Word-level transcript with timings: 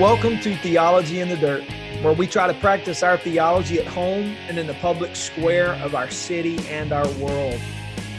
Welcome 0.00 0.40
to 0.40 0.56
Theology 0.56 1.20
in 1.20 1.28
the 1.28 1.36
Dirt, 1.36 1.62
where 2.02 2.14
we 2.14 2.26
try 2.26 2.46
to 2.46 2.58
practice 2.58 3.02
our 3.02 3.18
theology 3.18 3.78
at 3.78 3.86
home 3.86 4.34
and 4.48 4.58
in 4.58 4.66
the 4.66 4.72
public 4.72 5.14
square 5.14 5.74
of 5.74 5.94
our 5.94 6.08
city 6.08 6.58
and 6.68 6.90
our 6.90 7.06
world. 7.18 7.60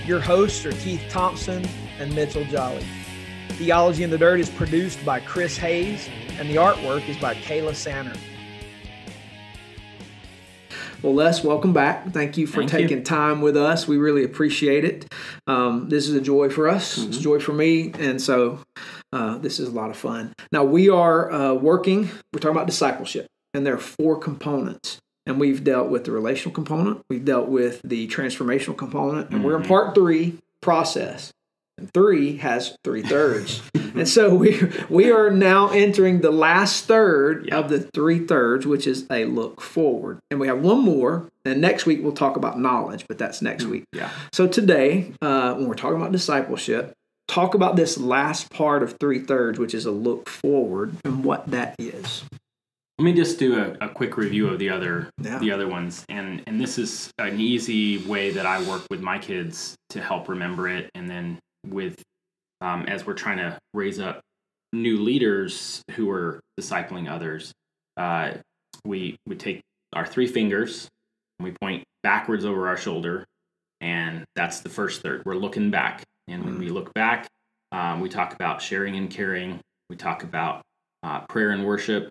Your 0.06 0.20
hosts 0.20 0.64
are 0.64 0.74
Keith 0.74 1.02
Thompson 1.10 1.68
and 1.98 2.14
Mitchell 2.14 2.44
Jolly. 2.44 2.86
Theology 3.54 4.04
in 4.04 4.12
the 4.12 4.18
Dirt 4.20 4.40
is 4.40 4.52
produced 4.52 5.04
by 5.04 5.22
Chris 5.22 5.58
Hayes, 5.58 6.08
and 6.38 6.48
the 6.48 6.58
artwork 6.58 7.10
is 7.10 7.18
by 7.18 7.34
Kayla 7.34 7.74
Sanner. 7.74 8.14
Well, 11.02 11.16
Les, 11.16 11.44
welcome 11.44 11.74
back. 11.74 12.12
Thank 12.12 12.38
you 12.38 12.46
for 12.46 12.58
Thank 12.58 12.70
taking 12.70 13.00
you. 13.00 13.04
time 13.04 13.42
with 13.42 13.58
us. 13.58 13.88
We 13.88 13.98
really 13.98 14.24
appreciate 14.24 14.86
it. 14.86 15.12
Um, 15.48 15.90
this 15.90 16.08
is 16.08 16.14
a 16.14 16.22
joy 16.22 16.50
for 16.50 16.70
us. 16.70 17.00
It's 17.00 17.18
a 17.18 17.22
joy 17.22 17.40
for 17.40 17.54
me, 17.54 17.92
and 17.98 18.22
so 18.22 18.60
uh, 19.14 19.38
this 19.38 19.60
is 19.60 19.68
a 19.70 19.72
lot 19.72 19.90
of 19.90 19.98
fun. 19.98 20.34
Now 20.52 20.64
we 20.64 20.90
are 20.90 21.32
uh, 21.32 21.54
working. 21.54 22.10
We're 22.34 22.40
talking 22.40 22.56
about 22.56 22.68
discipleship, 22.68 23.28
and 23.54 23.66
there 23.66 23.74
are 23.76 23.80
four 23.80 24.18
components. 24.18 24.98
And 25.28 25.40
we've 25.40 25.64
dealt 25.64 25.90
with 25.90 26.06
the 26.06 26.12
relational 26.12 26.54
component. 26.54 27.02
We've 27.10 27.24
dealt 27.24 27.48
with 27.48 27.80
the 27.84 28.08
transformational 28.08 28.76
component, 28.76 29.30
and 29.30 29.44
we're 29.44 29.56
in 29.56 29.64
part 29.64 29.94
three, 29.94 30.40
process. 30.62 31.32
And 31.78 31.92
three 31.94 32.38
has 32.38 32.76
three 32.84 33.02
thirds. 33.04 33.62
and 33.76 34.08
so 34.08 34.34
we 34.36 34.60
we 34.90 35.10
are 35.12 35.30
now 35.30 35.70
entering 35.70 36.22
the 36.22 36.32
last 36.32 36.86
third 36.86 37.46
Yeah. 37.48 37.60
of 37.60 37.70
the 37.70 37.80
three 37.80 38.26
thirds, 38.26 38.66
which 38.68 38.86
is 38.88 39.06
a 39.12 39.26
look 39.26 39.62
forward. 39.62 40.20
And 40.32 40.40
we 40.40 40.48
have 40.48 40.60
one 40.62 40.84
more. 40.84 41.28
And 41.46 41.62
next 41.62 41.86
week 41.86 42.00
we'll 42.04 42.12
talk 42.14 42.36
about 42.36 42.60
knowledge, 42.60 43.06
but 43.08 43.18
that's 43.18 43.42
next 43.42 43.66
week. 43.66 43.84
Yeah. 43.94 44.10
So 44.34 44.48
today, 44.48 45.14
uh, 45.22 45.54
when 45.56 45.68
we're 45.68 45.74
talking 45.76 45.98
about 45.98 46.12
discipleship, 46.12 46.94
talk 47.28 47.54
about 47.56 47.76
this 47.76 47.98
last 47.98 48.50
part 48.50 48.84
of 48.84 48.98
three 49.00 49.20
thirds, 49.20 49.60
which 49.60 49.74
is 49.74 49.86
a 49.86 49.92
look 49.92 50.28
forward, 50.30 50.96
and 51.06 51.24
what 51.24 51.48
that 51.52 51.76
is. 51.80 52.24
Let 53.00 53.06
me 53.06 53.14
just 53.14 53.40
do 53.40 53.58
a, 53.58 53.86
a 53.86 53.90
quick 53.90 54.16
review 54.18 54.48
of 54.48 54.60
the 54.60 54.70
other 54.70 55.10
Yeah. 55.20 55.40
the 55.40 55.52
other 55.52 55.68
ones, 55.68 56.06
and 56.10 56.44
and 56.46 56.60
this 56.62 56.78
is 56.78 57.12
an 57.18 57.40
easy 57.40 57.98
way 58.00 58.32
that 58.32 58.46
I 58.46 58.62
work 58.64 58.84
with 58.92 59.02
my 59.02 59.18
kids 59.18 59.76
to 59.90 60.02
help 60.02 60.30
remember 60.30 60.68
it, 60.70 60.90
and 60.94 61.10
then 61.10 61.40
with 61.68 62.02
um, 62.62 62.84
as 62.84 63.06
we're 63.08 63.14
trying 63.16 63.38
to 63.38 63.58
raise 63.74 64.00
up 64.00 64.22
new 64.74 65.00
leaders 65.02 65.82
who 65.96 66.12
are 66.12 66.40
discipling 66.60 67.10
others, 67.10 67.52
uh, 67.98 68.34
we 68.86 69.16
we 69.26 69.36
take 69.36 69.62
our 69.94 70.06
three 70.06 70.28
fingers 70.28 70.88
and 71.40 71.46
we 71.50 71.56
point 71.60 71.84
backwards 72.04 72.46
over 72.46 72.68
our 72.68 72.78
shoulder, 72.78 73.26
and 73.80 74.26
that's 74.36 74.60
the 74.60 74.70
first 74.70 75.02
third. 75.02 75.24
We're 75.26 75.36
looking 75.36 75.72
back, 75.72 76.04
and 76.28 76.44
when 76.46 76.58
we 76.60 76.70
look 76.70 76.94
back, 76.94 77.28
um, 77.72 78.00
we 78.02 78.10
talk 78.10 78.34
about 78.34 78.62
sharing 78.62 78.96
and 78.96 79.10
caring. 79.10 79.60
We 79.90 79.96
talk 79.96 80.24
about 80.24 80.62
uh, 81.04 81.22
prayer 81.28 81.52
and 81.52 81.66
worship, 81.66 82.10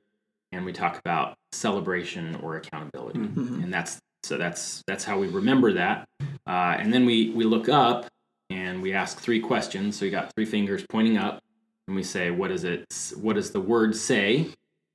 and 0.52 0.64
we 0.64 0.72
talk 0.72 0.98
about 0.98 1.34
celebration 1.52 2.34
or 2.36 2.56
accountability, 2.56 3.18
Mhm. 3.20 3.62
and 3.64 3.72
that's 3.72 3.98
so 4.22 4.36
that's 4.36 4.82
that's 4.86 5.04
how 5.04 5.18
we 5.18 5.28
remember 5.28 5.72
that. 5.74 6.06
Uh, 6.46 6.76
and 6.78 6.92
then 6.92 7.04
we 7.06 7.30
we 7.30 7.44
look 7.44 7.68
up 7.68 8.06
and 8.50 8.82
we 8.82 8.92
ask 8.92 9.18
three 9.18 9.40
questions. 9.40 9.96
So 9.96 10.04
you 10.04 10.10
got 10.10 10.32
three 10.34 10.44
fingers 10.44 10.84
pointing 10.90 11.16
up, 11.16 11.40
and 11.86 11.96
we 11.96 12.02
say, 12.02 12.30
"What 12.30 12.48
does 12.48 12.64
it? 12.64 12.84
What 13.16 13.34
does 13.36 13.50
the 13.52 13.60
word 13.60 13.96
say 13.96 14.48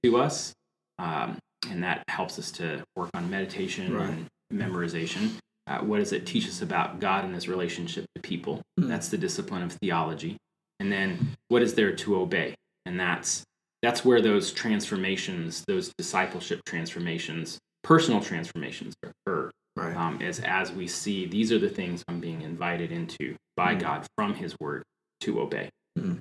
to 0.04 0.18
us?" 0.18 0.54
Um, 1.00 1.38
and 1.70 1.84
that 1.84 2.04
helps 2.10 2.38
us 2.38 2.52
to 2.54 2.84
work 2.96 3.10
on 3.16 3.30
meditation 3.30 3.94
Right. 3.94 4.10
and 4.10 4.28
memorization. 4.54 5.32
Uh, 5.68 5.80
what 5.80 5.98
does 5.98 6.14
it 6.14 6.26
teach 6.26 6.48
us 6.48 6.62
about 6.62 7.00
God 7.00 7.26
and 7.26 7.34
His 7.34 7.48
relationship 7.48 8.06
to 8.16 8.22
people? 8.22 8.62
Mm. 8.80 8.88
That's 8.88 9.10
the 9.10 9.18
discipline 9.18 9.64
of 9.64 9.74
theology. 9.74 10.38
And 10.80 10.92
then, 10.92 11.36
what 11.48 11.62
is 11.62 11.74
there 11.74 11.96
to 11.96 12.18
obey? 12.18 12.56
And 12.86 13.00
that's 13.00 13.44
that's 13.82 14.04
where 14.06 14.22
those 14.22 14.52
transformations, 14.52 15.64
those 15.68 15.92
discipleship 15.98 16.62
transformations, 16.66 17.60
personal 17.84 18.22
transformations 18.22 18.94
occur. 19.04 19.52
Right. 19.76 19.96
Um, 19.96 20.22
as 20.22 20.40
as 20.40 20.72
we 20.72 20.88
see, 20.88 21.26
these 21.26 21.52
are 21.52 21.60
the 21.60 21.70
things 21.70 22.04
I'm 22.08 22.20
being 22.20 22.42
invited 22.42 22.92
into 22.92 23.36
by 23.58 23.76
Mm. 23.76 23.80
God 23.82 24.08
from 24.18 24.36
His 24.36 24.56
Word 24.60 24.84
to 25.22 25.42
obey. 25.42 25.70
Mm. 25.98 26.20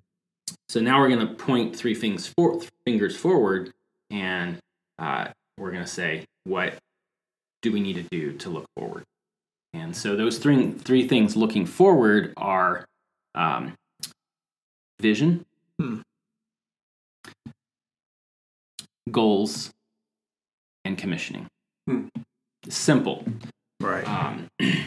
So 0.69 0.81
now 0.81 1.01
we're 1.01 1.09
going 1.09 1.27
to 1.27 1.35
point 1.35 1.77
three 1.77 1.95
things 1.95 2.27
for, 2.27 2.61
fingers 2.85 3.17
forward, 3.17 3.73
and 4.11 4.59
uh, 4.99 5.29
we're 5.59 5.71
going 5.71 5.85
to 5.85 5.91
say, 5.91 6.25
what 6.45 6.75
do 7.63 7.71
we 7.73 7.81
need 7.81 7.95
to 7.95 8.03
do 8.11 8.33
to 8.39 8.51
look 8.51 8.67
forward? 8.77 9.05
And 9.75 9.95
so 9.95 10.15
those 10.17 10.39
three 10.39 10.71
three 10.71 11.07
things 11.07 11.37
looking 11.37 11.67
forward 11.67 12.33
are 12.37 12.87
um, 13.35 13.75
vision, 15.01 15.45
Hmm. 15.81 16.01
goals, 19.11 19.71
and 20.85 20.97
commissioning. 20.97 21.47
Hmm. 21.89 22.07
Simple. 22.69 23.25
Right. 23.81 24.07
Um, 24.09 24.47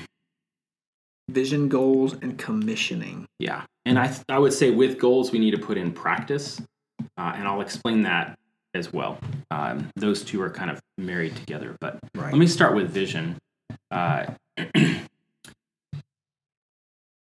Vision, 1.30 1.68
goals, 1.68 2.14
and 2.14 2.38
commissioning. 2.38 3.26
yeah, 3.38 3.64
and 3.86 4.00
I 4.00 4.16
I 4.30 4.40
would 4.40 4.54
say 4.54 4.72
with 4.72 4.98
goals 4.98 5.34
we 5.34 5.40
need 5.40 5.52
to 5.52 5.58
put 5.60 5.78
in 5.78 5.92
practice, 5.92 6.62
uh, 7.18 7.34
and 7.36 7.46
I'll 7.46 7.60
explain 7.60 8.04
that 8.04 8.40
as 8.74 8.94
well. 8.94 9.20
Um, 9.52 9.90
those 9.98 10.24
two 10.24 10.42
are 10.42 10.50
kind 10.50 10.72
of 10.72 10.80
married 10.98 11.36
together, 11.36 11.76
but 11.82 12.00
Right. 12.16 12.32
Let 12.32 12.40
me 12.40 12.48
start 12.48 12.76
with 12.76 12.90
vision. 12.92 13.38
Uh, 13.92 14.26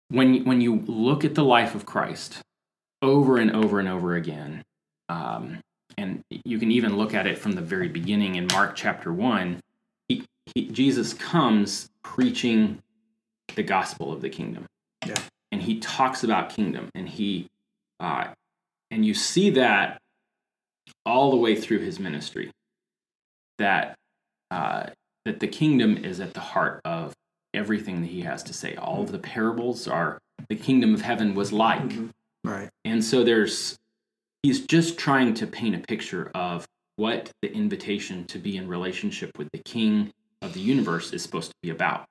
when 0.09 0.45
when 0.45 0.61
you 0.61 0.77
look 0.87 1.25
at 1.25 1.35
the 1.35 1.45
life 1.45 1.75
of 1.75 1.87
Christ 1.87 2.41
over 3.03 3.39
and 3.39 3.51
over 3.55 3.79
and 3.79 3.89
over 3.89 4.15
again, 4.15 4.63
um, 5.09 5.61
and 5.97 6.23
you 6.45 6.59
can 6.59 6.71
even 6.71 6.97
look 6.97 7.15
at 7.15 7.27
it 7.27 7.39
from 7.39 7.53
the 7.53 7.63
very 7.63 7.89
beginning 7.89 8.35
in 8.37 8.47
Mark 8.53 8.77
chapter 8.77 9.13
one, 9.13 9.61
he, 10.09 10.25
he, 10.55 10.67
Jesus 10.69 11.15
comes 11.15 11.89
preaching 12.03 12.79
the 13.55 13.63
gospel 13.63 14.13
of 14.13 14.21
the 14.21 14.29
kingdom, 14.29 14.67
Yeah. 15.07 15.17
and 15.51 15.63
he 15.63 15.79
talks 15.81 16.25
about 16.25 16.51
kingdom, 16.51 16.91
and 16.95 17.09
he 17.09 17.49
uh, 18.01 18.29
and 18.91 19.05
you 19.05 19.15
see 19.15 19.51
that 19.51 20.01
all 21.07 21.31
the 21.31 21.37
way 21.37 21.55
through 21.55 21.79
his 21.79 21.99
ministry 21.99 22.51
that 23.59 23.95
uh, 24.51 24.87
that 25.25 25.41
the 25.41 25.49
kingdom 25.49 25.97
is 25.97 26.21
at 26.21 26.35
the 26.35 26.41
heart 26.41 26.81
of 26.85 27.13
everything 27.55 28.01
that 28.03 28.09
he 28.11 28.23
has 28.23 28.43
to 28.45 28.53
say. 28.53 28.75
All 28.77 29.03
of 29.03 29.13
the 29.13 29.19
parables 29.19 29.87
are 29.89 30.19
the 30.49 30.57
kingdom 30.57 30.95
of 30.95 31.03
heaven 31.03 31.35
was 31.35 31.53
like, 31.53 31.83
Mhm. 31.83 32.11
Right. 32.45 32.71
and 32.85 33.05
so 33.05 33.23
there's 33.25 33.77
he's 34.43 34.65
just 34.67 34.99
trying 34.99 35.35
to 35.35 35.47
paint 35.47 35.75
a 35.75 35.79
picture 35.81 36.31
of 36.35 36.67
what 36.97 37.31
the 37.43 37.53
invitation 37.53 38.25
to 38.27 38.39
be 38.39 38.57
in 38.57 38.69
relationship 38.69 39.37
with 39.37 39.49
the 39.53 39.59
King 39.59 40.11
of 40.43 40.55
the 40.55 40.61
universe 40.61 41.13
is 41.13 41.23
supposed 41.23 41.51
to 41.51 41.55
be 41.63 41.69
about. 41.71 42.07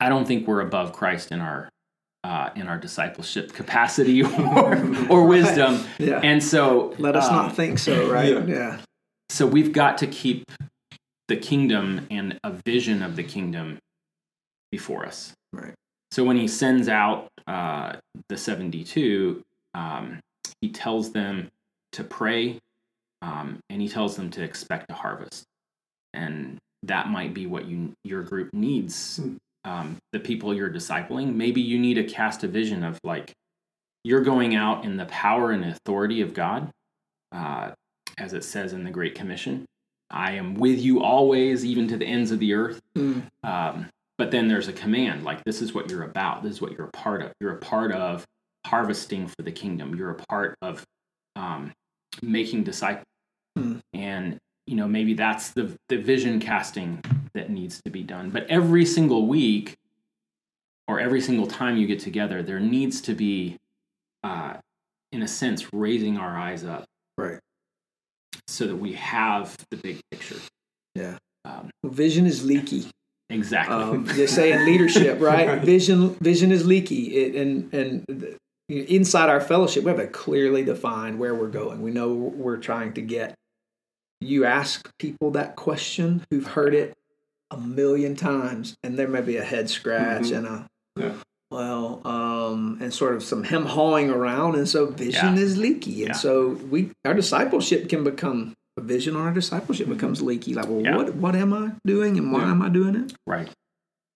I 0.00 0.08
don't 0.08 0.26
think 0.26 0.46
we're 0.46 0.60
above 0.60 0.92
Christ 0.92 1.30
in 1.32 1.40
our 1.40 1.68
uh, 2.24 2.48
in 2.56 2.68
our 2.68 2.78
discipleship 2.78 3.52
capacity 3.52 4.22
or 4.24 4.76
or 5.10 5.26
wisdom, 5.28 5.84
Yeah. 5.98 6.20
and 6.22 6.42
so 6.42 6.94
Let 6.98 7.16
us 7.16 7.28
um, 7.28 7.34
not 7.36 7.54
think 7.56 7.78
so, 7.78 8.10
right? 8.10 8.32
yeah. 8.32 8.44
yeah. 8.46 8.78
So 9.34 9.48
we've 9.48 9.72
got 9.72 9.98
to 9.98 10.06
keep 10.06 10.44
the 11.26 11.36
kingdom 11.36 12.06
and 12.08 12.38
a 12.44 12.52
vision 12.64 13.02
of 13.02 13.16
the 13.16 13.24
kingdom 13.24 13.78
before 14.70 15.04
us. 15.04 15.32
Right. 15.52 15.74
So 16.12 16.22
when 16.22 16.36
he 16.36 16.46
sends 16.46 16.88
out 16.88 17.26
uh, 17.48 17.94
the 18.28 18.36
72, 18.36 19.42
um, 19.74 20.20
he 20.60 20.70
tells 20.70 21.10
them 21.10 21.50
to 21.92 22.04
pray 22.04 22.60
um, 23.22 23.58
and 23.68 23.82
he 23.82 23.88
tells 23.88 24.14
them 24.14 24.30
to 24.30 24.42
expect 24.44 24.88
a 24.92 24.94
harvest. 24.94 25.42
And 26.12 26.58
that 26.84 27.08
might 27.08 27.34
be 27.34 27.46
what 27.46 27.66
you 27.66 27.92
your 28.04 28.22
group 28.22 28.54
needs. 28.54 29.16
Hmm. 29.16 29.36
Um, 29.64 29.96
the 30.12 30.20
people 30.20 30.54
you're 30.54 30.70
discipling, 30.70 31.34
maybe 31.34 31.60
you 31.60 31.78
need 31.78 31.94
to 31.94 32.04
cast 32.04 32.44
a 32.44 32.48
vision 32.48 32.84
of 32.84 33.00
like 33.02 33.32
you're 34.04 34.22
going 34.22 34.54
out 34.54 34.84
in 34.84 34.96
the 34.96 35.06
power 35.06 35.50
and 35.50 35.64
authority 35.64 36.20
of 36.20 36.34
God, 36.34 36.70
uh, 37.32 37.72
as 38.18 38.32
it 38.32 38.44
says 38.44 38.72
in 38.72 38.84
the 38.84 38.90
Great 38.90 39.14
Commission. 39.14 39.64
I 40.10 40.32
am 40.32 40.54
with 40.54 40.80
you 40.80 41.02
always, 41.02 41.64
even 41.64 41.88
to 41.88 41.96
the 41.96 42.06
ends 42.06 42.30
of 42.30 42.38
the 42.38 42.54
earth. 42.54 42.80
Mm. 42.96 43.26
Um, 43.42 43.88
but 44.16 44.30
then 44.30 44.46
there's 44.48 44.68
a 44.68 44.72
command 44.72 45.24
like, 45.24 45.42
this 45.44 45.60
is 45.60 45.74
what 45.74 45.90
you're 45.90 46.04
about. 46.04 46.42
This 46.42 46.52
is 46.52 46.60
what 46.60 46.72
you're 46.72 46.86
a 46.86 46.90
part 46.92 47.22
of. 47.22 47.32
You're 47.40 47.54
a 47.54 47.58
part 47.58 47.90
of 47.90 48.24
harvesting 48.66 49.26
for 49.26 49.42
the 49.42 49.50
kingdom. 49.50 49.94
You're 49.96 50.10
a 50.10 50.22
part 50.28 50.56
of 50.62 50.84
um, 51.34 51.72
making 52.22 52.64
disciples. 52.64 53.06
Hmm. 53.56 53.78
And, 53.92 54.38
you 54.66 54.76
know, 54.76 54.86
maybe 54.86 55.14
that's 55.14 55.50
the, 55.50 55.74
the 55.88 55.96
vision 55.96 56.38
casting 56.38 57.00
that 57.34 57.50
needs 57.50 57.80
to 57.84 57.90
be 57.90 58.02
done. 58.02 58.30
But 58.30 58.46
every 58.48 58.86
single 58.86 59.26
week 59.26 59.74
or 60.86 61.00
every 61.00 61.20
single 61.20 61.46
time 61.46 61.76
you 61.76 61.86
get 61.86 61.98
together, 61.98 62.42
there 62.42 62.60
needs 62.60 63.00
to 63.02 63.14
be, 63.14 63.56
uh, 64.22 64.54
in 65.10 65.22
a 65.22 65.28
sense, 65.28 65.72
raising 65.72 66.18
our 66.18 66.36
eyes 66.38 66.64
up. 66.64 66.84
So 68.48 68.66
that 68.66 68.76
we 68.76 68.92
have 68.92 69.56
the 69.70 69.76
big 69.76 70.00
picture. 70.10 70.36
Yeah. 70.94 71.16
Um, 71.44 71.70
vision 71.84 72.26
is 72.26 72.44
leaky. 72.44 72.86
exactly. 73.30 73.74
Um, 73.74 74.04
they 74.16 74.26
say 74.26 74.52
in 74.52 74.64
leadership, 74.66 75.20
right? 75.20 75.60
Vision, 75.62 76.14
vision 76.20 76.52
is 76.52 76.66
leaky, 76.66 77.14
it, 77.16 77.34
and 77.34 77.72
and 77.74 78.04
th- 78.06 78.36
inside 78.88 79.28
our 79.28 79.40
fellowship, 79.40 79.84
we 79.84 79.90
have 79.90 79.98
a 80.00 80.06
clearly 80.06 80.64
defined 80.64 81.18
where 81.18 81.34
we're 81.34 81.48
going. 81.48 81.82
We 81.82 81.90
know 81.90 82.12
we're 82.14 82.56
trying 82.56 82.94
to 82.94 83.02
get. 83.02 83.34
You 84.20 84.46
ask 84.46 84.88
people 84.98 85.32
that 85.32 85.54
question 85.56 86.24
who've 86.30 86.46
heard 86.46 86.74
it 86.74 86.94
a 87.50 87.58
million 87.58 88.16
times, 88.16 88.74
and 88.82 88.98
there 88.98 89.08
may 89.08 89.20
be 89.20 89.36
a 89.36 89.44
head 89.44 89.68
scratch 89.68 90.24
Mhm. 90.26 90.36
and 90.38 90.46
a 90.46 90.66
Yeah. 90.96 91.14
Well, 91.54 92.00
um, 92.04 92.78
and 92.80 92.92
sort 92.92 93.14
of 93.14 93.22
some 93.22 93.44
hem 93.44 93.64
hawing 93.64 94.10
around, 94.10 94.56
and 94.56 94.68
so 94.68 94.86
vision 94.86 95.36
Yeah. 95.36 95.42
is 95.42 95.56
leaky, 95.56 96.02
and 96.02 96.08
Yeah. 96.08 96.12
so 96.26 96.48
we 96.70 96.90
our 97.04 97.14
discipleship 97.14 97.88
can 97.88 98.02
become 98.02 98.54
a 98.76 98.80
vision 98.80 99.14
on 99.14 99.22
our 99.22 99.32
discipleship 99.32 99.88
becomes 99.88 100.20
leaky. 100.20 100.52
Like, 100.52 100.68
well, 100.68 100.80
Yeah. 100.82 100.96
what 100.96 101.14
what 101.14 101.36
am 101.36 101.52
I 101.52 101.72
doing, 101.86 102.18
and 102.18 102.32
why 102.32 102.42
am 102.50 102.60
I 102.60 102.68
doing 102.70 102.96
it? 102.96 103.14
Right. 103.26 103.48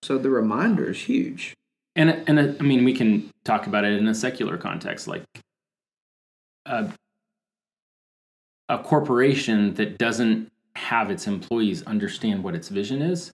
So 0.03 0.19
the 0.19 0.31
reminder 0.31 0.91
is 0.91 0.99
huge. 1.03 1.55
And 1.95 2.11
and 2.29 2.41
I 2.41 2.63
mean, 2.63 2.83
we 2.85 2.93
can 2.93 3.31
talk 3.45 3.69
about 3.69 3.85
it 3.85 3.93
in 3.93 4.09
a 4.09 4.15
secular 4.15 4.57
context, 4.59 5.07
like 5.07 5.23
a 6.67 6.93
a 8.69 8.79
corporation 8.79 9.75
that 9.75 9.97
doesn't 9.97 10.49
have 10.77 11.11
its 11.11 11.27
employees 11.27 11.83
understand 11.85 12.43
what 12.45 12.55
its 12.55 12.69
vision 12.69 13.01
is, 13.01 13.31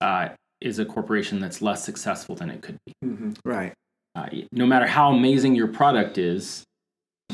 uh, 0.00 0.28
is 0.60 0.78
a 0.78 0.84
corporation 0.84 1.40
that's 1.40 1.60
less 1.60 1.84
successful 1.84 2.34
than 2.34 2.50
it 2.50 2.62
could 2.62 2.78
be. 2.86 2.92
Mhm. 3.04 3.36
Right. 3.44 3.74
Uh, 4.14 4.28
no 4.52 4.66
matter 4.66 4.86
how 4.86 5.12
amazing 5.12 5.54
your 5.54 5.68
product 5.68 6.16
is, 6.18 6.64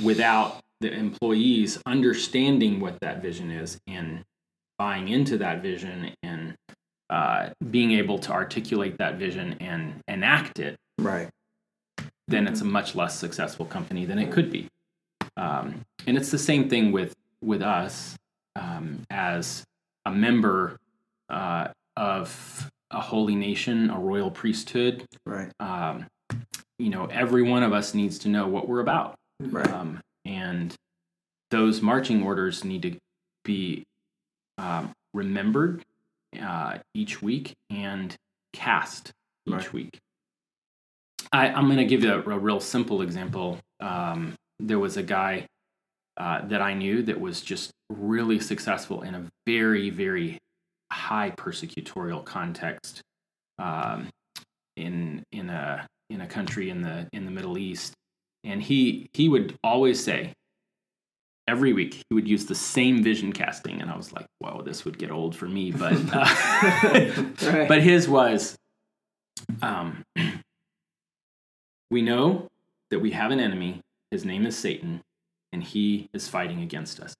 without 0.02 0.60
the 0.80 0.92
employees 0.92 1.80
understanding 1.86 2.80
what 2.80 2.98
that 3.00 3.22
vision 3.22 3.50
is 3.50 3.78
and 3.86 4.24
buying 4.78 5.08
into 5.08 5.38
that 5.38 5.62
vision 5.62 6.12
and 6.22 6.54
uh, 7.10 7.50
being 7.70 7.92
able 7.92 8.18
to 8.18 8.32
articulate 8.32 8.96
that 8.98 9.16
vision 9.16 9.54
and 9.60 10.00
enact 10.08 10.58
it, 10.58 10.76
Right. 10.98 11.28
then 12.26 12.48
it's 12.48 12.62
a 12.62 12.64
much 12.64 12.94
less 12.94 13.16
successful 13.18 13.66
company 13.66 14.06
than 14.06 14.18
it 14.18 14.32
could 14.32 14.50
be. 14.50 14.66
Um, 15.36 15.82
and 16.06 16.16
it's 16.16 16.30
the 16.30 16.38
same 16.38 16.68
thing 16.68 16.90
with 16.90 17.14
with 17.42 17.60
us 17.62 18.16
um, 18.56 19.02
as 19.10 19.64
a 20.06 20.10
member 20.10 20.78
uh, 21.28 21.68
of 21.96 22.70
a 22.92 23.00
holy 23.00 23.34
nation, 23.34 23.90
a 23.90 23.98
royal 23.98 24.30
priesthood. 24.30 25.04
Right. 25.26 25.50
Um, 25.60 26.06
you 26.78 26.90
know, 26.90 27.06
every 27.06 27.42
one 27.42 27.62
of 27.62 27.72
us 27.72 27.94
needs 27.94 28.18
to 28.20 28.28
know 28.28 28.46
what 28.48 28.68
we're 28.68 28.80
about, 28.80 29.14
Right. 29.40 29.66
um, 29.68 30.00
and 30.24 30.74
those 31.50 31.80
marching 31.82 32.22
orders 32.22 32.64
need 32.64 32.82
to 32.82 32.96
be 33.44 33.84
um, 34.58 34.92
remembered 35.14 35.82
uh, 36.40 36.78
each 36.94 37.20
week 37.22 37.52
and 37.70 38.14
cast 38.52 39.12
each 39.46 39.54
Right. 39.54 39.72
week. 39.72 39.98
I, 41.32 41.48
I'm 41.48 41.66
going 41.66 41.78
to 41.78 41.84
give 41.84 42.02
you 42.04 42.12
a, 42.12 42.18
a 42.18 42.38
real 42.38 42.60
simple 42.60 43.02
example. 43.02 43.58
Um, 43.80 44.34
there 44.58 44.78
was 44.78 44.96
a 44.96 45.02
guy 45.02 45.46
uh, 46.16 46.46
that 46.48 46.60
I 46.60 46.74
knew 46.74 47.02
that 47.04 47.20
was 47.20 47.40
just 47.40 47.70
really 47.90 48.38
successful 48.38 49.02
in 49.02 49.14
a 49.14 49.24
very, 49.46 49.88
very 49.90 50.38
high 50.92 51.30
persecutorial 51.30 52.24
context 52.24 53.00
um, 53.58 54.08
in 54.76 55.22
in 55.32 55.50
a 55.50 55.86
in 56.10 56.20
a 56.20 56.26
country 56.26 56.70
in 56.70 56.82
the 56.82 57.08
in 57.12 57.24
the 57.24 57.30
Middle 57.30 57.58
East, 57.58 57.94
and 58.44 58.62
he 58.62 59.08
he 59.12 59.28
would 59.28 59.54
always 59.64 60.02
say 60.02 60.32
every 61.48 61.72
week 61.72 61.94
he 61.94 62.14
would 62.14 62.28
use 62.28 62.46
the 62.46 62.54
same 62.54 63.02
vision 63.02 63.32
casting, 63.32 63.80
and 63.80 63.90
I 63.90 63.96
was 63.96 64.12
like, 64.12 64.26
"Whoa, 64.38 64.62
this 64.62 64.84
would 64.84 64.98
get 64.98 65.10
old 65.10 65.34
for 65.34 65.46
me," 65.46 65.72
but 65.72 65.92
uh, 66.12 66.24
Right. 67.52 67.68
but 67.68 67.82
his 67.82 68.08
was 68.08 68.56
um, 69.62 70.02
we 71.90 72.02
know 72.02 72.48
that 72.90 73.00
we 73.00 73.10
have 73.12 73.30
an 73.30 73.40
enemy. 73.40 73.80
His 74.10 74.24
name 74.26 74.44
is 74.44 74.56
satan 74.58 75.00
and 75.52 75.62
he 75.62 76.08
is 76.12 76.28
fighting 76.28 76.60
against 76.60 77.00
us. 77.00 77.14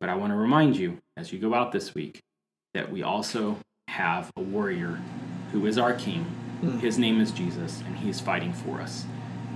But 0.00 0.08
i 0.08 0.14
want 0.14 0.32
to 0.32 0.36
remind 0.36 0.76
you 0.76 0.98
as 1.16 1.32
you 1.32 1.40
go 1.40 1.54
out 1.54 1.72
this 1.72 1.92
week 1.94 2.20
that 2.74 2.90
we 2.90 3.02
also 3.02 3.58
have 3.88 4.30
a 4.36 4.40
warrior 4.40 5.00
who 5.52 5.66
is 5.66 5.78
our 5.78 5.94
king 5.94 6.24
Hmm. 6.60 6.78
his 6.80 6.98
name 6.98 7.20
is 7.20 7.30
jesus 7.30 7.82
and 7.86 7.96
he's 7.98 8.18
fighting 8.18 8.52
for 8.52 8.80
us 8.80 9.06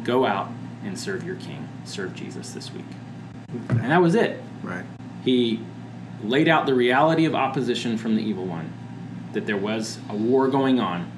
go 0.05 0.25
out 0.25 0.49
and 0.85 0.97
serve 0.97 1.25
your 1.25 1.35
king 1.35 1.69
serve 1.85 2.14
jesus 2.14 2.53
this 2.53 2.73
week 2.73 2.85
and 3.69 3.91
that 3.91 4.00
was 4.00 4.14
it 4.14 4.41
right. 4.62 4.85
he 5.25 5.61
laid 6.23 6.47
out 6.47 6.64
the 6.67 6.75
reality 6.75 7.25
of 7.25 7.35
opposition 7.35 7.99
from 7.99 8.14
the 8.14 8.23
evil 8.23 8.44
one, 8.47 8.73
that 9.32 9.44
there 9.44 9.56
was 9.56 9.99
a 10.09 10.14
war 10.14 10.47
going 10.47 10.79
on, 10.79 11.11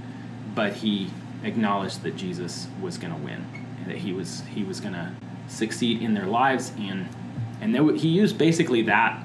but 0.55 0.73
he 0.73 1.11
acknowledged 1.43 2.03
that 2.05 2.17
Jesus 2.17 2.69
was 2.81 2.97
going 2.97 3.13
to 3.13 3.19
win, 3.21 3.45
and 3.79 3.91
that 3.91 3.99
he 3.99 4.15
was 4.15 4.43
he 4.55 4.65
was 4.65 4.81
going 4.81 4.95
to 4.95 5.13
succeed 5.47 6.01
in 6.01 6.15
their 6.15 6.25
lives, 6.25 6.73
and 6.79 7.07
and 7.61 7.75
there, 7.75 7.93
he 7.95 8.09
used 8.09 8.39
basically 8.39 8.81
that 8.83 9.23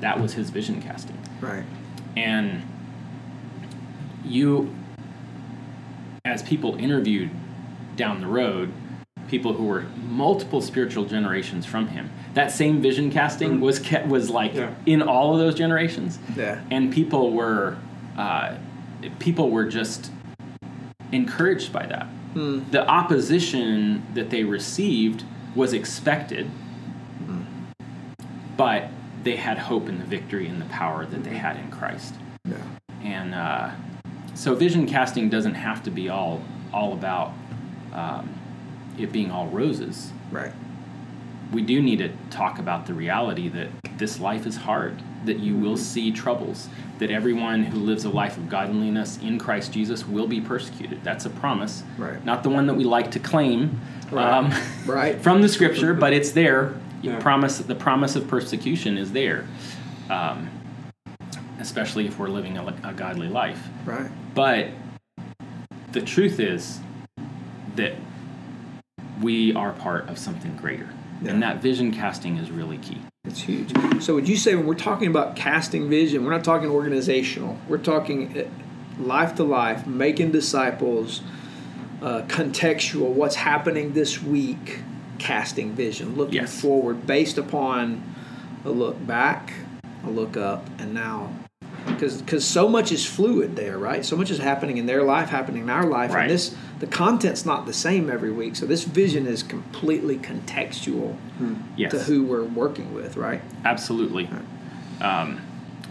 that 0.00 0.18
was 0.18 0.32
his 0.32 0.48
vision 0.48 0.80
casting, 0.80 1.18
Right. 1.42 1.64
And 2.18 2.62
you 4.24 4.74
as 6.24 6.42
people 6.42 6.74
interviewed 6.76 7.30
down 7.96 8.20
the 8.20 8.26
road 8.26 8.72
people 9.28 9.52
who 9.54 9.64
were 9.64 9.82
multiple 10.08 10.60
spiritual 10.60 11.04
generations 11.04 11.64
from 11.64 11.88
him 11.88 12.10
that 12.34 12.50
same 12.50 12.80
vision 12.80 13.10
casting 13.10 13.60
was 13.60 13.78
kept, 13.78 14.06
was 14.08 14.30
like 14.30 14.54
Yeah. 14.54 14.74
in 14.86 15.02
all 15.02 15.32
of 15.34 15.38
those 15.38 15.54
generations 15.54 16.18
Yeah. 16.36 16.60
and 16.70 16.92
people 16.92 17.32
were 17.32 17.76
uh, 18.16 18.54
people 19.20 19.50
were 19.50 19.64
just 19.68 20.10
encouraged 21.12 21.72
by 21.72 21.86
that 21.86 22.06
Hmm. 22.34 22.60
the 22.72 22.86
opposition 22.86 24.02
that 24.14 24.28
they 24.30 24.44
received 24.44 25.24
was 25.54 25.72
expected 25.72 26.50
but 28.56 28.90
they 29.22 29.36
had 29.36 29.58
hope 29.58 29.88
in 29.88 29.98
the 29.98 30.04
victory 30.04 30.46
and 30.46 30.60
the 30.60 30.66
power 30.66 31.04
that 31.06 31.24
they 31.24 31.34
had 31.36 31.56
in 31.56 31.70
christ 31.70 32.14
Yeah. 32.44 32.56
and 33.02 33.34
uh, 33.34 33.70
so 34.34 34.54
vision 34.54 34.86
casting 34.86 35.28
doesn't 35.28 35.54
have 35.54 35.82
to 35.84 35.90
be 35.90 36.08
all 36.08 36.42
all 36.72 36.92
about 36.92 37.32
um, 37.92 38.28
it 38.98 39.12
being 39.12 39.30
all 39.30 39.46
roses 39.48 40.12
Right. 40.30 40.52
we 41.52 41.62
do 41.62 41.80
need 41.82 41.98
to 42.00 42.10
talk 42.30 42.58
about 42.58 42.86
the 42.86 42.94
reality 42.94 43.48
that 43.48 43.68
this 43.98 44.20
life 44.20 44.46
is 44.46 44.56
hard 44.56 45.00
that 45.24 45.38
you 45.40 45.56
will 45.56 45.76
see 45.76 46.12
troubles 46.12 46.68
that 46.98 47.10
everyone 47.10 47.64
who 47.64 47.78
lives 47.78 48.04
a 48.04 48.08
life 48.10 48.36
of 48.36 48.48
godliness 48.48 49.18
in 49.22 49.38
christ 49.38 49.72
jesus 49.72 50.06
will 50.06 50.26
be 50.28 50.40
persecuted 50.40 51.02
that's 51.02 51.24
a 51.24 51.30
promise 51.30 51.82
Right. 51.96 52.22
not 52.24 52.42
the 52.42 52.50
one 52.50 52.66
that 52.66 52.74
we 52.74 52.84
like 52.84 53.10
to 53.12 53.18
claim 53.18 53.80
Right. 54.12 54.24
um, 54.32 54.52
Right. 54.86 55.20
from 55.26 55.42
the 55.42 55.48
scripture 55.48 55.92
but 55.94 56.12
it's 56.12 56.30
there 56.32 56.74
Yeah. 57.02 57.18
promise 57.20 57.58
the 57.58 57.74
promise 57.74 58.16
of 58.16 58.26
persecution 58.28 58.98
is 58.98 59.12
there 59.12 59.46
um, 60.10 60.48
especially 61.60 62.06
if 62.06 62.18
we're 62.18 62.28
living 62.28 62.56
a, 62.58 62.66
a 62.84 62.92
godly 62.92 63.28
life 63.28 63.68
Right. 63.84 64.10
but 64.34 64.68
the 65.92 66.00
truth 66.02 66.38
is 66.40 66.80
that 67.76 67.94
we 69.20 69.52
are 69.54 69.72
part 69.72 70.08
of 70.08 70.18
something 70.18 70.56
greater. 70.56 70.88
Yeah. 71.22 71.32
And 71.32 71.42
that 71.42 71.60
vision 71.62 71.90
casting 71.92 72.36
is 72.36 72.50
really 72.50 72.78
key. 72.78 72.98
It's 73.24 73.40
huge. 73.40 73.72
So 74.02 74.14
would 74.14 74.28
you 74.28 74.36
say 74.36 74.54
when 74.54 74.66
we're 74.66 74.74
talking 74.74 75.08
about 75.08 75.34
casting 75.34 75.88
vision, 75.88 76.24
we're 76.24 76.30
not 76.30 76.44
talking 76.44 76.68
organizational. 76.68 77.58
We're 77.68 77.78
talking 77.78 78.38
uh, 78.38 79.02
life 79.02 79.34
to 79.36 79.44
life, 79.44 79.86
making 79.86 80.30
disciples, 80.32 81.22
uh, 82.00 82.22
contextual, 82.28 83.08
what's 83.08 83.34
happening 83.34 83.92
this 83.94 84.22
week, 84.22 84.80
casting 85.18 85.72
vision, 85.72 86.16
looking 86.16 86.34
Yes. 86.36 86.60
forward 86.60 87.06
based 87.06 87.38
upon 87.38 88.02
a 88.64 88.70
look 88.70 89.04
back, 89.06 89.52
a 90.06 90.10
look 90.10 90.36
up, 90.36 90.66
and 90.78 90.94
now. 90.94 91.30
Because 91.86 92.44
so 92.44 92.68
much 92.68 92.92
is 92.92 93.04
fluid 93.04 93.56
there, 93.56 93.78
right? 93.78 94.04
So 94.04 94.16
much 94.16 94.30
is 94.30 94.38
happening 94.38 94.76
in 94.76 94.86
their 94.86 95.02
life, 95.02 95.30
happening 95.30 95.62
in 95.62 95.70
our 95.70 95.84
life, 95.86 96.12
Right. 96.12 96.22
and 96.22 96.30
this 96.30 96.54
the 96.80 96.86
content's 96.86 97.44
not 97.44 97.66
the 97.66 97.72
same 97.72 98.08
every 98.08 98.30
week. 98.30 98.54
So 98.54 98.64
this 98.64 98.84
vision 98.84 99.26
is 99.26 99.42
completely 99.42 100.16
contextual 100.16 101.16
Yes. 101.76 101.90
to 101.90 101.98
who 101.98 102.22
we're 102.22 102.44
working 102.44 102.94
with, 102.94 103.16
right? 103.16 103.40
Absolutely. 103.64 104.28
Um, 105.00 105.38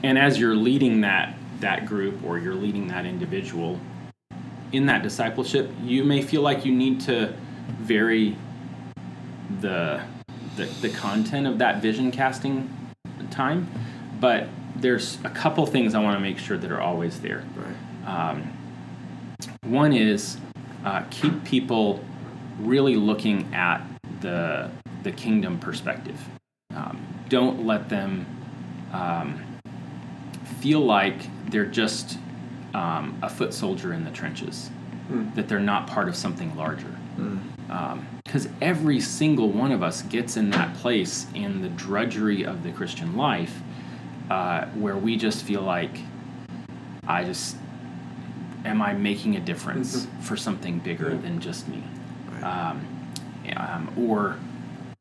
and 0.03 0.17
as 0.17 0.39
you're 0.39 0.55
leading 0.55 1.01
that 1.01 1.33
that 1.59 1.85
group 1.87 2.23
or 2.23 2.37
you're 2.37 2.53
leading 2.55 2.87
that 2.89 3.05
individual 3.05 3.79
in 4.71 4.85
that 4.85 5.01
discipleship, 5.01 5.71
you 5.83 6.03
may 6.03 6.21
feel 6.21 6.41
like 6.41 6.65
you 6.65 6.71
need 6.71 7.01
to 7.01 7.33
vary 7.81 8.35
the 9.61 10.01
the, 10.55 10.65
the 10.81 10.89
content 10.89 11.45
of 11.45 11.59
that 11.59 11.81
vision 11.81 12.11
casting 12.11 12.75
time, 13.29 13.69
but 14.19 14.47
there's 14.75 15.19
a 15.23 15.29
couple 15.29 15.65
things 15.65 15.93
I 15.93 15.99
want 15.99 16.15
to 16.15 16.19
make 16.19 16.39
sure 16.39 16.57
that 16.57 16.71
are 16.71 16.81
always 16.81 17.19
there. 17.21 17.43
Right. 17.55 18.29
Um, 18.29 18.53
one 19.63 19.93
is 19.93 20.37
uh, 20.83 21.03
keep 21.09 21.43
people 21.43 22.03
really 22.59 22.95
looking 22.95 23.53
at 23.53 23.81
the 24.21 24.71
the 25.03 25.11
kingdom 25.11 25.59
perspective. 25.59 26.19
Um, 26.75 27.05
don't 27.29 27.65
let 27.65 27.89
them 27.89 28.25
um, 28.91 29.41
feel 30.59 30.79
like 30.79 31.27
they're 31.49 31.65
just 31.65 32.17
um, 32.73 33.17
a 33.21 33.29
foot 33.29 33.53
soldier 33.53 33.93
in 33.93 34.03
the 34.03 34.11
trenches. 34.11 34.69
That 35.35 35.47
they're 35.47 35.59
not 35.59 35.87
part 35.87 36.09
of 36.09 36.17
something 36.17 36.53
larger. 36.57 36.93
Um, 37.17 37.53
because 37.67 38.47
every 38.61 38.99
single 38.99 39.49
one 39.49 39.71
of 39.71 39.83
us 39.83 40.01
gets 40.03 40.37
in 40.37 40.49
that 40.51 40.75
place 40.77 41.27
in 41.33 41.61
the 41.61 41.69
drudgery 41.69 42.43
of 42.45 42.63
the 42.63 42.71
Christian 42.71 43.15
life 43.17 43.59
uh, 44.29 44.65
where 44.67 44.97
we 44.97 45.17
just 45.17 45.43
feel 45.43 45.61
like, 45.61 45.99
I 47.07 47.23
just, 47.23 47.55
am 48.65 48.81
I 48.81 48.93
making 48.93 49.35
a 49.35 49.39
difference 49.39 50.05
Mm-hmm. 50.05 50.21
for 50.21 50.35
something 50.37 50.79
bigger 50.79 51.11
Yeah. 51.11 51.17
than 51.21 51.39
just 51.39 51.67
me? 51.67 51.83
Right. 52.33 52.43
Um, 52.43 52.87
um, 53.55 53.89
or 53.97 54.37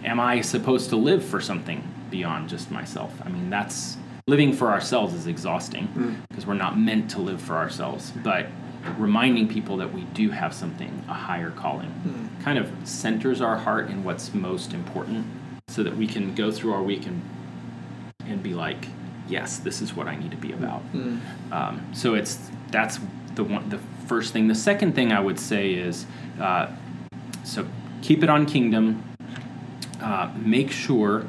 am 0.04 0.20
I 0.20 0.40
supposed 0.40 0.90
to 0.90 0.96
live 0.96 1.24
for 1.24 1.40
something 1.40 1.82
beyond 2.10 2.48
just 2.48 2.70
myself? 2.70 3.12
I 3.24 3.28
mean, 3.28 3.50
that's 3.50 3.96
living 4.28 4.52
for 4.52 4.70
ourselves 4.70 5.14
is 5.14 5.26
exhausting 5.26 6.22
because 6.28 6.46
we're 6.46 6.54
not 6.54 6.78
meant 6.78 7.10
to 7.12 7.20
live 7.20 7.40
for 7.40 7.56
ourselves. 7.56 8.12
But 8.22 8.46
reminding 8.98 9.48
people 9.48 9.76
that 9.78 9.92
we 9.92 10.02
do 10.14 10.30
have 10.30 10.52
something, 10.54 11.04
a 11.08 11.14
higher 11.14 11.50
calling, 11.50 11.92
kind 12.42 12.58
of 12.58 12.70
centers 12.84 13.40
our 13.40 13.56
heart 13.58 13.90
in 13.90 14.04
what's 14.04 14.32
most 14.34 14.72
important 14.72 15.26
so 15.68 15.82
that 15.82 15.96
we 15.96 16.06
can 16.06 16.34
go 16.34 16.50
through 16.50 16.72
our 16.72 16.82
week 16.82 17.06
and, 17.06 17.22
and 18.26 18.42
be 18.42 18.54
like, 18.54 18.86
yes, 19.28 19.58
this 19.58 19.82
is 19.82 19.94
what 19.94 20.06
I 20.06 20.16
need 20.16 20.30
to 20.30 20.36
be 20.36 20.52
about. 20.52 20.82
Um, 21.52 21.86
so 21.92 22.14
it's 22.14 22.50
that's 22.70 22.98
the 23.34 23.44
one 23.44 23.68
the 23.68 23.78
first 24.06 24.32
thing. 24.32 24.48
The 24.48 24.54
second 24.54 24.94
thing 24.94 25.12
I 25.12 25.20
would 25.20 25.38
say 25.38 25.72
is 25.74 26.06
uh, 26.40 26.68
so 27.44 27.66
keep 28.02 28.22
it 28.22 28.28
on 28.30 28.46
kingdom. 28.46 29.02
Uh, 30.00 30.30
make 30.36 30.70
sure 30.70 31.26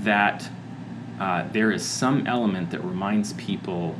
that 0.00 0.48
uh, 1.20 1.46
there 1.52 1.70
is 1.70 1.84
some 1.86 2.26
element 2.26 2.70
that 2.72 2.82
reminds 2.84 3.32
people 3.34 3.94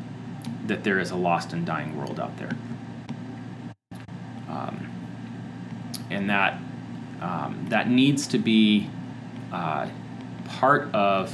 that 0.66 0.82
there 0.84 0.98
is 0.98 1.10
a 1.10 1.16
lost 1.16 1.52
and 1.52 1.64
dying 1.64 1.96
world 1.96 2.18
out 2.18 2.36
there, 2.36 2.50
um, 4.68 4.88
and 6.10 6.30
that 6.30 6.58
um, 7.20 7.66
that 7.68 7.88
needs 7.88 8.26
to 8.28 8.38
be 8.38 8.88
uh, 9.52 9.88
part 10.46 10.92
of 10.94 11.32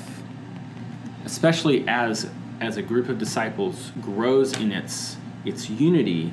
especially 1.25 1.87
as 1.89 2.31
as 2.61 2.77
a 2.77 2.83
group 2.83 3.09
of 3.09 3.19
disciples 3.19 3.93
grows 4.01 4.59
in 4.59 4.73
its 4.73 5.17
its 5.45 5.71
unity, 5.71 6.33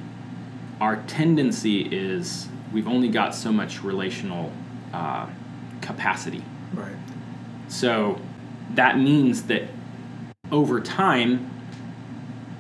our 0.81 0.97
tendency 1.03 1.81
is 1.81 2.47
we've 2.73 2.87
only 2.87 3.09
got 3.09 3.35
so 3.35 3.51
much 3.51 3.83
relational 3.83 4.51
uh, 4.93 5.27
capacity. 5.81 6.43
Right. 6.73 6.95
So 7.67 8.19
that 8.73 8.97
means 8.97 9.43
that 9.43 9.63
over 10.51 10.81
time, 10.81 11.51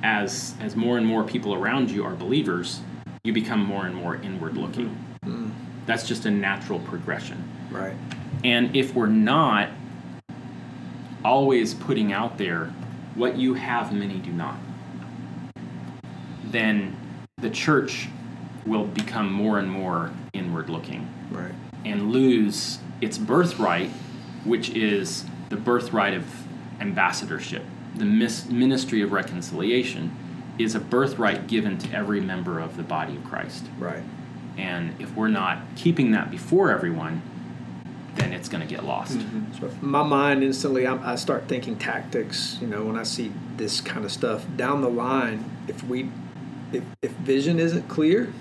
as 0.03 0.55
as 0.59 0.75
more 0.75 0.97
and 0.97 1.05
more 1.05 1.23
people 1.23 1.53
around 1.53 1.89
you 1.89 2.03
are 2.03 2.15
believers, 2.15 2.81
you 3.25 3.33
become 3.33 3.59
more 3.59 3.87
and 3.87 3.95
more 3.95 4.15
inward 4.17 4.55
looking. 4.55 4.89
Mm-hmm. 5.25 5.49
That's 5.87 6.07
just 6.07 6.25
a 6.25 6.31
natural 6.31 6.79
progression. 6.79 7.43
Right. 7.71 7.95
And 8.43 8.75
if 8.75 8.93
we're 8.93 9.07
not 9.07 9.69
always 11.23 11.73
putting 11.73 12.13
out 12.13 12.37
there 12.37 12.67
what 13.15 13.35
you 13.35 13.55
have, 13.55 13.91
many 13.91 14.19
do 14.19 14.31
not, 14.31 14.57
then 16.45 16.95
the 17.37 17.49
church 17.49 18.07
will 18.65 18.85
become 18.85 19.31
more 19.31 19.57
and 19.57 19.69
more 19.69 20.11
inward 20.33 20.69
looking 20.69 21.07
Right. 21.31 21.53
and 21.83 22.11
lose 22.11 22.79
its 23.01 23.17
birthright, 23.17 23.89
which 24.43 24.69
is 24.69 25.25
the 25.49 25.55
birthright 25.55 26.13
of 26.13 26.25
ambassadorship. 26.79 27.63
The 27.95 28.05
mis- 28.05 28.47
ministry 28.49 29.01
of 29.01 29.11
reconciliation 29.11 30.15
is 30.57 30.75
a 30.75 30.79
birthright 30.79 31.47
given 31.47 31.77
to 31.77 31.91
every 31.93 32.21
member 32.21 32.59
of 32.59 32.77
the 32.77 32.83
body 32.83 33.17
of 33.17 33.23
Christ. 33.23 33.65
Right. 33.77 34.03
And 34.57 34.95
if 34.99 35.13
we're 35.15 35.27
not 35.27 35.59
keeping 35.75 36.11
that 36.11 36.31
before 36.31 36.71
everyone, 36.71 37.21
then 38.15 38.31
it's 38.31 38.47
going 38.47 38.65
to 38.65 38.67
get 38.67 38.85
lost. 38.85 39.19
So 39.59 39.69
my 39.81 40.03
mind 40.03 40.43
instantly, 40.43 40.87
I, 40.87 41.13
I 41.13 41.15
start 41.15 41.47
thinking 41.49 41.77
tactics. 41.77 42.57
You 42.61 42.67
know, 42.67 42.85
when 42.85 42.97
I 42.97 43.03
see 43.03 43.31
this 43.57 43.81
kind 43.81 44.05
of 44.05 44.11
stuff 44.11 44.45
down 44.55 44.81
the 44.81 44.89
line, 44.89 45.49
if 45.67 45.83
we, 45.83 46.09
if, 46.71 46.83
if 47.01 47.11
vision 47.11 47.59
isn't 47.59 47.89
clear, 47.89 48.33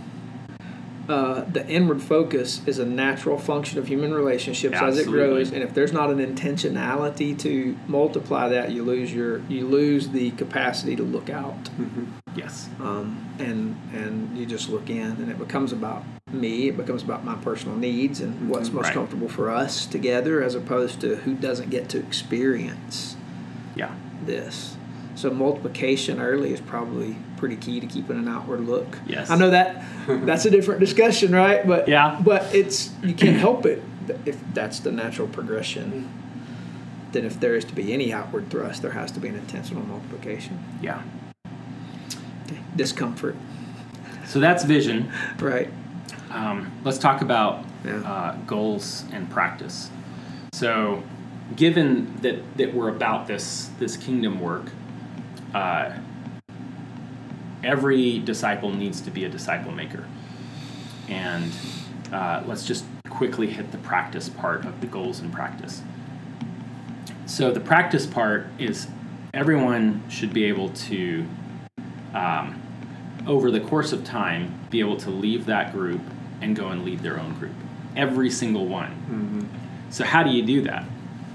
uh, 1.09 1.43
the 1.43 1.67
inward 1.69 2.03
focus 2.03 2.61
is 2.67 2.79
a 2.79 2.85
natural 2.87 3.39
function 3.39 3.79
of 3.79 3.87
human 3.87 4.13
relationships 4.15 4.77
as 4.81 4.99
it 4.99 5.07
grows, 5.07 5.53
and 5.53 5.63
if 5.63 5.75
there's 5.75 5.93
not 5.93 6.11
an 6.11 6.19
intentionality 6.19 7.39
to 7.41 7.77
multiply 7.87 8.49
that, 8.49 8.71
you 8.73 8.83
lose 8.85 9.13
your 9.13 9.39
you 9.49 9.67
lose 9.67 10.09
the 10.11 10.31
capacity 10.33 10.97
to 10.97 11.03
look 11.03 11.29
out, 11.31 11.69
Yes. 12.37 12.69
um, 12.81 13.25
and 13.39 13.77
and 13.93 14.37
you 14.37 14.47
just 14.47 14.69
look 14.71 14.89
in, 14.91 15.03
and 15.13 15.31
it 15.31 15.39
becomes 15.39 15.73
about 15.73 16.05
me. 16.33 16.69
It 16.69 16.77
becomes 16.77 17.03
about 17.03 17.25
my 17.25 17.35
personal 17.37 17.77
needs 17.77 18.21
and 18.21 18.49
what's 18.49 18.71
most 18.73 18.87
Right. 18.87 18.95
comfortable 18.95 19.29
for 19.29 19.51
us 19.51 19.87
together, 19.87 20.43
as 20.43 20.55
opposed 20.55 21.01
to 21.03 21.17
who 21.17 21.35
doesn't 21.35 21.71
get 21.71 21.89
to 21.91 21.99
experience 21.99 23.17
Yeah. 23.77 23.93
this. 24.25 24.77
So 25.17 25.31
multiplication 25.31 26.21
early 26.21 26.53
is 26.53 26.61
probably 26.61 27.17
pretty 27.37 27.57
key 27.57 27.79
to 27.81 27.87
keeping 27.87 28.17
an 28.19 28.27
outward 28.29 28.61
look. 28.61 28.99
Yes. 29.07 29.31
I 29.31 29.37
know 29.37 29.51
that 29.51 29.85
that's 30.07 30.45
a 30.45 30.51
different 30.51 30.81
discussion, 30.81 31.33
right? 31.35 31.67
But 31.67 31.89
Yeah. 31.89 32.21
but 32.25 32.53
it's 32.55 32.91
you 33.03 33.15
can't 33.15 33.37
help 33.37 33.65
it 33.67 33.83
if 34.27 34.39
that's 34.53 34.81
the 34.81 34.91
natural 34.93 35.29
progression. 35.29 36.09
Then 37.13 37.25
if 37.25 37.39
there 37.39 37.55
is 37.55 37.65
to 37.67 37.75
be 37.75 37.93
any 37.93 38.13
outward 38.13 38.51
thrust, 38.51 38.83
there 38.83 38.91
has 38.91 39.13
to 39.13 39.21
be 39.21 39.29
an 39.29 39.37
intentional 39.37 39.85
multiplication. 39.87 40.59
Yeah. 40.83 41.01
Okay. 42.47 42.59
Discomfort, 42.77 43.37
So 44.27 44.41
that's 44.41 44.65
vision. 44.65 45.11
right? 45.39 45.71
Um, 46.31 46.73
let's 46.83 46.99
talk 46.99 47.23
about 47.23 47.65
Yeah. 47.85 47.99
uh, 47.99 48.37
goals 48.47 49.05
and 49.13 49.31
practice. 49.31 49.91
So, 50.53 51.03
given 51.55 52.17
that, 52.23 52.57
that 52.57 52.75
we're 52.75 52.89
about 52.89 53.27
this 53.29 53.71
this 53.79 53.97
kingdom 53.97 54.41
work, 54.41 54.67
uh, 55.55 55.93
every 57.63 58.19
disciple 58.19 58.71
needs 58.71 59.01
to 59.03 59.11
be 59.11 59.25
a 59.25 59.29
disciple 59.29 59.73
maker. 59.73 60.05
And 61.09 61.53
uh, 62.13 62.43
let's 62.47 62.67
just 62.67 62.85
quickly 63.09 63.47
hit 63.47 63.73
the 63.73 63.79
practice 63.79 64.29
part 64.29 64.65
of 64.65 64.81
the 64.81 64.87
goals 64.87 65.21
and 65.21 65.33
practice. 65.33 65.83
So, 67.27 67.51
the 67.51 67.61
practice 67.61 68.07
part 68.07 68.49
is 68.59 68.89
everyone 69.33 70.03
should 70.11 70.33
be 70.35 70.45
able 70.45 70.69
to, 70.71 71.25
um, 72.13 72.61
over 73.27 73.51
the 73.51 73.61
course 73.61 73.93
of 73.93 74.05
time, 74.05 74.59
be 74.71 74.81
able 74.81 74.97
to 74.99 75.11
leave 75.11 75.47
that 75.47 75.73
group 75.73 76.03
and 76.43 76.55
go 76.55 76.69
and 76.69 76.85
lead 76.85 77.01
their 77.01 77.19
own 77.19 77.35
group. 77.35 77.55
Every 77.97 78.31
single 78.31 78.67
one. 78.67 78.91
So, 79.91 80.05
how 80.05 80.23
do 80.23 80.31
you 80.31 80.45
do 80.45 80.63
that? 80.63 80.85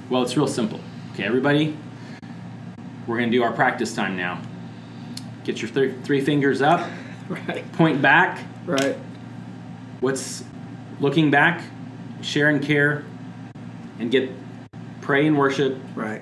Well, 0.10 0.22
it's 0.22 0.38
real 0.38 0.48
simple. 0.48 0.80
Okay, 1.14 1.24
everybody, 1.24 1.76
we're 3.10 3.18
going 3.18 3.32
to 3.32 3.36
do 3.36 3.42
our 3.42 3.52
practice 3.52 3.96
time 3.96 4.16
now. 4.16 4.40
Get 5.44 5.64
your 5.64 5.72
th- 5.72 5.96
three 6.04 6.22
fingers 6.22 6.62
up, 6.62 6.88
Right. 7.30 7.70
point 7.74 8.02
back. 8.04 8.46
Right. 8.68 8.96
What's 10.00 10.44
looking 11.00 11.32
back, 11.32 11.64
share 12.22 12.50
and 12.50 12.62
care, 12.62 13.04
and 13.98 14.12
get 14.12 14.30
pray 15.02 15.26
and 15.26 15.38
worship, 15.38 15.78
Right. 15.96 16.22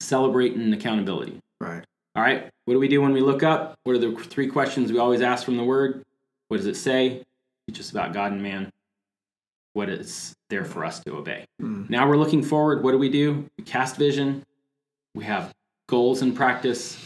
celebrate 0.00 0.54
and 0.56 0.74
accountability. 0.74 1.38
Right. 1.58 1.82
All 2.14 2.22
right, 2.22 2.50
what 2.66 2.74
do 2.74 2.80
we 2.80 2.88
do 2.88 3.00
when 3.00 3.12
we 3.14 3.20
look 3.22 3.42
up? 3.42 3.76
What 3.84 3.94
are 3.94 3.98
the 3.98 4.12
three 4.14 4.48
questions 4.48 4.92
we 4.92 4.98
always 4.98 5.22
ask 5.22 5.44
from 5.44 5.56
the 5.56 5.64
Word? 5.64 6.04
What 6.48 6.58
does 6.58 6.66
it 6.66 6.76
say? 6.76 7.22
Teach 7.66 7.80
us 7.80 7.90
about 7.90 8.12
God 8.12 8.32
and 8.32 8.42
man. 8.42 8.68
What 9.72 9.88
is 9.88 10.34
there 10.50 10.64
for 10.64 10.84
us 10.84 11.00
to 11.04 11.16
obey? 11.16 11.46
Mm. 11.62 11.88
Now 11.88 12.06
we're 12.08 12.16
looking 12.18 12.42
forward. 12.42 12.82
What 12.82 12.90
do 12.92 12.98
we 12.98 13.08
do? 13.08 13.48
We 13.56 13.64
cast 13.64 13.96
vision. 13.96 14.42
We 15.14 15.24
have 15.24 15.52
goals 15.90 16.22
and 16.22 16.34
practice, 16.34 16.96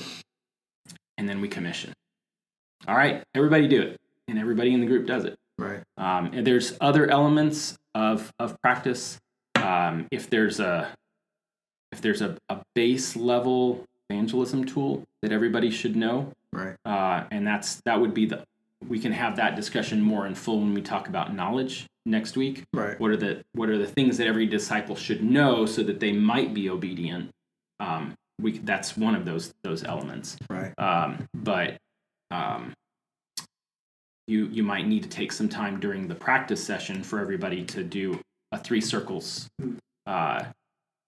and 1.17 1.29
then 1.29 1.41
we 1.41 1.49
commission. 1.49 1.93
All 2.87 2.95
right, 2.95 3.25
everybody 3.35 3.67
do 3.67 3.81
it, 3.81 4.01
and 4.29 4.39
everybody 4.39 4.75
in 4.75 4.81
the 4.81 4.87
group 4.87 5.07
does 5.07 5.25
it. 5.25 5.35
Right. 5.59 5.81
Um, 5.97 6.27
and 6.35 6.47
there's 6.47 6.77
other 6.81 7.09
elements 7.11 7.77
of 7.95 8.31
of 8.39 8.61
practice. 8.61 9.19
Um, 9.57 10.07
if 10.11 10.29
there's 10.29 10.61
a 10.61 10.93
if 11.93 12.01
there's 12.03 12.21
a, 12.21 12.37
a 12.49 12.61
base 12.75 13.17
level 13.17 13.85
evangelism 14.11 14.65
tool 14.65 15.03
that 15.23 15.33
everybody 15.33 15.71
should 15.71 15.97
know, 15.97 16.33
Right. 16.53 16.77
uh, 16.85 17.25
and 17.31 17.47
that's 17.47 17.81
that 17.87 18.01
would 18.01 18.13
be 18.13 18.27
the 18.27 18.45
we 18.87 18.99
can 18.99 19.13
have 19.13 19.37
that 19.37 19.57
discussion 19.57 20.03
more 20.03 20.27
in 20.27 20.35
full 20.35 20.61
when 20.61 20.75
we 20.75 20.83
talk 20.83 21.09
about 21.09 21.35
knowledge 21.35 21.87
next 22.05 22.37
week. 22.37 22.65
Right. 22.75 23.01
What 23.01 23.11
are 23.13 23.17
the 23.17 23.43
what 23.55 23.71
are 23.71 23.79
the 23.79 23.87
things 23.87 24.19
that 24.19 24.27
every 24.27 24.45
disciple 24.47 24.95
should 24.97 25.25
know 25.25 25.65
so 25.65 25.83
that 25.85 26.01
they 26.01 26.13
might 26.13 26.53
be 26.53 26.69
obedient? 26.69 27.31
Um, 27.81 28.13
we 28.41 28.59
that's 28.59 28.97
one 28.97 29.15
of 29.15 29.25
those 29.25 29.53
those 29.63 29.85
elements. 29.85 30.37
Right. 30.49 30.73
Um, 30.79 31.27
but 31.35 31.77
um, 32.31 32.73
you 34.27 34.47
you 34.47 34.63
might 34.63 34.87
need 34.87 35.03
to 35.03 35.09
take 35.09 35.33
some 35.33 35.49
time 35.49 35.81
during 35.81 36.09
the 36.09 36.15
practice 36.15 36.63
session 36.63 37.03
for 37.03 37.21
everybody 37.21 37.65
to 37.67 37.85
do 37.85 38.21
a 38.53 38.59
three 38.59 38.81
circles 38.81 39.49
uh, 40.07 40.45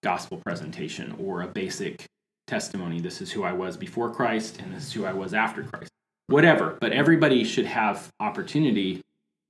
gospel 0.03 0.39
presentation 0.45 1.15
or 1.19 1.43
a 1.43 1.49
basic 1.49 2.05
testimony. 2.47 3.01
This 3.01 3.21
is 3.21 3.33
who 3.33 3.43
I 3.45 3.53
was 3.53 3.77
before 3.77 4.11
Christ, 4.11 4.61
and 4.61 4.75
this 4.75 4.85
is 4.85 4.93
who 4.93 5.05
I 5.05 5.13
was 5.13 5.35
after 5.35 5.65
Christ. 5.65 5.91
Whatever, 6.29 6.77
but 6.81 6.93
everybody 6.93 7.45
should 7.45 7.67
have 7.67 8.09
opportunity 8.21 9.01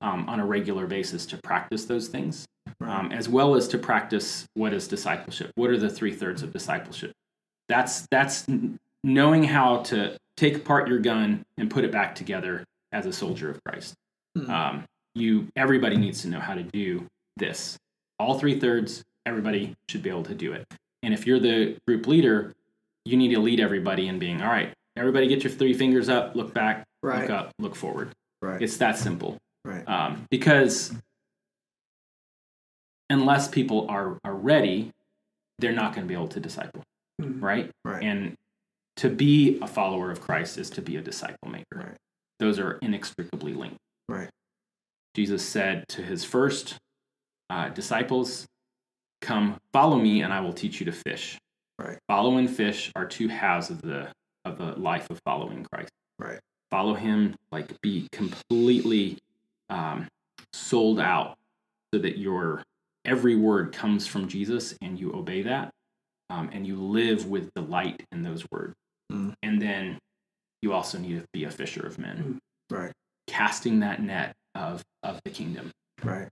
um, 0.01 0.29
on 0.29 0.41
a 0.41 0.47
regular 0.47 0.87
basis 0.87 1.25
to 1.27 1.39
practice 1.43 1.87
those 1.87 2.09
things. 2.09 2.47
um, 2.81 3.13
as 3.13 3.29
well 3.29 3.55
as 3.55 3.69
to 3.69 3.79
practice 3.79 4.47
what 4.55 4.73
is 4.73 4.89
discipleship. 4.89 5.51
What 5.55 5.71
are 5.71 5.79
the 5.79 5.91
three 5.91 6.13
thirds 6.13 6.43
of 6.43 6.53
discipleship? 6.53 7.13
That's 7.69 8.07
that's 8.11 8.47
knowing 9.03 9.45
how 9.45 9.79
to 9.85 10.17
take 10.37 10.57
apart 10.57 10.89
your 10.89 10.99
gun 10.99 11.45
and 11.57 11.71
put 11.71 11.85
it 11.85 11.93
back 11.93 12.15
together 12.15 12.65
as 12.93 13.07
a 13.07 13.13
soldier 13.13 13.51
of 13.51 13.63
Christ. 13.65 13.95
Mm-hmm. 14.37 14.51
Um, 14.51 14.85
you 15.15 15.49
everybody 15.57 15.97
needs 15.97 16.23
to 16.23 16.29
know 16.29 16.41
how 16.41 16.55
to 16.55 16.63
do 16.63 17.07
this. 17.37 17.77
All 18.19 18.39
three 18.39 18.59
thirds, 18.59 19.03
everybody 19.25 19.75
should 19.89 20.03
be 20.03 20.11
able 20.11 20.25
to 20.25 20.35
do 20.35 20.53
it. 20.53 20.67
And 21.03 21.15
if 21.15 21.27
you're 21.27 21.41
the 21.41 21.77
group 21.87 22.07
leader, 22.07 22.53
you 23.05 23.17
need 23.17 23.35
to 23.35 23.41
lead 23.41 23.61
everybody 23.61 24.09
in 24.09 24.19
being 24.19 24.43
all 24.43 24.49
right. 24.49 24.73
Everybody, 24.97 25.27
get 25.29 25.45
your 25.45 25.53
three 25.53 25.75
fingers 25.75 26.09
up, 26.09 26.35
look 26.35 26.55
back, 26.55 26.85
right. 27.03 27.23
look 27.23 27.31
up, 27.31 27.53
look 27.59 27.77
forward. 27.77 28.13
Right. 28.41 28.61
It's 28.61 28.79
that 28.79 28.99
simple. 28.99 29.37
Right. 29.65 29.87
Um, 29.87 30.27
because 30.31 30.93
unless 33.11 33.49
people 33.49 33.87
are 33.89 34.19
are 34.25 34.35
ready, 34.35 34.91
they're 35.59 35.73
not 35.73 35.95
going 35.95 36.07
to 36.07 36.09
be 36.09 36.15
able 36.15 36.29
to 36.29 36.41
disciple. 36.41 36.83
Mm-hmm. 37.21 37.45
Right. 37.45 37.71
Right. 37.85 38.03
And 38.03 38.35
to 38.97 39.09
be 39.09 39.59
a 39.61 39.67
follower 39.67 40.11
of 40.11 40.21
Christ 40.21 40.59
is 40.59 40.71
to 40.71 40.83
be 40.83 40.97
a 40.97 41.01
disciple 41.01 41.49
maker. 41.49 41.65
Right. 41.75 41.97
Those 42.39 42.59
are 42.59 42.79
inextricably 42.83 43.55
linked. 43.55 43.79
Right. 44.09 44.29
Jesus 45.15 45.43
said 45.43 45.85
to 45.89 46.03
his 46.03 46.25
first 46.25 46.77
uh, 47.49 47.71
disciples, 47.71 48.47
"Come, 49.23 49.57
follow 49.73 49.97
me, 49.99 50.23
and 50.23 50.33
I 50.33 50.41
will 50.41 50.53
teach 50.53 50.81
you 50.81 50.87
to 50.87 50.93
fish." 50.93 51.39
Right. 51.79 51.99
Follow 52.09 52.37
and 52.37 52.49
fish 52.51 52.91
are 52.95 53.07
two 53.07 53.29
halves 53.29 53.71
of 53.71 53.81
the 53.83 54.09
of 54.45 54.59
the 54.59 54.73
life 54.79 55.09
of 55.11 55.19
following 55.25 55.67
Christ. 55.73 55.91
Right. 56.19 56.39
Follow 56.71 56.95
Him, 56.95 57.35
like 57.53 57.81
be 57.81 58.09
completely 58.13 59.19
um, 59.71 60.07
sold 60.53 61.01
out, 61.01 61.37
so 61.95 62.01
that 62.01 62.19
your 62.19 62.63
every 63.05 63.37
word 63.37 63.73
comes 63.73 64.07
from 64.07 64.29
Jesus, 64.29 64.75
and 64.83 64.99
you 64.99 65.13
obey 65.15 65.43
that, 65.43 65.71
um, 66.31 66.51
and 66.53 66.67
you 66.67 66.77
live 66.77 67.27
with 67.27 67.53
delight 67.55 68.03
in 68.13 68.23
those 68.23 68.45
words. 68.51 68.75
Mm. 69.13 69.35
And 69.43 69.63
then 69.63 69.99
you 70.63 70.73
also 70.73 70.99
need 70.99 71.21
to 71.21 71.25
be 71.33 71.45
a 71.45 71.51
fisher 71.51 71.87
of 71.87 71.99
men. 71.99 72.41
Mm. 72.71 72.77
Right. 72.77 72.93
Casting 73.27 73.81
that 73.81 74.03
net 74.03 74.35
of 74.55 74.83
of 75.03 75.21
the 75.25 75.31
kingdom. 75.31 75.71
Right. 76.03 76.29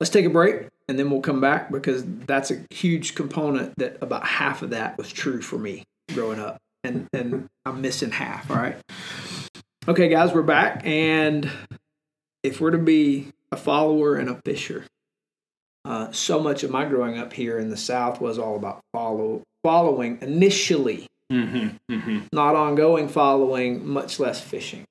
Let's 0.00 0.10
take 0.10 0.26
a 0.26 0.30
break 0.30 0.68
and 0.88 0.98
then 0.98 1.10
we'll 1.10 1.20
come 1.20 1.40
back 1.40 1.70
because 1.70 2.04
that's 2.26 2.50
a 2.50 2.64
huge 2.70 3.14
component 3.14 3.74
that 3.78 3.98
about 4.00 4.26
half 4.26 4.62
of 4.62 4.70
that 4.70 4.98
was 4.98 5.12
true 5.12 5.40
for 5.40 5.58
me 5.58 5.84
growing 6.12 6.40
up. 6.40 6.58
And 6.82 7.06
and 7.12 7.48
I'm 7.64 7.80
missing 7.80 8.10
half, 8.10 8.50
all 8.50 8.56
right? 8.56 8.76
Okay, 9.86 10.08
guys, 10.08 10.32
we're 10.32 10.42
back 10.42 10.84
and 10.84 11.50
if 12.42 12.60
we're 12.60 12.72
to 12.72 12.78
be 12.78 13.28
a 13.52 13.56
follower 13.56 14.16
and 14.16 14.28
a 14.28 14.40
fisher, 14.44 14.84
uh, 15.84 16.10
so 16.12 16.40
much 16.40 16.62
of 16.62 16.70
my 16.70 16.84
growing 16.84 17.18
up 17.18 17.32
here 17.32 17.58
in 17.58 17.70
the 17.70 17.76
South 17.76 18.20
was 18.20 18.38
all 18.38 18.56
about 18.56 18.80
follow 18.92 19.42
following 19.62 20.18
initially 20.20 21.06
Mm-hmm, 21.32 21.94
mm-hmm. 21.94 22.18
Not 22.32 22.54
ongoing 22.54 23.08
following, 23.08 23.86
much 23.86 24.20
less 24.20 24.40
fishing. 24.40 24.84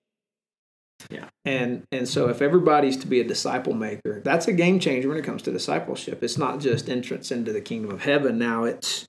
Yeah. 1.09 1.25
And 1.45 1.83
and 1.91 2.07
so 2.07 2.29
if 2.29 2.41
everybody's 2.41 2.97
to 2.97 3.07
be 3.07 3.19
a 3.19 3.23
disciple 3.23 3.73
maker, 3.73 4.21
that's 4.23 4.47
a 4.47 4.53
game 4.53 4.79
changer 4.79 5.09
when 5.09 5.17
it 5.17 5.25
comes 5.25 5.41
to 5.43 5.51
discipleship. 5.51 6.23
It's 6.23 6.37
not 6.37 6.59
just 6.59 6.89
entrance 6.89 7.31
into 7.31 7.51
the 7.51 7.61
kingdom 7.61 7.91
of 7.91 8.01
heaven. 8.01 8.37
Now 8.37 8.63
it's 8.63 9.05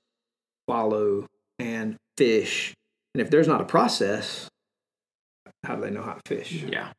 follow 0.67 1.27
and 1.59 1.97
fish. 2.19 2.75
And 3.15 3.23
if 3.23 3.31
there's 3.31 3.49
not 3.49 3.61
a 3.61 3.65
process, 3.65 4.49
how 5.63 5.77
do 5.77 5.83
they 5.83 5.91
know 5.91 6.03
how 6.03 6.15
to 6.15 6.21
fish? 6.27 6.65
Yeah. 6.69 6.93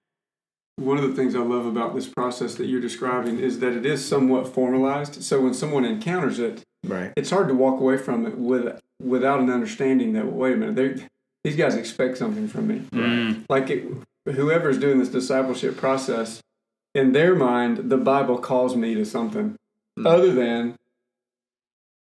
One 0.78 0.98
of 0.98 1.08
the 1.08 1.16
things 1.16 1.36
I 1.36 1.40
love 1.40 1.66
about 1.66 1.96
this 1.96 2.08
process 2.08 2.56
that 2.56 2.66
you're 2.66 2.82
describing 2.82 3.40
is 3.40 3.60
that 3.60 3.74
it 3.74 3.86
is 3.86 4.06
somewhat 4.06 4.54
formalized. 4.54 5.24
So 5.24 5.42
when 5.42 5.54
someone 5.54 5.86
encounters 5.86 6.38
it, 6.38 6.64
right. 6.86 7.14
it's 7.16 7.30
hard 7.30 7.48
to 7.48 7.54
walk 7.54 7.80
away 7.80 7.98
from 7.98 8.26
it 8.26 8.38
with 8.38 8.82
without 9.02 9.40
an 9.40 9.50
understanding 9.50 10.14
that 10.14 10.26
wait 10.26 10.54
a 10.54 10.58
minute, 10.58 11.04
these 11.44 11.56
guys 11.56 11.76
expect 11.76 12.18
something 12.18 12.48
from 12.48 12.68
me. 12.68 12.80
Mm. 12.92 13.46
Like 13.48 13.70
it, 13.70 13.86
whoever's 14.26 14.78
doing 14.78 15.00
this 15.00 15.10
discipleship 15.10 15.78
process, 15.78 16.42
in 16.94 17.12
their 17.12 17.36
mind, 17.36 17.90
the 17.90 17.98
Bible 17.98 18.38
calls 18.38 18.76
me 18.76 18.96
to 18.96 19.06
something 19.06 19.56
mm. 19.98 20.06
other 20.06 20.34
than, 20.34 20.76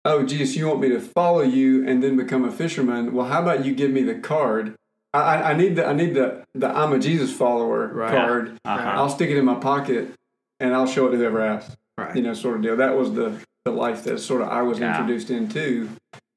oh, 0.05 0.25
Jesus, 0.25 0.57
you 0.57 0.69
want 0.69 0.81
me 0.81 0.89
to 0.91 1.01
follow 1.01 1.43
you 1.43 1.87
and 1.87 2.03
then 2.03 2.17
become 2.17 2.45
a 2.45 2.53
fisherman? 2.53 3.13
Well, 3.13 3.27
how 3.27 3.43
about 3.43 3.65
you 3.65 3.75
give 3.75 3.91
me 3.91 4.03
the 4.03 4.15
card? 4.15 4.75
I, 5.15 5.53
I 5.53 5.55
need 5.55 5.77
the 5.77 5.87
I 5.87 5.93
need 5.93 6.15
the 6.15 6.45
the 6.55 6.69
I'm 6.69 6.93
a 6.93 6.99
Jesus 6.99 7.33
follower 7.33 7.87
right. 7.89 8.11
card. 8.11 8.59
Uh-huh. 8.65 8.91
I'll 8.95 9.09
stick 9.09 9.31
it 9.31 9.39
in 9.39 9.45
my 9.45 9.55
pocket 9.55 10.13
and 10.61 10.75
I'll 10.75 10.87
show 10.87 11.07
it 11.07 11.13
to 11.13 11.17
whoever 11.17 11.41
asks. 11.41 11.77
Right. 11.97 12.17
You 12.17 12.23
know, 12.23 12.35
sort 12.35 12.57
of 12.57 12.63
deal. 12.63 12.77
That 12.77 12.97
was 12.97 13.15
the 13.15 13.41
the 13.65 13.71
life 13.71 14.05
that 14.05 14.19
sort 14.19 14.43
of 14.43 14.49
I 14.49 14.63
was 14.63 14.79
yeah. 14.79 14.99
introduced 14.99 15.31
into. 15.31 15.89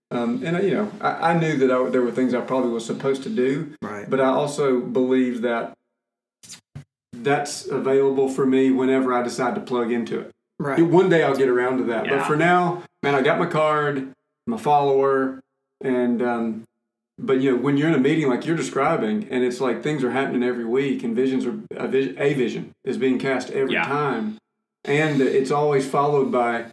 Um, 0.10 0.42
and 0.46 0.64
you 0.64 0.72
know, 0.72 0.92
I, 1.02 1.32
I 1.32 1.40
knew 1.40 1.58
that 1.58 1.72
I, 1.72 1.90
there 1.90 2.02
were 2.02 2.12
things 2.12 2.34
I 2.34 2.42
probably 2.42 2.70
was 2.70 2.86
supposed 2.86 3.24
to 3.24 3.30
do, 3.30 3.74
right. 3.82 4.10
but 4.10 4.22
I 4.22 4.28
also 4.28 4.80
believe 4.80 5.42
that 5.42 5.74
that's 7.12 7.66
available 7.68 8.30
for 8.30 8.46
me 8.46 8.72
whenever 8.72 9.14
I 9.14 9.22
decide 9.22 9.56
to 9.56 9.62
plug 9.62 9.92
into 9.92 10.20
it. 10.20 10.32
Right. 10.60 10.82
One 10.82 11.10
day 11.10 11.24
I'll 11.24 11.36
get 11.36 11.50
around 11.50 11.80
to 11.80 11.84
that, 11.86 12.06
yeah. 12.06 12.18
but 12.18 12.26
for 12.26 12.38
now, 12.38 12.84
man, 13.04 13.16
I 13.16 13.22
got 13.22 13.38
my 13.38 13.48
card, 13.48 14.14
I'm 14.48 14.58
follower, 14.58 15.42
and 15.84 16.22
um, 16.22 16.67
but 17.20 17.42
you 17.42 17.52
know, 17.52 17.58
when 17.58 17.78
you're 17.78 17.88
in 17.88 17.96
a 17.96 18.00
meeting 18.00 18.30
like 18.30 18.46
you're 18.46 18.56
describing, 18.56 19.28
and 19.30 19.44
it's 19.44 19.60
like 19.60 19.82
things 19.82 20.04
are 20.04 20.12
happening 20.12 20.44
every 20.44 20.66
week, 20.66 21.04
and 21.04 21.16
visions 21.16 21.46
are 21.46 21.60
a 21.76 21.88
vision, 21.88 22.16
a 22.18 22.34
vision 22.34 22.72
is 22.84 22.98
being 22.98 23.20
cast 23.20 23.50
every 23.52 23.74
yeah. 23.74 23.86
time, 23.86 24.38
and 24.86 25.22
it's 25.22 25.52
always 25.52 25.88
followed 25.88 26.32
by 26.32 26.66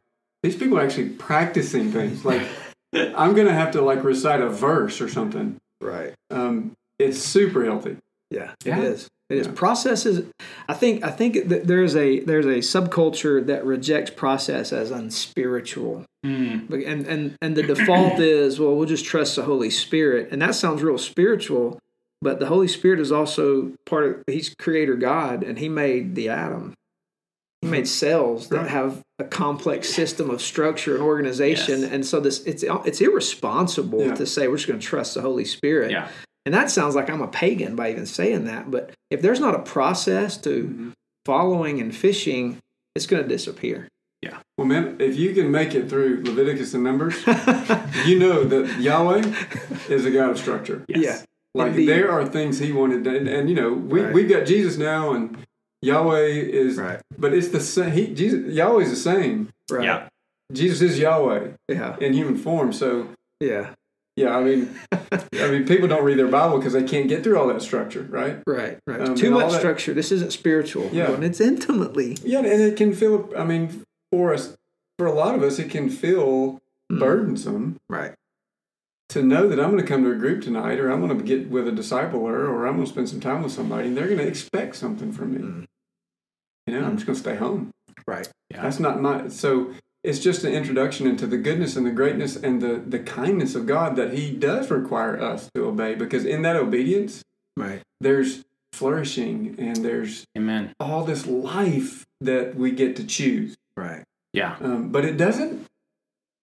these 0.43 0.57
people 0.57 0.79
are 0.79 0.83
actually 0.83 1.11
practicing 1.11 1.91
things 1.93 2.25
like. 2.25 2.47
I'm 2.95 3.35
gonna 3.35 3.53
have 3.53 3.73
to 3.73 3.83
like 3.83 4.05
recite 4.05 4.41
a 4.41 4.49
verse 4.49 5.01
or 5.01 5.09
something. 5.09 5.57
Right. 5.81 6.15
Um, 6.31 6.77
it's 7.01 7.19
super 7.19 7.65
healthy. 7.65 7.97
Yeah, 8.31 8.53
yeah. 8.65 8.79
it 8.79 8.85
is. 8.85 9.09
It 9.31 9.39
is. 9.39 9.49
Processes. 9.49 10.27
I 10.69 10.75
think. 10.75 11.03
I 11.03 11.11
think 11.11 11.49
that 11.49 11.67
there's 11.67 11.97
a 11.97 12.21
there's 12.21 12.45
a 12.45 12.59
subculture 12.59 13.45
that 13.47 13.65
rejects 13.65 14.11
process 14.11 14.71
as 14.71 14.91
unspiritual, 14.91 16.05
mm. 16.25 16.71
and 16.87 17.07
and 17.07 17.37
and 17.41 17.57
the 17.57 17.63
default 17.63 18.19
is 18.21 18.61
well 18.61 18.77
we'll 18.77 18.87
just 18.87 19.07
trust 19.07 19.37
the 19.37 19.45
Holy 19.45 19.71
Spirit, 19.71 20.29
and 20.31 20.43
that 20.43 20.55
sounds 20.55 20.83
real 20.83 20.99
spiritual, 20.99 21.79
but 22.21 22.39
the 22.39 22.47
Holy 22.47 22.69
Spirit 22.69 23.01
is 23.01 23.11
also 23.11 23.73
part 23.87 24.05
of. 24.05 24.23
He's 24.27 24.55
Creator 24.59 24.97
God, 24.97 25.43
and 25.43 25.59
He 25.59 25.71
made 25.71 26.17
the 26.17 26.29
atom. 26.29 26.75
He 27.63 27.69
made 27.69 27.89
cells 28.03 28.51
that 28.51 28.69
have 28.69 29.01
a 29.19 29.25
complex 29.25 29.89
system 29.89 30.29
of 30.29 30.43
structure 30.43 30.95
and 30.95 31.03
organization, 31.03 31.81
yes. 31.81 31.91
and 31.91 32.05
so 32.05 32.21
this 32.21 32.45
it's 32.45 32.63
it's 32.63 33.01
irresponsible 33.01 34.05
yeah. 34.05 34.15
to 34.17 34.27
say 34.27 34.49
we're 34.49 34.57
just 34.57 34.69
going 34.69 34.81
to 34.81 34.87
trust 34.87 35.15
the 35.15 35.23
Holy 35.23 35.47
Spirit. 35.47 35.93
Yeah. 35.93 36.09
And 36.47 36.55
that 36.55 36.71
sounds 36.71 36.95
like 36.95 37.09
I'm 37.09 37.23
a 37.23 37.29
pagan 37.29 37.75
by 37.75 37.91
even 37.91 38.07
saying 38.07 38.45
that. 38.45 38.71
But 38.71 38.91
if 39.11 39.23
there's 39.23 39.41
not 39.41 39.55
a 39.55 39.61
process 39.61 40.37
to 40.39 40.65
mm-hmm. 40.65 40.91
following 41.25 41.81
and 41.81 41.95
fishing, 41.95 42.59
it's 42.95 43.07
going 43.07 43.23
to 43.23 43.29
disappear. 43.29 43.89
Yeah. 44.21 44.39
Well, 44.57 44.67
man, 44.67 44.97
if 45.01 45.17
you 45.17 45.35
can 45.35 45.51
make 45.51 45.75
it 45.75 45.89
through 45.91 46.23
Leviticus 46.25 46.73
and 46.75 46.83
Numbers, 46.85 47.15
you 48.07 48.19
know 48.19 48.45
that 48.45 48.77
Yahweh 48.81 49.35
is 49.89 50.05
a 50.07 50.11
God 50.11 50.31
of 50.31 50.39
structure. 50.39 50.85
Yes. 50.89 51.03
Yeah. 51.03 51.23
Like 51.55 51.71
Indeed. 51.73 51.89
there 51.89 52.11
are 52.11 52.27
things 52.27 52.59
He 52.59 52.73
wanted, 52.73 53.05
to, 53.05 53.17
and, 53.17 53.29
and 53.29 53.49
you 53.49 53.55
know 53.55 53.73
we 53.73 54.01
Right. 54.01 54.13
we've 54.15 54.29
got 54.29 54.47
Jesus 54.47 54.77
now, 54.77 55.13
and 55.13 55.37
Yahweh 55.83 56.27
is, 56.27 56.77
Right. 56.79 57.01
but 57.19 57.35
it's 57.35 57.49
the 57.49 57.61
same. 57.61 57.93
He, 57.93 58.07
Jesus, 58.15 58.53
Yahweh's 58.53 58.91
the 58.91 58.97
same. 58.97 59.51
Right. 59.71 59.85
Yeah. 59.85 60.09
Jesus 60.53 60.81
is 60.83 60.99
Yahweh 60.99 61.49
Yeah. 61.69 61.97
in 62.01 62.15
human 62.15 62.37
form. 62.37 62.73
So 62.73 63.09
Yeah. 63.41 63.71
Yeah, 64.17 64.37
I 64.37 64.43
mean, 64.45 64.75
I 64.93 65.51
mean, 65.51 65.67
people 65.67 65.89
don't 65.89 66.05
read 66.05 66.19
their 66.19 66.29
Bible 66.29 66.59
because 66.59 66.73
they 66.73 66.85
can't 66.85 67.09
get 67.09 67.25
through 67.25 67.39
all 67.39 67.49
that 67.49 67.63
structure, 67.63 68.03
right? 68.11 68.39
Right. 68.47 68.79
Right. 68.87 69.01
Um, 69.01 69.15
Too 69.15 69.31
much 69.31 69.51
that- 69.53 69.59
structure. 69.59 69.93
This 69.95 70.13
isn't 70.13 70.33
spiritual. 70.33 70.89
Yeah. 70.93 71.11
And 71.13 71.25
it's 71.25 71.41
intimately. 71.41 72.17
Yeah, 72.23 72.39
and 72.39 72.47
it 72.47 72.77
can 72.77 72.93
feel. 72.95 73.31
I 73.37 73.45
mean, 73.45 73.83
for 74.13 74.33
us, 74.35 74.57
for 74.99 75.07
a 75.07 75.13
lot 75.13 75.35
of 75.35 75.43
us, 75.43 75.59
it 75.59 75.71
can 75.71 75.89
feel 75.91 76.61
Mm. 76.93 76.99
burdensome 77.01 77.77
Right. 77.89 78.13
to 79.09 79.23
know 79.23 79.49
that 79.49 79.59
I'm 79.59 79.71
going 79.71 79.81
to 79.83 79.89
come 79.89 80.05
to 80.05 80.11
a 80.13 80.17
group 80.17 80.43
tonight, 80.43 80.79
or 80.79 80.91
I'm 80.91 81.01
going 81.05 81.17
to 81.17 81.25
get 81.25 81.49
with 81.49 81.67
a 81.67 81.71
discipler, 81.73 82.47
or 82.47 82.67
I'm 82.67 82.75
going 82.75 82.85
to 82.87 82.93
spend 82.93 83.09
some 83.09 83.21
time 83.21 83.43
with 83.43 83.53
somebody, 83.53 83.89
and 83.89 83.97
they're 83.97 84.07
going 84.07 84.19
to 84.19 84.27
expect 84.27 84.77
something 84.77 85.11
from 85.11 85.33
me. 85.35 85.41
Mm. 85.41 85.65
You 86.67 86.79
know, 86.81 86.87
I'm 86.87 86.97
just 86.97 87.07
going 87.07 87.15
to 87.17 87.21
stay 87.21 87.37
home. 87.37 87.71
Right. 88.07 88.29
Yeah. 88.51 88.63
That's 88.63 88.79
not 88.81 89.01
my. 89.01 89.29
So 89.29 89.71
it's 90.05 90.19
just 90.21 90.45
an 90.45 90.53
introduction 90.53 91.07
into 91.07 91.27
the 91.27 91.39
goodness 91.39 91.75
and 91.77 91.85
the 91.87 91.91
greatness 91.91 92.37
and 92.37 92.61
the 92.61 92.75
the 92.87 92.99
kindness 93.01 93.55
of 93.55 93.67
God 93.67 93.97
that 93.97 94.13
He 94.13 94.31
does 94.31 94.71
require 94.71 95.21
us 95.21 95.49
to 95.55 95.65
obey, 95.65 95.95
because 95.95 96.25
in 96.25 96.43
that 96.43 96.57
obedience, 96.57 97.23
Right. 97.57 97.81
there's 98.01 98.45
flourishing 98.73 99.55
and 99.59 99.77
there's 99.85 100.25
Amen. 100.37 100.73
all 100.79 101.05
this 101.05 101.27
life 101.27 102.05
that 102.21 102.55
we 102.57 102.71
get 102.73 102.97
to 102.97 103.05
choose. 103.05 103.57
Right. 103.77 104.03
Yeah. 104.33 104.57
Um, 104.61 104.91
but 104.91 105.05
it 105.05 105.17
doesn't. 105.17 105.65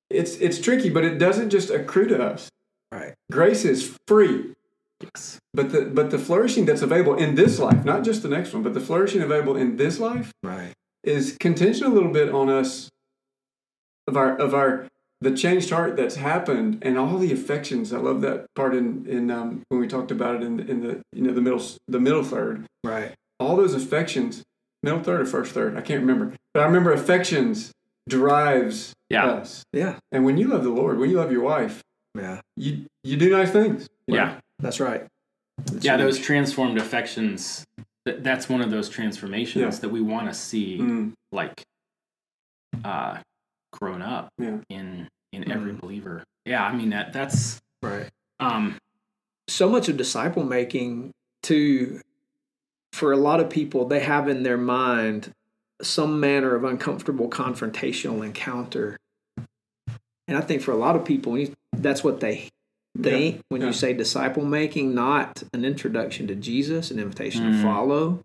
It's 0.09 0.35
it's 0.37 0.59
tricky, 0.59 0.89
but 0.89 1.03
it 1.05 1.17
doesn't 1.17 1.49
just 1.51 1.69
accrue 1.69 2.07
to 2.07 2.21
us. 2.21 2.49
Right. 2.91 3.13
Grace 3.31 3.63
is 3.63 3.97
free, 4.07 4.53
Yes. 5.01 5.39
but 5.53 5.71
the 5.71 5.81
but 5.85 6.09
the 6.11 6.17
flourishing 6.19 6.65
that's 6.65 6.81
available 6.81 7.15
in 7.15 7.35
this 7.35 7.59
life, 7.59 7.85
not 7.85 8.03
just 8.03 8.23
the 8.23 8.27
next 8.29 8.53
one, 8.53 8.63
but 8.63 8.73
the 8.73 8.81
flourishing 8.81 9.21
available 9.21 9.55
in 9.55 9.77
this 9.77 9.99
life 9.99 10.31
Right. 10.43 10.73
is 11.03 11.37
contingent 11.39 11.89
a 11.91 11.93
little 11.93 12.11
bit 12.11 12.29
on 12.29 12.49
us 12.49 12.89
of 14.07 14.17
our 14.17 14.35
of 14.37 14.53
our 14.53 14.87
the 15.21 15.35
changed 15.35 15.69
heart 15.69 15.95
that's 15.97 16.15
happened 16.15 16.79
and 16.81 16.97
all 16.97 17.17
the 17.17 17.31
affections. 17.31 17.93
I 17.93 17.97
love 17.99 18.21
that 18.21 18.47
part 18.55 18.75
in 18.75 19.05
in 19.07 19.29
um, 19.31 19.61
when 19.69 19.79
we 19.79 19.87
talked 19.87 20.11
about 20.11 20.35
it 20.37 20.43
in 20.43 20.59
in 20.59 20.81
the 20.81 21.01
you 21.13 21.21
know 21.21 21.33
the 21.33 21.41
middle 21.41 21.61
the 21.87 21.99
middle 21.99 22.23
third. 22.23 22.65
Right. 22.83 23.13
All 23.39 23.55
those 23.55 23.73
affections, 23.75 24.43
middle 24.83 25.01
third 25.03 25.21
or 25.21 25.25
first 25.25 25.51
third, 25.53 25.75
I 25.77 25.81
can't 25.81 26.01
remember, 26.01 26.33
but 26.53 26.61
I 26.61 26.65
remember 26.65 26.91
affections 26.93 27.71
drives 28.09 28.93
Yeah. 29.09 29.25
us. 29.27 29.63
Yeah. 29.73 29.97
And 30.11 30.25
when 30.25 30.37
you 30.37 30.47
love 30.47 30.63
the 30.63 30.69
Lord, 30.71 30.97
when 30.99 31.09
you 31.09 31.17
love 31.17 31.31
your 31.31 31.43
wife, 31.43 31.81
Yeah. 32.15 32.41
you 32.57 32.85
you 33.03 33.17
do 33.17 33.29
nice 33.29 33.51
things. 33.51 33.87
you 34.07 34.15
know? 34.17 34.23
Yeah. 34.23 34.39
That's 34.59 34.79
right. 34.79 35.05
That's 35.65 35.85
yeah, 35.85 35.97
huge. 35.97 36.05
those 36.05 36.19
transformed 36.19 36.77
affections. 36.79 37.63
th- 38.05 38.17
That's 38.23 38.49
one 38.49 38.61
of 38.61 38.71
those 38.71 38.89
transformations 38.89 39.61
Yeah. 39.75 39.79
that 39.81 39.89
we 39.89 40.01
want 40.01 40.27
to 40.27 40.33
see, 40.33 40.79
Mm, 40.79 41.13
like, 41.31 41.61
uh, 42.83 43.17
grown 43.71 44.01
up 44.01 44.29
yeah. 44.37 44.57
in 44.69 45.07
in 45.31 45.49
every 45.51 45.71
Mhm. 45.73 45.81
believer. 45.81 46.23
Yeah, 46.45 46.63
I 46.65 46.75
mean 46.75 46.89
that 46.89 47.13
that's 47.13 47.59
right. 47.81 48.09
um 48.39 48.77
so 49.47 49.69
much 49.69 49.89
of 49.89 49.97
disciple 49.97 50.43
making 50.43 51.11
to 51.43 51.99
for 52.93 53.11
a 53.11 53.17
lot 53.17 53.39
of 53.39 53.49
people 53.49 53.85
they 53.85 53.99
have 54.01 54.27
in 54.27 54.43
their 54.43 54.57
mind 54.57 55.31
some 55.81 56.19
manner 56.19 56.55
of 56.55 56.63
uncomfortable 56.63 57.27
confrontational 57.29 58.23
encounter 58.25 58.97
and 60.27 60.37
i 60.37 60.41
think 60.41 60.61
for 60.61 60.71
a 60.71 60.75
lot 60.77 60.95
of 60.95 61.03
people 61.03 61.37
that's 61.73 62.03
what 62.03 62.19
they 62.19 62.47
think 63.01 63.41
when 63.49 63.61
yeah. 63.61 63.67
you 63.67 63.73
say 63.73 63.93
disciple 63.93 64.45
making 64.45 64.93
not 64.93 65.41
an 65.53 65.65
introduction 65.65 66.27
to 66.27 66.35
jesus 66.35 66.91
an 66.91 66.99
invitation 66.99 67.43
Mm. 67.45 67.57
to 67.57 67.63
follow 67.63 68.23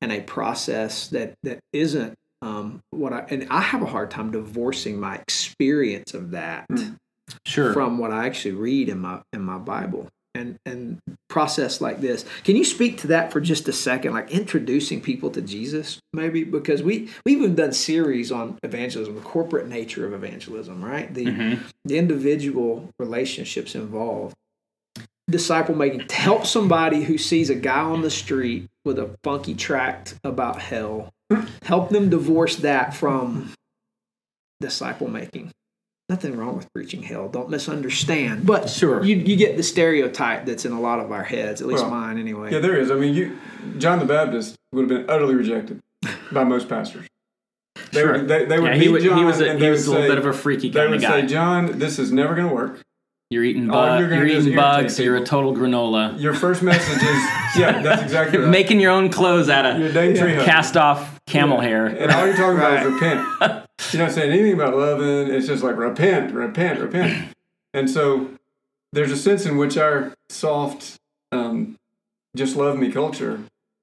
and 0.00 0.10
a 0.10 0.20
process 0.22 1.06
that 1.08 1.34
that 1.44 1.60
isn't 1.72 2.14
um, 2.42 2.80
what 2.90 3.12
i 3.12 3.20
and 3.30 3.46
i 3.50 3.60
have 3.60 3.82
a 3.82 3.86
hard 3.86 4.10
time 4.10 4.30
divorcing 4.30 4.98
my 5.00 5.16
experience 5.16 6.14
of 6.14 6.30
that 6.32 6.66
Mm. 6.70 6.96
sure. 7.44 7.72
from 7.72 7.98
what 7.98 8.10
I 8.10 8.26
actually 8.26 8.52
read 8.52 8.88
in 8.88 8.98
my 9.00 9.20
in 9.32 9.42
my 9.42 9.58
Bible 9.58 10.08
and 10.34 10.56
and 10.64 10.98
process 11.28 11.80
like 11.80 12.00
this. 12.00 12.24
Can 12.44 12.56
you 12.56 12.64
speak 12.64 12.96
to 12.98 13.06
that 13.08 13.32
for 13.32 13.40
just 13.40 13.66
a 13.68 13.72
second, 13.72 14.12
like 14.14 14.30
introducing 14.30 15.00
people 15.00 15.30
to 15.30 15.42
Jesus, 15.42 15.98
maybe? 16.12 16.44
Because 16.44 16.82
we 16.82 17.10
we've 17.26 17.38
even 17.38 17.54
done 17.54 17.72
series 17.72 18.30
on 18.32 18.58
evangelism, 18.62 19.14
the 19.14 19.20
corporate 19.20 19.68
nature 19.68 20.06
of 20.06 20.12
evangelism, 20.14 20.82
right? 20.84 21.12
The 21.12 21.26
Mhm. 21.26 21.58
the 21.84 21.98
individual 21.98 22.88
relationships 22.98 23.74
involved. 23.74 24.34
Disciple 25.30 25.74
making 25.74 26.06
to 26.08 26.14
help 26.14 26.46
somebody 26.46 27.02
who 27.04 27.18
sees 27.18 27.50
a 27.50 27.54
guy 27.54 27.80
on 27.80 28.00
the 28.00 28.10
street 28.10 28.66
with 28.88 28.98
a 28.98 29.10
funky 29.22 29.54
tract 29.54 30.14
about 30.24 30.60
hell, 30.60 31.10
help 31.62 31.90
them 31.90 32.08
divorce 32.08 32.56
that 32.56 32.94
from 32.94 33.52
disciple 34.60 35.06
making. 35.08 35.52
Nothing 36.08 36.38
wrong 36.38 36.56
with 36.56 36.72
preaching 36.72 37.02
hell. 37.02 37.28
Don't 37.28 37.50
misunderstand. 37.50 38.46
But 38.46 38.70
Sure. 38.70 39.04
you 39.04 39.14
you 39.16 39.36
get 39.36 39.58
the 39.58 39.62
stereotype 39.62 40.46
that's 40.46 40.64
in 40.64 40.72
a 40.72 40.80
lot 40.80 41.00
of 41.00 41.12
our 41.12 41.22
heads, 41.22 41.60
at 41.60 41.68
least 41.68 41.82
Well, 41.82 41.90
mine 41.90 42.18
anyway. 42.18 42.50
Yeah, 42.50 42.60
there 42.60 42.80
is. 42.80 42.90
I 42.90 42.94
mean, 42.94 43.14
you 43.14 43.36
John 43.76 43.98
the 43.98 44.06
Baptist 44.06 44.56
would 44.72 44.88
have 44.88 44.88
been 44.88 45.08
utterly 45.10 45.34
rejected 45.34 45.80
by 46.32 46.44
most 46.44 46.66
pastors. 46.66 47.06
They 47.92 48.00
Sure. 48.00 48.12
would, 48.12 48.28
they, 48.28 48.46
they 48.46 48.58
would 48.58 48.68
yeah, 48.72 48.78
meet 48.78 48.82
he, 48.82 48.88
was 48.88 49.04
John 49.04 49.18
he 49.18 49.24
was 49.24 49.40
a, 49.40 49.50
and 49.50 49.58
he 49.58 49.64
they 49.66 49.70
was 49.70 49.86
a 49.86 49.90
would 49.90 49.94
little 50.00 50.08
say, 50.10 50.14
bit 50.16 50.26
of 50.26 50.34
a 50.34 50.38
freaky 50.38 50.70
they 50.70 50.80
kind 50.80 50.90
would 50.92 50.96
of 50.96 51.02
guy. 51.02 51.20
say, 51.20 51.26
John, 51.26 51.78
this 51.78 51.98
is 51.98 52.10
never 52.10 52.34
going 52.34 52.48
to 52.48 52.54
work. 52.54 52.80
You're 53.30 53.44
eating, 53.44 53.70
all 53.70 53.98
bu- 53.98 54.04
you're 54.04 54.14
you're 54.14 54.26
eating 54.26 54.56
bugs. 54.56 54.98
You're 54.98 55.16
a 55.16 55.24
total 55.24 55.54
granola. 55.54 56.18
Your 56.20 56.32
first 56.34 56.62
message 56.62 57.02
is, 57.02 57.58
yeah, 57.58 57.82
that's 57.82 58.02
exactly 58.02 58.38
right. 58.38 58.48
Making 58.48 58.80
your 58.80 58.90
own 58.92 59.10
clothes 59.10 59.48
out 59.50 59.66
of 59.66 59.76
husband. 59.92 60.40
cast 60.42 60.76
off 60.76 61.20
camel 61.26 61.58
Yeah. 61.58 61.68
hair. 61.68 61.86
And 61.86 62.10
all 62.10 62.26
you're 62.26 62.36
talking 62.36 62.56
about 62.58 62.86
is 62.86 62.92
repent. 62.92 63.64
You're 63.92 64.02
not 64.02 64.12
saying 64.12 64.32
anything 64.32 64.54
about 64.54 64.76
loving. 64.76 65.32
It's 65.32 65.46
just 65.46 65.62
like 65.62 65.76
repent, 65.76 66.34
repent, 66.34 66.80
repent. 66.80 67.28
And 67.72 67.88
so 67.88 68.28
there's 68.92 69.12
a 69.12 69.16
sense 69.16 69.46
in 69.46 69.56
which 69.56 69.76
our 69.78 70.12
soft, 70.30 70.96
um, 71.30 71.76
just 72.36 72.56
love 72.56 72.76
me 72.78 72.90
culture 72.90 73.40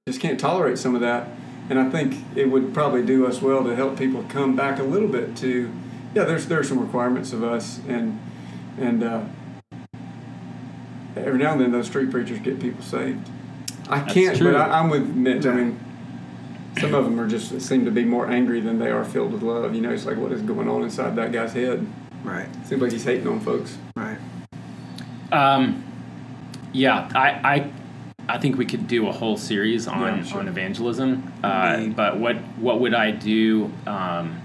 just 0.08 0.20
can't 0.22 0.40
tolerate 0.40 0.78
some 0.78 0.94
of 0.94 1.02
that. 1.02 1.28
And 1.70 1.80
I 1.80 1.90
think 1.90 2.24
it 2.36 2.52
would 2.52 2.74
probably 2.76 3.04
do 3.04 3.26
us 3.26 3.42
well 3.42 3.64
to 3.64 3.76
help 3.76 3.98
people 3.98 4.24
come 4.30 4.56
back 4.56 4.78
a 4.80 4.84
little 4.84 5.08
bit 5.08 5.36
to, 5.38 5.72
yeah, 6.14 6.26
there's 6.26 6.46
there's 6.46 6.68
some 6.70 6.80
requirements 6.80 7.34
of 7.34 7.44
us, 7.44 7.80
and 7.88 8.20
and 8.80 9.04
uh, 9.04 9.22
every 11.16 11.40
now 11.40 11.54
and 11.54 11.62
then 11.62 11.72
those 11.72 11.88
street 11.88 12.12
preachers 12.12 12.40
get 12.40 12.60
people 12.60 12.84
saved. 12.84 13.30
I 13.90 14.00
That's 14.00 14.14
can't, 14.14 14.38
true. 14.38 14.52
but 14.54 14.62
I, 14.62 14.80
I'm 14.80 14.90
with 14.90 15.08
Mitch. 15.08 15.46
I 15.46 15.54
mean, 15.54 15.80
some 16.80 16.94
of 16.94 17.06
them 17.06 17.20
are 17.20 17.28
just 17.28 17.62
seem 17.62 17.86
to 17.86 17.92
be 17.92 18.04
more 18.04 18.28
angry 18.30 18.60
than 18.60 18.80
they 18.80 18.90
are 18.92 19.06
filled 19.06 19.32
with 19.32 19.44
love. 19.44 19.74
You 19.76 19.82
know, 19.82 19.92
it's 19.92 20.06
like 20.06 20.18
what 20.18 20.32
is 20.32 20.42
going 20.42 20.68
on 20.68 20.84
inside 20.84 21.16
that 21.16 21.32
guy's 21.32 21.54
head. 21.54 21.86
Right, 22.24 22.48
Seems 22.66 22.82
like 22.82 22.92
he's 22.92 23.04
hating 23.04 23.28
on 23.28 23.40
folks. 23.40 23.78
right. 23.96 24.18
Um, 25.32 25.84
yeah, 26.74 27.10
I, 27.16 27.30
I, 27.56 27.72
I 28.28 28.38
think 28.40 28.58
we 28.58 28.66
could 28.66 28.88
do 28.88 29.08
a 29.08 29.12
whole 29.12 29.38
series 29.38 29.88
on, 29.88 30.18
Yeah, 30.18 30.24
sure. 30.24 30.40
on 30.40 30.48
evangelism. 30.48 31.32
Uh, 31.44 31.86
but 31.88 32.18
what 32.20 32.36
what 32.58 32.80
would 32.80 32.94
I 32.96 33.12
do 33.12 33.72
um, 33.86 34.42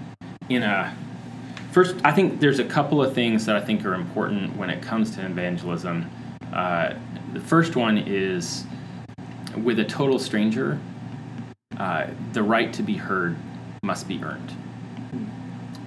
in 0.49 0.61
a 0.63 0.95
first? 1.71 1.95
I 2.03 2.11
think 2.11 2.39
there's 2.39 2.59
a 2.59 2.65
couple 2.65 3.03
of 3.03 3.13
things 3.13 3.45
that 3.45 3.55
I 3.55 3.61
think 3.61 3.85
are 3.85 3.93
important 3.93 4.55
when 4.57 4.69
it 4.69 4.81
comes 4.81 5.11
to 5.15 5.25
evangelism. 5.25 6.09
Uh, 6.53 6.93
the 7.33 7.39
first 7.39 7.75
one 7.75 7.97
is 7.97 8.65
with 9.57 9.79
a 9.79 9.85
total 9.85 10.19
stranger, 10.19 10.79
uh, 11.77 12.07
the 12.33 12.43
right 12.43 12.71
to 12.73 12.83
be 12.83 12.95
heard 12.95 13.35
must 13.83 14.07
be 14.07 14.21
earned. 14.23 14.51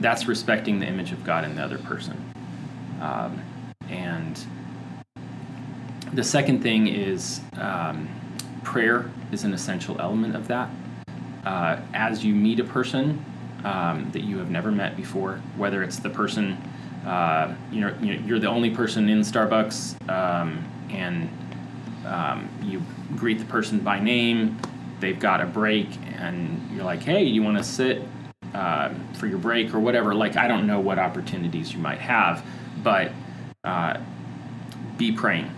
That's 0.01 0.27
respecting 0.27 0.81
the 0.81 0.87
image 0.87 1.13
of 1.13 1.25
God 1.25 1.45
in 1.45 1.55
the 1.55 1.63
other 1.63 1.79
person. 1.79 2.33
Um, 3.01 3.41
and 3.89 4.39
the 6.13 6.25
second 6.25 6.63
thing 6.63 6.89
is 6.89 7.41
um, 7.57 8.09
prayer 8.63 9.11
is 9.31 9.45
an 9.45 9.53
essential 9.53 10.01
element 10.01 10.35
of 10.35 10.49
that. 10.49 10.71
Uh, 11.45 11.81
as 11.93 12.25
you 12.25 12.35
meet 12.35 12.59
a 12.59 12.65
person 12.65 13.25
um, 13.65 14.11
that 14.13 14.23
you 14.23 14.39
have 14.39 14.51
never 14.51 14.71
met 14.71 14.97
before, 14.97 15.41
whether 15.57 15.83
it's 15.83 15.99
the 15.99 16.11
person, 16.11 16.57
uh, 17.07 17.53
you 17.73 17.81
know, 17.81 17.93
you- 18.03 18.23
you're 18.27 18.39
the 18.39 18.49
only 18.49 18.71
person 18.71 19.09
in 19.09 19.21
Starbucks, 19.21 19.97
um, 20.11 20.59
and 20.91 21.29
um, 22.07 22.49
you 22.63 22.83
greet 23.17 23.39
the 23.39 23.45
person 23.47 23.79
by 23.79 23.99
name, 23.99 24.59
they've 25.01 25.19
got 25.19 25.41
a 25.41 25.47
break, 25.47 25.89
and 26.19 26.61
you're 26.75 26.85
like, 26.85 27.03
hey, 27.03 27.25
you 27.25 27.43
want 27.43 27.57
to 27.57 27.65
sit 27.65 28.03
uh, 28.55 28.91
for 29.15 29.27
your 29.27 29.39
break 29.39 29.75
or 29.75 29.81
whatever? 29.81 30.15
Like, 30.15 30.37
I 30.37 30.47
don't 30.47 30.67
know 30.67 30.79
what 30.81 30.99
opportunities 30.99 31.73
you 31.73 31.79
might 31.81 31.99
have, 31.99 32.45
but 32.85 33.11
uh, 33.65 33.97
be 34.99 35.11
praying. 35.11 35.51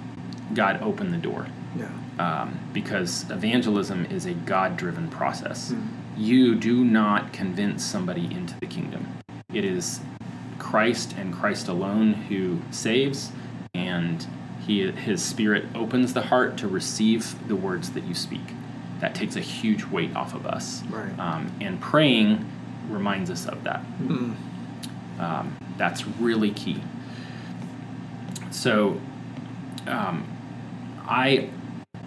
God, 0.55 0.81
open 0.83 1.11
the 1.11 1.19
door. 1.19 1.47
Yeah, 1.77 1.89
Um, 2.19 2.55
because 2.73 3.29
evangelism 3.31 4.07
is 4.07 4.25
a 4.25 4.33
God 4.33 4.77
driven 4.79 5.09
process. 5.09 5.75
You 6.17 6.55
do 6.55 6.85
not 6.85 7.33
convince 7.33 7.85
somebody 7.85 8.25
into 8.25 8.59
the 8.61 8.67
kingdom, 8.67 9.19
it 9.53 9.65
is 9.65 10.01
Christ 10.59 11.15
and 11.17 11.33
Christ 11.33 11.69
alone 11.69 12.13
who 12.15 12.61
saves, 12.71 13.33
and 13.75 14.27
he, 14.67 14.91
his 14.91 15.23
spirit 15.23 15.67
opens 15.75 16.15
the 16.15 16.23
heart 16.23 16.57
to 16.59 16.69
receive 16.69 17.47
the 17.49 17.57
words 17.57 17.91
that 17.93 18.05
you 18.05 18.15
speak. 18.15 18.55
That 19.01 19.15
takes 19.15 19.37
a 19.37 19.41
huge 19.41 19.85
weight 19.85 20.17
off 20.17 20.35
of 20.35 20.47
us. 20.47 20.83
Right. 20.89 21.17
Um, 21.19 21.53
and 21.61 21.81
praying 21.81 22.45
reminds 22.89 23.31
us 23.31 23.47
of 23.47 23.63
that. 23.65 23.81
Um, 25.19 25.57
that's 25.77 26.07
really 26.07 26.51
key. 26.51 26.83
So, 28.51 29.01
um, 29.87 30.27
I 31.07 31.51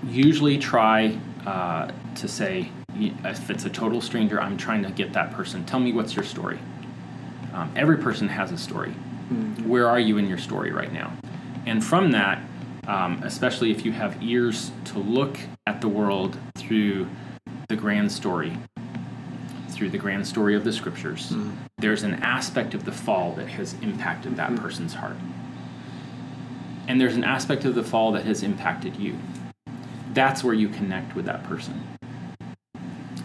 usually 0.06 0.58
try 0.58 1.17
uh, 1.45 1.91
to 2.15 2.28
say, 2.28 2.72
if 2.95 3.49
it's 3.49 3.65
a 3.65 3.69
total 3.69 4.02
stranger, 4.02 4.41
I'm 4.41 4.58
trying 4.58 4.84
to 4.84 4.91
get 4.91 5.13
that 5.13 5.32
person. 5.34 5.65
Tell 5.65 5.80
me 5.80 5.93
what's 5.93 6.15
your 6.15 6.25
story. 6.25 6.60
Um, 7.54 7.71
every 7.75 7.97
person 7.97 8.28
has 8.28 8.52
a 8.52 8.58
story. 8.58 8.91
Where 9.65 9.88
are 9.88 9.99
you 9.99 10.17
in 10.17 10.28
your 10.28 10.38
story 10.38 10.71
right 10.71 10.91
now? 10.91 11.13
And 11.65 11.84
from 11.84 12.12
that, 12.12 12.41
um, 12.88 13.21
especially 13.23 13.69
if 13.69 13.86
you 13.86 13.91
have 13.91 14.21
ears 14.23 14.71
to 14.86 14.99
look 14.99 15.38
at 15.67 15.82
the 15.82 15.88
world 15.88 16.38
through 16.56 17.08
the 17.67 17.75
grand 17.75 18.12
story, 18.12 18.58
through 19.69 19.89
the 19.89 19.97
grand 19.97 20.25
story 20.25 20.56
of 20.56 20.63
the 20.63 20.73
scriptures, 20.73 21.32
there's 21.78 22.04
an 22.04 22.15
aspect 22.15 22.73
of 22.73 22.86
the 22.86 22.91
fall 22.91 23.34
that 23.34 23.47
has 23.49 23.75
impacted 23.82 24.36
that 24.38 24.56
person's 24.56 24.95
heart. 24.95 25.15
And 26.88 26.99
there's 26.99 27.15
an 27.15 27.23
aspect 27.23 27.65
of 27.65 27.75
the 27.75 27.84
fall 27.84 28.12
that 28.13 28.25
has 28.25 28.41
impacted 28.41 28.95
you. 28.95 29.15
That's 30.13 30.43
where 30.43 30.56
you 30.56 30.69
connect 30.69 31.15
with 31.15 31.25
that 31.25 31.43
person. 31.43 31.88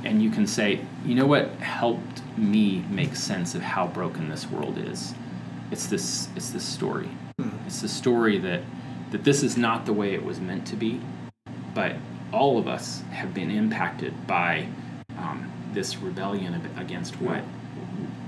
And 0.04 0.22
you 0.22 0.30
can 0.30 0.46
say, 0.46 0.80
you 1.04 1.14
know 1.14 1.26
what 1.26 1.48
helped 1.60 2.22
me 2.36 2.84
make 2.90 3.16
sense 3.16 3.54
of 3.54 3.62
how 3.62 3.86
broken 3.86 4.28
this 4.28 4.48
world 4.48 4.78
is? 4.78 5.14
It's 5.70 5.86
this 5.86 6.28
it's 6.36 6.50
this 6.50 6.64
story. 6.64 7.08
It's 7.66 7.80
the 7.80 7.88
story 7.88 8.38
that 8.38 8.62
that 9.10 9.24
this 9.24 9.42
is 9.42 9.56
not 9.56 9.86
the 9.86 9.92
way 9.92 10.14
it 10.14 10.24
was 10.24 10.40
meant 10.40 10.66
to 10.68 10.76
be, 10.76 11.00
but 11.74 11.96
all 12.32 12.58
of 12.58 12.68
us 12.68 13.02
have 13.12 13.32
been 13.32 13.50
impacted 13.50 14.26
by 14.26 14.66
um, 15.16 15.50
this 15.72 15.96
rebellion 15.96 16.68
against 16.76 17.20
what 17.20 17.42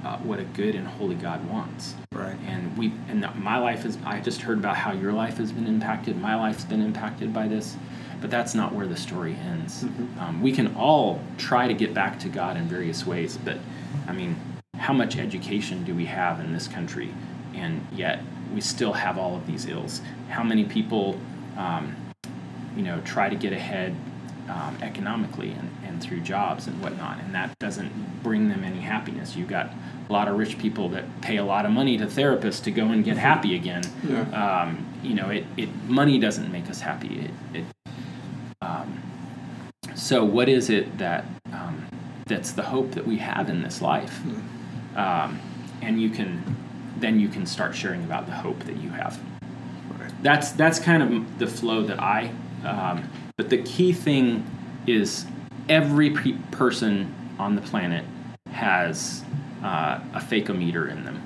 uh, 0.04 0.18
what 0.18 0.38
a 0.38 0.44
good 0.44 0.74
and 0.74 0.86
holy 0.86 1.16
God 1.16 1.48
wants. 1.48 1.94
Right. 2.12 2.36
And 2.46 2.76
we 2.76 2.92
and 3.08 3.28
my 3.36 3.58
life 3.58 3.84
is. 3.84 3.98
I 4.04 4.20
just 4.20 4.42
heard 4.42 4.58
about 4.58 4.76
how 4.76 4.92
your 4.92 5.12
life 5.12 5.38
has 5.38 5.52
been 5.52 5.66
impacted. 5.66 6.16
My 6.20 6.36
life's 6.36 6.64
been 6.64 6.82
impacted 6.82 7.32
by 7.32 7.48
this, 7.48 7.76
but 8.26 8.30
that's 8.32 8.56
not 8.56 8.74
where 8.74 8.88
the 8.88 8.96
story 8.96 9.36
ends. 9.36 9.84
Um, 10.18 10.42
we 10.42 10.50
can 10.50 10.74
all 10.74 11.20
try 11.38 11.68
to 11.68 11.74
get 11.74 11.94
back 11.94 12.18
to 12.18 12.28
God 12.28 12.56
in 12.56 12.64
various 12.64 13.06
ways, 13.06 13.36
but 13.36 13.56
I 14.08 14.12
mean, 14.12 14.34
how 14.76 14.92
much 14.92 15.16
education 15.16 15.84
do 15.84 15.94
we 15.94 16.06
have 16.06 16.40
in 16.40 16.52
this 16.52 16.66
country, 16.66 17.14
and 17.54 17.86
yet 17.92 18.18
we 18.52 18.60
still 18.60 18.94
have 18.94 19.16
all 19.16 19.36
of 19.36 19.46
these 19.46 19.66
ills? 19.66 20.00
How 20.28 20.42
many 20.42 20.64
people, 20.64 21.20
um, 21.56 21.94
you 22.74 22.82
know, 22.82 23.00
try 23.02 23.28
to 23.28 23.36
get 23.36 23.52
ahead 23.52 23.94
um, 24.48 24.76
economically 24.82 25.52
and, 25.52 25.70
and 25.84 26.02
through 26.02 26.22
jobs 26.22 26.66
and 26.66 26.82
whatnot, 26.82 27.20
and 27.20 27.32
that 27.32 27.56
doesn't 27.60 28.24
bring 28.24 28.48
them 28.48 28.64
any 28.64 28.80
happiness. 28.80 29.36
You've 29.36 29.46
got 29.48 29.70
a 30.08 30.12
lot 30.12 30.26
of 30.26 30.36
rich 30.36 30.58
people 30.58 30.88
that 30.88 31.04
pay 31.20 31.36
a 31.36 31.44
lot 31.44 31.64
of 31.64 31.70
money 31.70 31.96
to 31.98 32.06
therapists 32.06 32.60
to 32.64 32.72
go 32.72 32.86
and 32.86 33.04
get 33.04 33.18
happy 33.18 33.54
again. 33.54 33.84
Yeah. 34.02 34.62
Um, 34.62 34.84
you 35.04 35.14
know, 35.14 35.30
it, 35.30 35.44
it 35.56 35.68
money 35.84 36.18
doesn't 36.18 36.50
make 36.50 36.68
us 36.68 36.80
happy. 36.80 37.30
It, 37.54 37.58
it 37.58 37.64
um, 38.60 39.02
so 39.94 40.24
what 40.24 40.48
is 40.48 40.70
it 40.70 40.98
that 40.98 41.24
um, 41.52 41.86
that's 42.26 42.52
the 42.52 42.62
hope 42.62 42.92
that 42.92 43.06
we 43.06 43.18
have 43.18 43.48
in 43.48 43.62
this 43.62 43.80
life? 43.80 44.20
Um, 44.96 45.40
and 45.82 46.00
you 46.00 46.10
can 46.10 46.56
then 46.98 47.20
you 47.20 47.28
can 47.28 47.44
start 47.46 47.74
sharing 47.74 48.02
about 48.04 48.26
the 48.26 48.32
hope 48.32 48.58
that 48.60 48.76
you 48.78 48.90
have. 48.90 49.18
Right. 49.98 50.12
That's 50.22 50.52
that's 50.52 50.78
kind 50.78 51.02
of 51.02 51.38
the 51.38 51.46
flow 51.46 51.82
that 51.84 52.00
I. 52.00 52.30
Um, 52.64 53.08
but 53.36 53.50
the 53.50 53.58
key 53.58 53.92
thing 53.92 54.44
is 54.86 55.26
every 55.68 56.10
pe- 56.10 56.38
person 56.50 57.14
on 57.38 57.54
the 57.54 57.60
planet 57.60 58.04
has 58.50 59.22
uh, 59.62 60.00
a 60.14 60.20
fakeometer 60.20 60.90
in 60.90 61.04
them. 61.04 61.22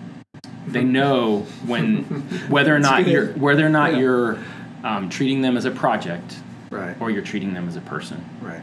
They 0.67 0.85
know 0.85 1.41
when 1.67 2.05
whether 2.49 2.75
or 2.75 2.81
not 2.81 3.07
you're 3.07 3.29
whether 3.35 3.65
or 3.65 3.71
not 3.71 3.93
Yeah. 3.93 3.99
you're 4.01 4.39
um, 4.83 5.09
treating 5.09 5.43
them 5.43 5.57
as 5.57 5.65
a 5.65 5.71
project 5.71 6.37
Right. 6.71 6.97
or 7.01 7.11
you're 7.11 7.23
treating 7.23 7.53
them 7.55 7.67
as 7.69 7.77
a 7.77 7.81
person 7.81 8.25
Right. 8.41 8.63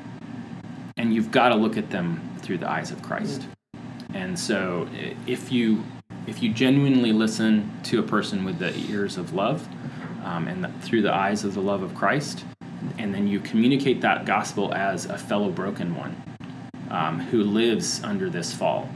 and 0.98 1.13
you've 1.13 1.32
got 1.32 1.50
to 1.50 1.56
look 1.56 1.78
at 1.78 1.89
them 1.89 2.22
through 2.39 2.60
the 2.60 2.70
eyes 2.70 2.91
of 2.91 3.02
Christ. 3.02 3.43
And 4.13 4.39
so, 4.39 4.88
if 5.26 5.52
you 5.52 5.84
if 6.26 6.41
you 6.41 6.52
genuinely 6.54 7.12
listen 7.13 7.72
to 7.84 8.00
a 8.00 8.04
person 8.04 8.43
with 8.46 8.60
the 8.60 8.76
ears 8.89 9.17
of 9.17 9.34
love 9.34 9.67
um, 10.24 10.48
and 10.48 10.63
the, 10.63 10.70
through 10.82 11.02
the 11.02 11.13
eyes 11.13 11.43
of 11.43 11.54
the 11.54 11.62
love 11.62 11.84
of 11.84 11.93
Christ, 11.96 12.43
and 12.98 13.13
then 13.13 13.28
you 13.28 13.39
communicate 13.39 14.02
that 14.02 14.26
gospel 14.26 14.74
as 14.74 15.06
a 15.06 15.17
fellow 15.17 15.50
broken 15.50 15.96
one 15.96 16.15
um, 16.89 17.20
who 17.20 17.43
lives 17.43 18.02
under 18.04 18.30
this 18.30 18.54
fall, 18.54 18.89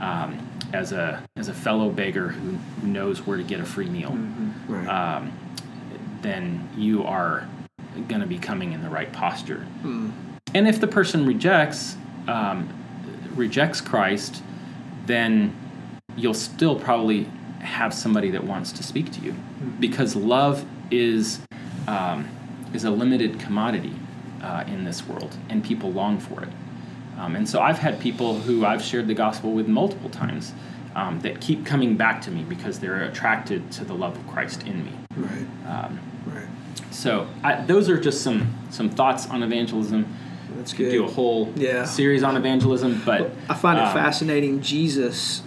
um, 0.00 0.38
as 0.72 0.92
a 0.92 1.22
as 1.36 1.48
a 1.48 1.54
fellow 1.54 1.90
beggar 1.90 2.28
who, 2.28 2.50
who 2.80 2.86
knows 2.86 3.26
where 3.26 3.36
to 3.36 3.44
get 3.44 3.58
a 3.60 3.64
free 3.64 3.88
meal 3.88 4.16
Right. 4.68 4.86
um, 4.88 5.32
then 6.22 6.68
you 6.76 7.02
are 7.04 7.48
going 8.08 8.20
to 8.20 8.26
be 8.26 8.38
coming 8.38 8.72
in 8.72 8.82
the 8.82 8.90
right 8.90 9.12
posture. 9.12 9.66
And 10.54 10.68
if 10.68 10.80
the 10.80 10.86
person 10.86 11.26
rejects 11.26 11.96
um, 12.28 12.68
rejects 13.34 13.80
Christ, 13.80 14.42
then 15.06 15.54
you'll 16.16 16.34
still 16.34 16.78
probably 16.78 17.28
have 17.60 17.94
somebody 17.94 18.30
that 18.30 18.44
wants 18.44 18.72
to 18.72 18.82
speak 18.82 19.10
to 19.12 19.20
you, 19.20 19.34
because 19.80 20.14
love 20.16 20.64
is 20.90 21.40
um, 21.88 22.28
is 22.74 22.84
a 22.84 22.90
limited 22.90 23.40
commodity 23.40 23.94
uh, 24.42 24.64
in 24.66 24.84
this 24.84 25.06
world, 25.06 25.36
and 25.48 25.64
people 25.64 25.92
long 25.92 26.18
for 26.18 26.42
it. 26.42 26.48
Um, 27.18 27.36
and 27.36 27.48
so 27.48 27.60
I've 27.60 27.78
had 27.78 28.00
people 28.00 28.40
who 28.40 28.64
I've 28.64 28.82
shared 28.82 29.06
the 29.06 29.14
gospel 29.14 29.52
with 29.52 29.68
multiple 29.68 30.10
times 30.10 30.52
um, 30.94 31.20
that 31.20 31.40
keep 31.40 31.64
coming 31.64 31.96
back 31.96 32.20
to 32.22 32.30
me 32.30 32.42
because 32.42 32.78
they're 32.80 33.04
attracted 33.04 33.70
to 33.72 33.84
the 33.84 33.94
love 33.94 34.16
of 34.16 34.26
Christ 34.28 34.66
in 34.66 34.84
me. 34.84 34.92
right. 35.16 35.46
So 36.92 37.26
I, 37.42 37.60
those 37.64 37.88
are 37.88 37.98
just 37.98 38.22
some 38.22 38.54
some 38.70 38.88
thoughts 38.90 39.26
on 39.28 39.42
evangelism. 39.42 40.06
That's 40.56 40.72
Could 40.72 40.84
good. 40.86 40.90
do 40.92 41.04
a 41.04 41.10
whole 41.10 41.52
Yeah. 41.56 41.84
series 41.84 42.22
on 42.22 42.36
evangelism, 42.36 43.02
but 43.04 43.30
I 43.48 43.54
find 43.54 43.78
it 43.78 43.82
um, 43.84 43.92
fascinating. 43.94 44.60
Jesus, 44.60 45.42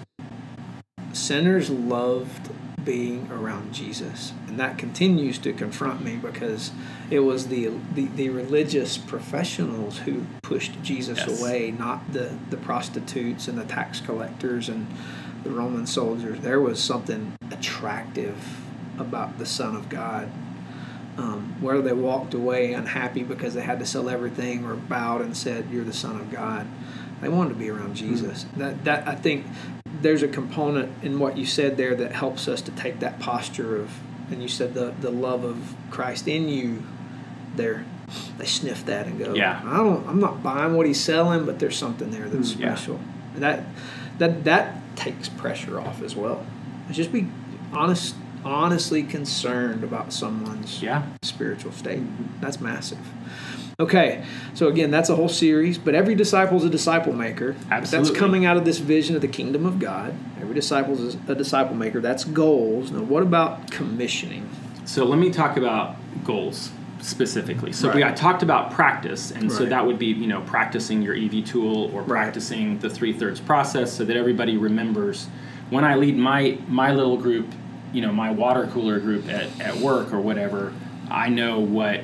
sinners 1.14 1.70
loved 1.70 2.50
being 2.84 3.28
around 3.32 3.74
Jesus, 3.74 4.34
and 4.48 4.60
that 4.60 4.78
continues 4.78 5.38
to 5.40 5.54
confront 5.54 6.04
me 6.04 6.16
because 6.18 6.72
it 7.10 7.20
was 7.22 7.48
the 7.48 7.72
the, 7.94 8.06
the 8.16 8.30
religious 8.30 8.98
professionals 8.98 10.00
who 10.00 10.26
pushed 10.42 10.82
Jesus 10.84 11.20
Yes. 11.28 11.40
away, 11.40 11.72
not 11.72 12.12
the 12.14 12.32
the 12.50 12.58
prostitutes 12.58 13.48
and 13.48 13.58
the 13.58 13.66
tax 13.66 14.00
collectors 14.02 14.70
and 14.70 14.88
the 15.44 15.52
Roman 15.52 15.86
soldiers. 15.86 16.40
There 16.42 16.60
was 16.60 16.80
something 16.80 17.34
attractive 17.52 18.36
about 18.98 19.38
the 19.38 19.46
Son 19.46 19.76
of 19.76 19.90
God. 19.90 20.30
Um, 21.18 21.56
whether 21.62 21.82
they 21.82 21.94
walked 21.94 22.34
away 22.34 22.74
unhappy 22.74 23.24
because 23.24 23.54
they 23.54 23.62
had 23.62 23.80
to 23.80 23.86
sell 23.86 24.10
everything 24.10 24.66
or 24.66 24.76
bowed 24.76 25.22
and 25.22 25.36
said, 25.36 25.68
"You're 25.72 25.86
the 25.86 25.94
Son 25.94 26.18
of 26.18 26.30
God," 26.30 26.68
they 27.22 27.30
wanted 27.30 27.50
to 27.50 27.56
be 27.56 27.70
around 27.70 27.96
Jesus. 27.96 28.46
That 28.58 28.84
that 28.84 29.08
I 29.08 29.16
think 29.16 29.46
there's 30.02 30.24
a 30.24 30.28
component 30.28 30.92
in 31.04 31.18
what 31.20 31.38
you 31.38 31.46
said 31.46 31.78
there 31.78 31.96
that 31.96 32.12
helps 32.12 32.48
us 32.50 32.62
to 32.64 32.72
take 32.72 33.00
that 33.00 33.20
posture 33.20 33.78
of, 33.78 33.92
and 34.30 34.42
you 34.42 34.50
said 34.50 34.74
the 34.74 34.94
the 35.00 35.10
love 35.12 35.44
of 35.46 35.74
Christ 35.90 36.28
in 36.28 36.50
you. 36.50 36.84
There, 37.56 37.86
they 38.38 38.46
sniff 38.46 38.86
that 38.88 39.08
and 39.08 39.18
go, 39.18 39.34
Yeah. 39.34 39.62
I 39.66 39.78
don't, 39.78 40.06
I'm 40.10 40.20
not 40.20 40.44
buying 40.44 40.76
what 40.76 40.86
he's 40.86 41.00
selling, 41.00 41.46
but 41.46 41.60
there's 41.60 41.78
something 41.78 42.12
there 42.12 42.28
that's 42.28 42.52
Mm, 42.54 42.60
yeah. 42.60 42.76
special. 42.76 43.00
And 43.34 43.42
that 43.44 43.64
that 44.18 44.44
that 44.44 44.82
takes 44.98 45.30
pressure 45.30 45.80
off 45.80 46.02
as 46.02 46.18
well. 46.18 46.46
Just 46.92 47.14
be 47.14 47.30
honest, 47.72 48.16
honestly 48.46 49.04
concerned 49.04 49.84
about 49.84 50.14
someone's 50.14 50.82
yeah, 50.82 51.04
spiritual 51.24 51.72
state. 51.72 52.02
That's 52.40 52.62
massive. 52.62 53.00
Okay, 53.78 54.24
so 54.54 54.70
again, 54.70 54.90
that's 54.90 55.10
a 55.10 55.16
whole 55.16 55.28
series, 55.28 55.78
but 55.78 55.96
every 55.96 56.16
disciple 56.16 56.56
is 56.56 56.64
a 56.64 56.70
disciple 56.70 57.12
maker. 57.12 57.58
Absolutely. 57.70 58.10
That's 58.10 58.20
coming 58.20 58.46
out 58.46 58.56
of 58.56 58.64
this 58.64 58.78
vision 58.78 59.18
of 59.18 59.22
the 59.22 59.28
kingdom 59.28 59.66
of 59.66 59.80
God. 59.80 60.14
Every 60.40 60.56
disciple 60.56 60.94
is 61.06 61.18
a 61.28 61.36
disciple 61.36 61.76
maker. 61.76 62.00
That's 62.00 62.24
goals. 62.24 62.92
Now, 62.92 63.02
what 63.02 63.22
about 63.22 63.72
commissioning? 63.72 64.50
So 64.86 65.04
let 65.04 65.20
me 65.20 65.30
talk 65.30 65.58
about 65.58 65.98
goals 66.24 66.72
specifically. 67.02 67.74
So 67.74 67.92
we 67.94 68.02
Right. 68.02 68.12
I 68.12 68.16
talked 68.16 68.44
about 68.44 68.72
practice, 68.72 69.32
and 69.32 69.52
so 69.52 69.66
that 69.66 69.86
would 69.86 70.00
be 70.00 70.08
you 70.08 70.28
know 70.28 70.42
practicing 70.42 71.02
your 71.02 71.14
EV 71.16 71.42
tool 71.44 71.92
or 71.94 72.00
Right. 72.02 72.08
practicing 72.08 72.80
the 72.80 72.90
three 72.90 73.12
thirds 73.12 73.42
process, 73.42 73.92
so 73.92 74.06
that 74.06 74.16
everybody 74.16 74.56
remembers. 74.56 75.28
When 75.70 75.84
I 75.84 75.96
lead 75.96 76.16
my 76.16 76.60
my 76.70 76.94
little 76.94 77.18
group, 77.18 77.48
you 77.96 78.02
know 78.02 78.12
my 78.12 78.30
water 78.30 78.68
cooler 78.74 79.00
group 79.00 79.30
at, 79.30 79.48
at 79.62 79.76
work 79.78 80.12
or 80.14 80.20
whatever, 80.20 80.74
I 81.10 81.30
know 81.30 81.60
what 81.60 82.02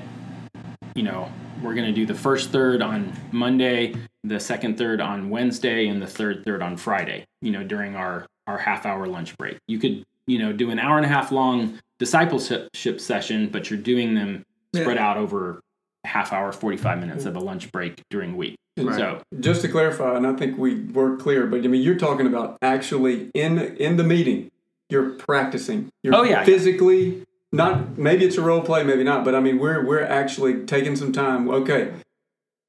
you 0.96 1.04
know 1.04 1.30
we're 1.62 1.76
going 1.76 1.88
to 1.88 1.92
do 1.94 2.06
the 2.06 2.16
first 2.16 2.50
third 2.52 2.82
on 2.82 3.14
Monday, 3.32 3.94
the 4.24 4.40
second 4.40 4.78
third 4.78 5.00
on 5.02 5.30
Wednesday, 5.30 5.88
and 5.88 6.02
the 6.02 6.08
third 6.08 6.44
third 6.46 6.62
on 6.62 6.78
Friday. 6.78 7.26
You 7.42 7.52
know 7.52 7.64
during 7.64 7.96
our 7.96 8.26
our 8.48 8.58
half 8.58 8.86
hour 8.86 9.06
lunch 9.06 9.38
break. 9.38 9.58
You 9.68 9.80
could 9.80 10.04
you 10.28 10.40
know 10.40 10.54
do 10.54 10.70
an 10.72 10.80
hour 10.80 10.96
and 10.98 11.06
a 11.06 11.10
half 11.10 11.32
long 11.32 11.80
discipleship 12.00 13.00
session, 13.02 13.50
but 13.50 13.70
you're 13.70 13.80
doing 13.80 14.16
them 14.16 14.44
spread 14.74 14.96
Yeah. 14.98 15.10
out 15.10 15.18
over 15.18 15.60
half 16.04 16.34
hour, 16.34 16.52
45 16.52 17.00
minutes 17.00 17.26
of 17.26 17.36
a 17.36 17.40
lunch 17.40 17.72
break 17.72 18.02
during 18.10 18.36
week. 18.36 18.56
Right. 18.78 18.96
So, 18.98 19.22
Just 19.40 19.62
to 19.62 19.68
clarify, 19.68 20.16
and 20.18 20.26
I 20.26 20.34
think 20.34 20.58
we 20.58 20.84
were 20.86 21.16
clear, 21.18 21.46
but 21.46 21.64
I 21.64 21.68
mean, 21.68 21.82
you're 21.84 21.98
talking 21.98 22.26
about 22.26 22.58
actually 22.62 23.30
in 23.36 23.60
in 23.60 23.98
the 23.98 24.04
meeting, 24.04 24.50
you're 24.92 25.12
practicing. 25.12 25.90
You're 26.04 26.16
Oh, 26.16 26.24
yeah. 26.24 26.44
physically 26.44 27.24
not. 27.52 27.98
Maybe 27.98 28.26
it's 28.26 28.38
a 28.38 28.42
role 28.42 28.62
play, 28.62 28.84
maybe 28.84 29.04
not. 29.04 29.24
But 29.26 29.34
I 29.36 29.40
mean, 29.40 29.58
we're 29.58 29.86
we're 29.86 30.04
actually 30.04 30.66
taking 30.66 30.96
some 30.96 31.12
time. 31.12 31.50
Okay, 31.50 31.94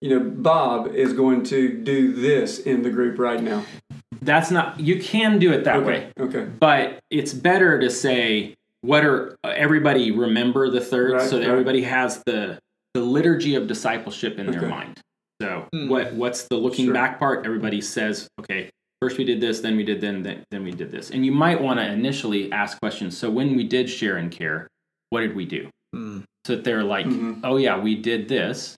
you 0.01 0.11
know, 0.11 0.21
Bob 0.21 0.89
is 0.95 1.13
going 1.13 1.43
to 1.45 1.69
do 1.83 2.13
this 2.13 2.59
in 2.61 2.83
the 2.83 2.91
group 2.91 3.19
right 3.19 3.43
now. 3.43 3.65
that's 4.21 4.51
not, 4.53 4.79
you 4.79 5.01
can 5.01 5.39
do 5.41 5.53
it 5.53 5.65
that 5.65 5.77
okay. 5.79 5.87
way, 5.87 6.13
Okay. 6.21 6.45
but 6.61 6.99
it's 7.11 7.33
better 7.35 7.81
to 7.81 7.91
say, 7.91 8.55
what 8.83 9.05
are 9.05 9.35
everybody 9.45 10.13
remember 10.13 10.71
the 10.71 10.81
third 10.81 11.13
Right, 11.15 11.23
so 11.29 11.39
that 11.39 11.47
right. 11.47 11.51
everybody 11.51 11.83
has 11.83 12.23
the 12.25 12.59
the 12.95 13.01
liturgy 13.01 13.55
of 13.55 13.67
discipleship 13.67 14.39
in 14.39 14.51
their 14.51 14.69
mind. 14.69 15.01
So 15.41 15.67
Hmm. 15.73 15.89
what 15.89 16.13
what's 16.15 16.45
the 16.49 16.57
looking 16.57 16.85
Sure. 16.87 16.95
back 16.95 17.19
part? 17.19 17.45
Everybody 17.47 17.81
says, 17.81 18.29
okay, 18.41 18.71
first 19.03 19.19
we 19.19 19.25
did 19.25 19.41
this, 19.41 19.59
then 19.59 19.77
we 19.77 19.83
did 19.83 20.01
then 20.01 20.23
then, 20.23 20.45
then 20.53 20.63
we 20.63 20.71
did 20.71 20.93
this. 20.93 21.11
And 21.11 21.27
you 21.27 21.33
might 21.33 21.61
want 21.61 21.81
to 21.81 21.87
initially 21.91 22.53
ask 22.53 22.79
questions. 22.81 23.19
So 23.19 23.29
when 23.29 23.57
we 23.57 23.65
did 23.65 23.91
share 23.91 24.17
and 24.17 24.31
care, 24.31 24.69
what 25.11 25.23
did 25.23 25.35
we 25.35 25.45
do? 25.45 25.69
Mm, 25.95 26.23
So 26.47 26.55
that 26.55 26.65
they're 26.65 26.85
like, 26.85 27.07
Mhm. 27.07 27.41
oh 27.43 27.57
yeah, 27.57 27.77
we 27.79 27.97
did 27.97 28.29
this. 28.29 28.77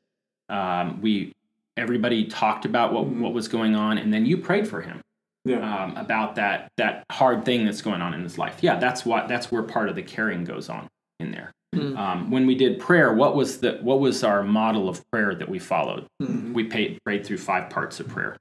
Um, 0.49 1.01
we 1.03 1.33
everybody 1.77 2.25
talked 2.25 2.65
about 2.65 2.93
what 2.95 3.05
Mhm. 3.07 3.19
what 3.21 3.33
was 3.35 3.49
going 3.49 3.75
on, 3.77 3.99
and 3.99 4.13
then 4.13 4.25
you 4.25 4.39
prayed 4.39 4.67
for 4.67 4.81
him 4.81 5.01
Yeah. 5.45 5.59
um, 5.85 5.97
about 5.97 6.37
that 6.37 6.69
that 6.79 7.05
hard 7.13 7.45
thing 7.45 7.65
that's 7.67 7.83
going 7.83 8.01
on 8.01 8.15
in 8.15 8.23
his 8.23 8.39
life. 8.39 8.57
Yeah, 8.63 8.77
that's 8.79 9.05
what 9.05 9.29
that's 9.29 9.53
where 9.53 9.63
part 9.63 9.89
of 9.91 9.95
the 9.95 10.03
caring 10.03 10.45
goes 10.45 10.69
on 10.71 10.87
in 11.21 11.33
there. 11.33 11.53
Mm. 11.75 11.99
Um, 11.99 12.31
when 12.31 12.47
we 12.47 12.55
did 12.55 12.79
prayer, 12.79 13.13
what 13.13 13.35
was 13.37 13.59
the 13.61 13.73
what 13.83 14.01
was 14.01 14.25
our 14.25 14.43
model 14.43 14.89
of 14.89 15.03
prayer 15.11 15.35
that 15.35 15.49
we 15.49 15.59
followed? 15.59 16.07
mm, 16.23 16.53
We 16.55 16.65
paid, 16.65 16.99
prayed 17.05 17.27
through 17.27 17.39
five 17.39 17.69
parts 17.69 18.01
of 18.01 18.09
prayer. 18.09 18.37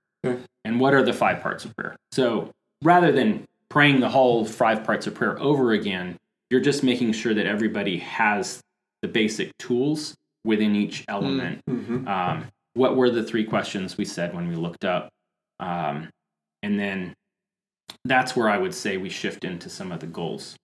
And 0.65 0.79
what 0.79 0.93
are 0.93 1.03
the 1.03 1.13
five 1.13 1.41
parts 1.41 1.65
of 1.65 1.75
prayer? 1.75 1.95
So 2.11 2.51
rather 2.81 3.11
than 3.11 3.45
praying 3.69 3.99
the 3.99 4.09
whole 4.09 4.45
five 4.45 4.83
parts 4.83 5.07
of 5.07 5.15
prayer 5.15 5.39
over 5.41 5.71
again, 5.71 6.17
you're 6.49 6.61
just 6.61 6.83
making 6.83 7.13
sure 7.13 7.33
that 7.33 7.45
everybody 7.45 7.97
has 7.97 8.61
the 9.01 9.07
basic 9.07 9.57
tools 9.57 10.15
within 10.45 10.75
each 10.75 11.03
element. 11.07 11.61
Mm-hmm. 11.69 12.07
Um, 12.07 12.45
what 12.73 12.95
were 12.95 13.09
the 13.09 13.23
three 13.23 13.43
questions 13.43 13.97
we 13.97 14.05
said 14.05 14.33
when 14.33 14.47
we 14.47 14.55
looked 14.55 14.85
up? 14.85 15.09
Um, 15.59 16.09
and 16.61 16.79
then 16.79 17.13
that's 18.05 18.35
where 18.35 18.49
I 18.49 18.57
would 18.57 18.73
say 18.73 18.97
we 18.97 19.09
shift 19.09 19.43
into 19.43 19.69
some 19.69 19.91
of 19.91 19.99
the 19.99 20.07
goals. 20.07 20.55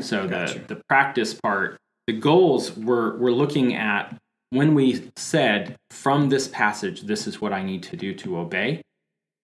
So 0.00 0.28
Gotcha. 0.28 0.60
the 0.60 0.74
the 0.74 0.82
practice 0.88 1.34
part, 1.34 1.78
the 2.06 2.12
goals 2.12 2.76
we're 2.76 3.16
we're 3.16 3.32
looking 3.32 3.74
at 3.74 4.16
when 4.50 4.74
we 4.74 5.10
said 5.16 5.76
from 5.90 6.28
this 6.28 6.48
passage, 6.48 7.02
this 7.02 7.26
is 7.26 7.40
what 7.40 7.52
I 7.52 7.62
need 7.62 7.82
to 7.84 7.96
do 7.96 8.14
to 8.14 8.38
obey. 8.38 8.82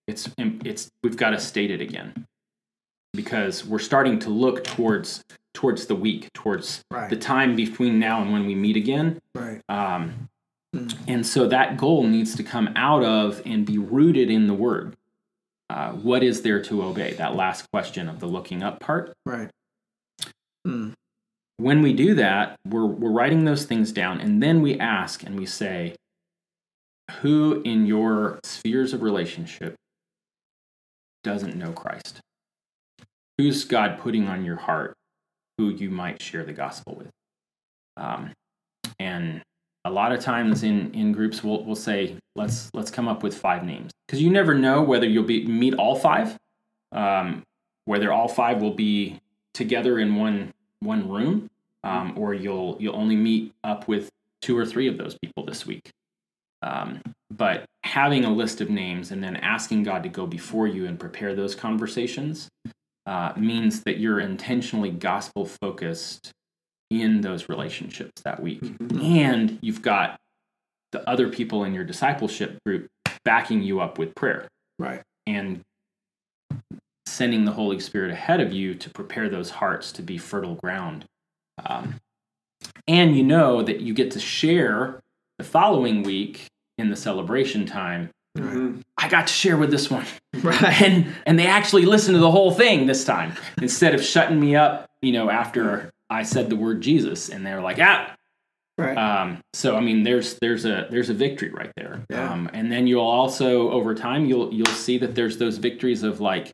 It's 0.06 0.28
it's 0.38 0.90
we've 1.02 1.16
got 1.16 1.30
to 1.30 1.40
state 1.40 1.70
it 1.70 1.80
again 1.80 2.26
because 3.14 3.64
we're 3.64 3.78
starting 3.78 4.18
to 4.20 4.30
look 4.30 4.64
towards 4.64 5.24
towards 5.54 5.86
the 5.86 5.94
week, 5.94 6.32
towards 6.34 6.82
Right. 6.90 7.08
the 7.08 7.16
time 7.16 7.54
between 7.56 7.98
now 7.98 8.20
and 8.20 8.32
when 8.32 8.44
we 8.46 8.54
meet 8.54 8.76
again. 8.76 9.20
Right. 9.34 9.60
Um, 9.68 10.28
Hmm. 10.74 10.88
and 11.06 11.24
so 11.24 11.46
that 11.46 11.76
goal 11.76 12.02
needs 12.08 12.34
to 12.34 12.42
come 12.42 12.70
out 12.74 13.04
of 13.04 13.40
and 13.46 13.64
be 13.64 13.78
rooted 13.78 14.28
in 14.28 14.48
the 14.48 14.54
word. 14.54 14.96
Uh, 15.70 15.92
what 15.92 16.24
is 16.24 16.42
there 16.42 16.60
to 16.64 16.82
obey? 16.82 17.12
That 17.14 17.36
last 17.36 17.70
question 17.72 18.08
of 18.08 18.18
the 18.18 18.26
looking 18.26 18.64
up 18.64 18.80
part. 18.80 19.12
Right. 19.24 19.48
Mm. 20.66 20.94
When 21.58 21.80
we 21.80 21.92
do 21.92 22.14
that, 22.16 22.58
we're, 22.66 22.86
we're 22.86 23.12
writing 23.12 23.44
those 23.44 23.64
things 23.64 23.92
down, 23.92 24.20
and 24.20 24.42
then 24.42 24.60
we 24.62 24.76
ask 24.80 25.22
and 25.22 25.38
we 25.38 25.46
say, 25.46 25.94
Who 27.22 27.62
in 27.64 27.86
your 27.86 28.40
spheres 28.42 28.92
of 28.92 29.02
relationship 29.02 29.76
doesn't 31.24 31.56
know 31.56 31.72
Christ? 31.72 32.20
Who's 33.38 33.64
God 33.64 33.98
putting 33.98 34.28
on 34.28 34.44
your 34.44 34.56
heart 34.56 34.94
who 35.58 35.70
you 35.70 35.90
might 35.90 36.22
share 36.22 36.44
the 36.44 36.52
gospel 36.52 36.94
with? 36.94 37.10
Um, 37.96 38.32
and 39.00 39.42
a 39.84 39.90
lot 39.90 40.12
of 40.12 40.20
times 40.20 40.62
in, 40.62 40.92
in 40.94 41.12
groups 41.12 41.42
we'll, 41.42 41.64
we'll 41.64 41.74
say 41.74 42.16
let's 42.36 42.70
let's 42.74 42.90
come 42.90 43.08
up 43.08 43.22
with 43.22 43.36
five 43.36 43.64
names 43.64 43.90
because 44.06 44.20
you 44.20 44.30
never 44.30 44.54
know 44.54 44.82
whether 44.82 45.06
you'll 45.06 45.24
be 45.24 45.46
meet 45.46 45.74
all 45.74 45.96
five 45.96 46.36
um, 46.92 47.42
whether 47.84 48.12
all 48.12 48.28
five 48.28 48.62
will 48.62 48.74
be 48.74 49.20
together 49.52 49.98
in 49.98 50.16
one 50.16 50.52
one 50.80 51.08
room 51.08 51.50
um, 51.82 52.14
or 52.16 52.34
you'll 52.34 52.76
you'll 52.80 52.96
only 52.96 53.16
meet 53.16 53.52
up 53.62 53.86
with 53.86 54.08
two 54.40 54.56
or 54.56 54.64
three 54.64 54.88
of 54.88 54.96
those 54.96 55.16
people 55.22 55.44
this 55.44 55.66
week 55.66 55.90
um, 56.64 57.00
but 57.30 57.64
having 57.84 58.24
a 58.24 58.32
list 58.32 58.60
of 58.60 58.68
names 58.70 59.10
and 59.12 59.22
then 59.22 59.36
asking 59.36 59.82
god 59.82 60.02
to 60.02 60.08
go 60.08 60.26
before 60.26 60.66
you 60.66 60.86
and 60.86 60.98
prepare 60.98 61.34
those 61.34 61.54
conversations 61.54 62.48
uh, 63.06 63.32
means 63.36 63.82
that 63.82 63.98
you're 63.98 64.18
intentionally 64.20 64.90
gospel 64.90 65.44
focused 65.46 66.32
in 66.90 67.20
those 67.20 67.48
relationships 67.48 68.22
that 68.22 68.40
week 68.42 68.62
and 69.02 69.58
you've 69.60 69.82
got 69.82 70.16
the 70.92 71.08
other 71.08 71.28
people 71.28 71.64
in 71.64 71.74
your 71.74 71.84
discipleship 71.84 72.56
group 72.64 72.86
backing 73.24 73.62
you 73.62 73.80
up 73.80 73.98
with 73.98 74.14
prayer 74.14 74.48
Right. 74.78 75.02
and 75.26 75.60
sending 77.06 77.44
the 77.44 77.52
Holy 77.52 77.78
Spirit 77.78 78.10
ahead 78.10 78.40
of 78.40 78.52
you 78.52 78.74
to 78.74 78.90
prepare 78.90 79.28
those 79.28 79.50
hearts 79.50 79.92
to 79.92 80.02
be 80.02 80.18
fertile 80.18 80.56
ground. 80.56 81.04
Um, 81.64 81.94
and 82.88 83.16
you 83.16 83.22
know 83.22 83.62
that 83.62 83.80
you 83.80 83.94
get 83.94 84.10
to 84.12 84.20
share 84.20 85.00
the 85.38 85.44
following 85.44 86.02
week 86.02 86.46
in 86.78 86.90
the 86.90 86.96
celebration 86.96 87.66
time. 87.66 88.10
Mm-hmm. 88.36 88.80
I 88.98 89.08
got 89.08 89.28
to 89.28 89.32
share 89.32 89.56
with 89.56 89.70
this 89.70 89.90
one, 89.90 90.04
Right. 90.42 90.82
and 90.82 91.06
and 91.24 91.38
they 91.38 91.46
actually 91.46 91.84
listened 91.86 92.16
to 92.16 92.20
the 92.20 92.30
whole 92.30 92.50
thing 92.50 92.86
this 92.86 93.04
time 93.04 93.34
instead 93.62 93.94
of 93.94 94.02
shutting 94.02 94.40
me 94.40 94.56
up. 94.56 94.88
You 95.02 95.12
know, 95.12 95.30
after 95.30 95.92
I 96.10 96.22
said 96.24 96.50
the 96.50 96.56
word 96.56 96.80
Jesus, 96.80 97.28
and 97.28 97.46
they're 97.46 97.60
like, 97.60 97.78
ah, 97.80 98.14
Right. 98.76 98.96
um, 98.96 99.38
so 99.52 99.76
I 99.76 99.80
mean, 99.80 100.02
there's 100.02 100.34
there's 100.40 100.64
a 100.64 100.88
there's 100.90 101.10
a 101.10 101.14
victory 101.14 101.50
right 101.50 101.70
there. 101.76 102.02
Yeah. 102.10 102.32
Um, 102.32 102.50
and 102.52 102.72
then 102.72 102.88
you'll 102.88 103.02
also 103.06 103.70
over 103.70 103.94
time 103.94 104.26
you'll 104.26 104.52
you'll 104.52 104.66
see 104.66 104.98
that 104.98 105.14
there's 105.14 105.38
those 105.38 105.58
victories 105.58 106.02
of 106.02 106.20
like, 106.20 106.50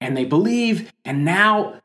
and 0.00 0.16
they 0.16 0.24
believe, 0.24 0.90
and 1.04 1.26
now 1.26 1.82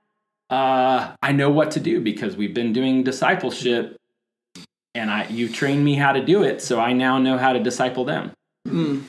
uh, 0.50 1.16
I 1.22 1.32
know 1.34 1.50
what 1.50 1.72
to 1.72 1.82
do 1.82 2.00
because 2.00 2.38
we've 2.38 2.54
been 2.54 2.72
doing 2.72 3.04
discipleship, 3.04 3.98
and 4.96 5.10
I 5.12 5.28
you 5.28 5.50
trained 5.50 5.84
me 5.84 5.96
how 5.96 6.12
to 6.14 6.24
do 6.24 6.44
it, 6.44 6.62
so 6.62 6.80
I 6.80 6.94
now 6.94 7.18
know 7.18 7.38
how 7.38 7.54
to 7.54 7.60
disciple 7.62 8.06
them. 8.06 8.32
Mm. 8.68 9.04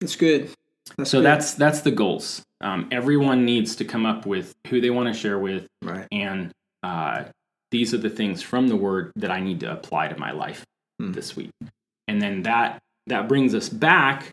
That's 0.00 0.16
good. 0.16 0.50
That's 0.96 1.10
So 1.10 1.18
good. 1.18 1.24
that's 1.26 1.54
that's 1.54 1.80
the 1.82 1.90
goals. 1.90 2.42
Um, 2.60 2.88
everyone 2.92 3.44
needs 3.44 3.76
to 3.76 3.84
come 3.84 4.06
up 4.06 4.24
with 4.26 4.54
who 4.68 4.80
they 4.80 4.90
want 4.90 5.12
to 5.12 5.18
share 5.18 5.38
with, 5.38 5.66
right. 5.82 6.06
and 6.12 6.52
uh, 6.84 7.24
these 7.72 7.92
are 7.94 7.98
the 7.98 8.10
things 8.10 8.40
from 8.42 8.68
the 8.68 8.76
word 8.76 9.10
that 9.16 9.30
I 9.32 9.40
need 9.40 9.60
to 9.60 9.72
apply 9.72 10.08
to 10.08 10.18
my 10.18 10.30
life 10.32 10.64
Hmm. 11.00 11.12
this 11.12 11.34
week. 11.36 11.50
And 12.08 12.20
then 12.20 12.42
that 12.42 12.78
that 13.08 13.28
brings 13.28 13.54
us 13.54 13.68
back 13.68 14.30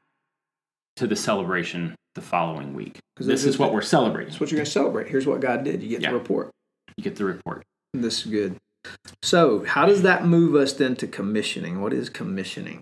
to 0.97 1.07
the 1.07 1.15
celebration 1.15 1.95
the 2.15 2.21
following 2.21 2.73
week. 2.73 2.99
This 3.17 3.27
this 3.27 3.39
is 3.41 3.45
is 3.55 3.59
what 3.59 3.73
we're 3.73 3.81
celebrating. 3.81 4.29
That's 4.31 4.39
what 4.41 4.51
you're 4.51 4.57
going 4.57 4.65
to 4.65 4.71
celebrate. 4.71 5.07
Here's 5.07 5.25
what 5.25 5.39
God 5.39 5.63
did. 5.63 5.81
You 5.81 5.89
get 5.89 6.01
Yeah. 6.01 6.09
the 6.11 6.17
report. 6.17 6.51
You 6.97 7.03
get 7.03 7.15
the 7.15 7.25
report. 7.25 7.63
This 7.93 8.25
is 8.25 8.31
good. 8.31 8.57
So, 9.21 9.65
how 9.65 9.85
does 9.85 10.01
that 10.03 10.25
move 10.25 10.55
us 10.55 10.73
then 10.73 10.95
to 10.97 11.07
commissioning? 11.07 11.81
What 11.81 11.93
is 11.93 12.09
commissioning? 12.09 12.81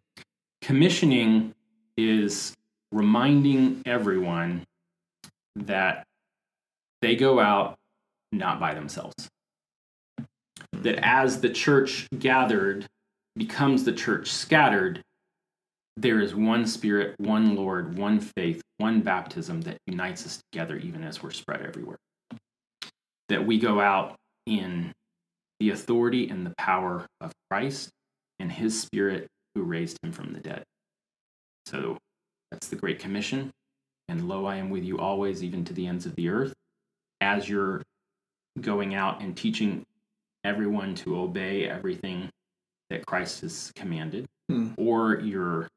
Commissioning 0.62 1.54
is 1.98 2.54
reminding 2.92 3.82
everyone 3.86 4.64
that 5.56 6.06
they 7.02 7.16
go 7.16 7.40
out 7.40 7.76
not 8.32 8.60
by 8.60 8.74
themselves. 8.74 9.28
That 10.74 11.00
as 11.04 11.42
the 11.42 11.50
church 11.50 12.08
gathered 12.18 12.86
becomes 13.36 13.84
the 13.84 13.94
church 13.94 14.32
scattered, 14.32 15.02
there 15.96 16.20
is 16.20 16.36
one 16.36 16.68
spirit, 16.68 17.16
one 17.20 17.56
Lord, 17.56 17.98
one 17.98 18.20
faith, 18.20 18.62
one 18.78 19.02
baptism 19.02 19.62
that 19.62 19.78
unites 19.88 20.26
us 20.26 20.40
together, 20.52 20.78
even 20.78 21.04
as 21.04 21.24
we're 21.24 21.32
spread 21.32 21.62
everywhere. 21.62 21.98
That 23.30 23.46
we 23.46 23.60
go 23.60 23.80
out 23.80 24.16
in 24.46 24.94
the 25.60 25.70
authority 25.72 26.30
and 26.30 26.46
the 26.46 26.54
power 26.58 27.06
of 27.22 27.32
Christ 27.50 27.89
and 28.39 28.52
his 28.52 28.80
spirit 28.80 29.28
who 29.56 29.63
raised 29.63 29.98
him 30.04 30.12
from 30.12 30.34
the 30.34 30.39
dead. 30.39 30.63
So 31.65 31.98
that's 32.52 32.67
the 32.67 32.76
Great 32.76 33.00
Commission. 33.00 33.52
And 34.08 34.28
lo, 34.28 34.46
I 34.46 34.58
am 34.58 34.70
with 34.70 34.84
you 34.84 35.00
always, 35.00 35.43
even 35.43 35.65
to 35.65 35.74
the 35.74 35.88
ends 35.88 36.06
of 36.06 36.15
the 36.15 36.30
earth. 36.30 36.54
As 37.20 37.50
you're 37.50 37.82
going 38.62 38.96
out 38.96 39.22
and 39.22 39.36
teaching 39.36 39.84
everyone 40.43 40.96
to 40.96 41.17
obey 41.20 41.67
everything 41.67 42.30
that 42.89 43.06
Christ 43.06 43.41
has 43.41 43.72
commanded, 43.76 44.26
Hmm. 44.50 44.70
or 44.78 45.20
you're 45.20 45.67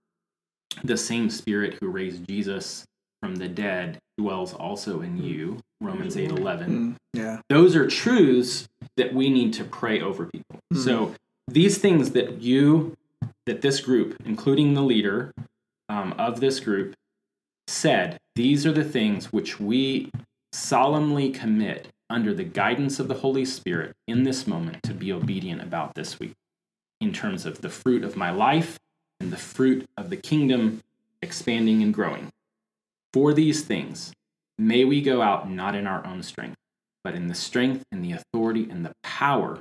the 0.85 0.97
same 0.97 1.29
spirit 1.29 1.79
who 1.81 1.89
raised 1.89 2.25
Jesus 2.29 2.85
from 3.21 3.35
the 3.37 3.49
dead 3.49 3.99
dwells 4.17 4.55
also 4.55 5.01
in 5.01 5.17
you, 5.21 5.59
Romans 5.81 6.17
8 6.17 6.31
11 6.31 6.71
Mm. 6.95 6.97
Yeah. 7.15 7.41
those 7.49 7.75
are 7.75 7.89
truths 7.89 8.69
that 9.01 9.15
we 9.15 9.31
need 9.31 9.55
to 9.55 9.65
pray 9.65 9.99
over 9.99 10.27
people. 10.27 10.61
Mhm. 10.75 10.85
So 10.85 11.15
these 11.49 11.79
things 11.79 12.11
that 12.11 12.43
you, 12.43 12.97
that 13.47 13.63
this 13.63 13.81
group, 13.81 14.15
including 14.27 14.75
the 14.75 14.83
leader 14.83 15.33
um, 15.89 16.13
of 16.19 16.41
this 16.41 16.61
group, 16.61 16.95
said, 17.67 18.19
these 18.37 18.67
are 18.67 18.73
the 18.73 18.85
things 18.85 19.33
which 19.33 19.59
we 19.59 20.11
solemnly 20.53 21.31
commit 21.31 21.89
under 22.11 22.35
the 22.35 22.45
guidance 22.45 23.01
of 23.01 23.09
the 23.09 23.15
Holy 23.15 23.45
Spirit 23.45 23.97
in 24.07 24.25
this 24.25 24.47
moment 24.47 24.83
to 24.83 24.93
be 24.93 25.13
obedient 25.13 25.63
about 25.63 25.95
this 25.95 26.21
week, 26.21 26.35
in 27.01 27.13
terms 27.13 27.47
of 27.47 27.63
the 27.63 27.71
fruit 27.71 28.05
of 28.05 28.17
my 28.17 28.31
life 28.31 28.79
and 29.19 29.33
the 29.33 29.37
fruit 29.37 29.89
of 29.97 30.11
the 30.11 30.17
kingdom 30.17 30.83
expanding 31.23 31.83
and 31.83 31.95
growing. 31.95 32.29
For 33.13 33.33
these 33.33 33.63
things, 33.63 34.13
may 34.59 34.85
we 34.85 35.01
go 35.01 35.23
out 35.23 35.51
not 35.51 35.75
in 35.75 35.87
our 35.87 36.07
own 36.07 36.23
strength 36.23 36.57
but 37.05 37.15
in 37.15 37.29
the 37.29 37.35
strength 37.35 37.85
and 37.93 38.05
the 38.05 38.13
authority 38.13 38.69
and 38.71 38.85
the 38.85 38.93
power 39.03 39.61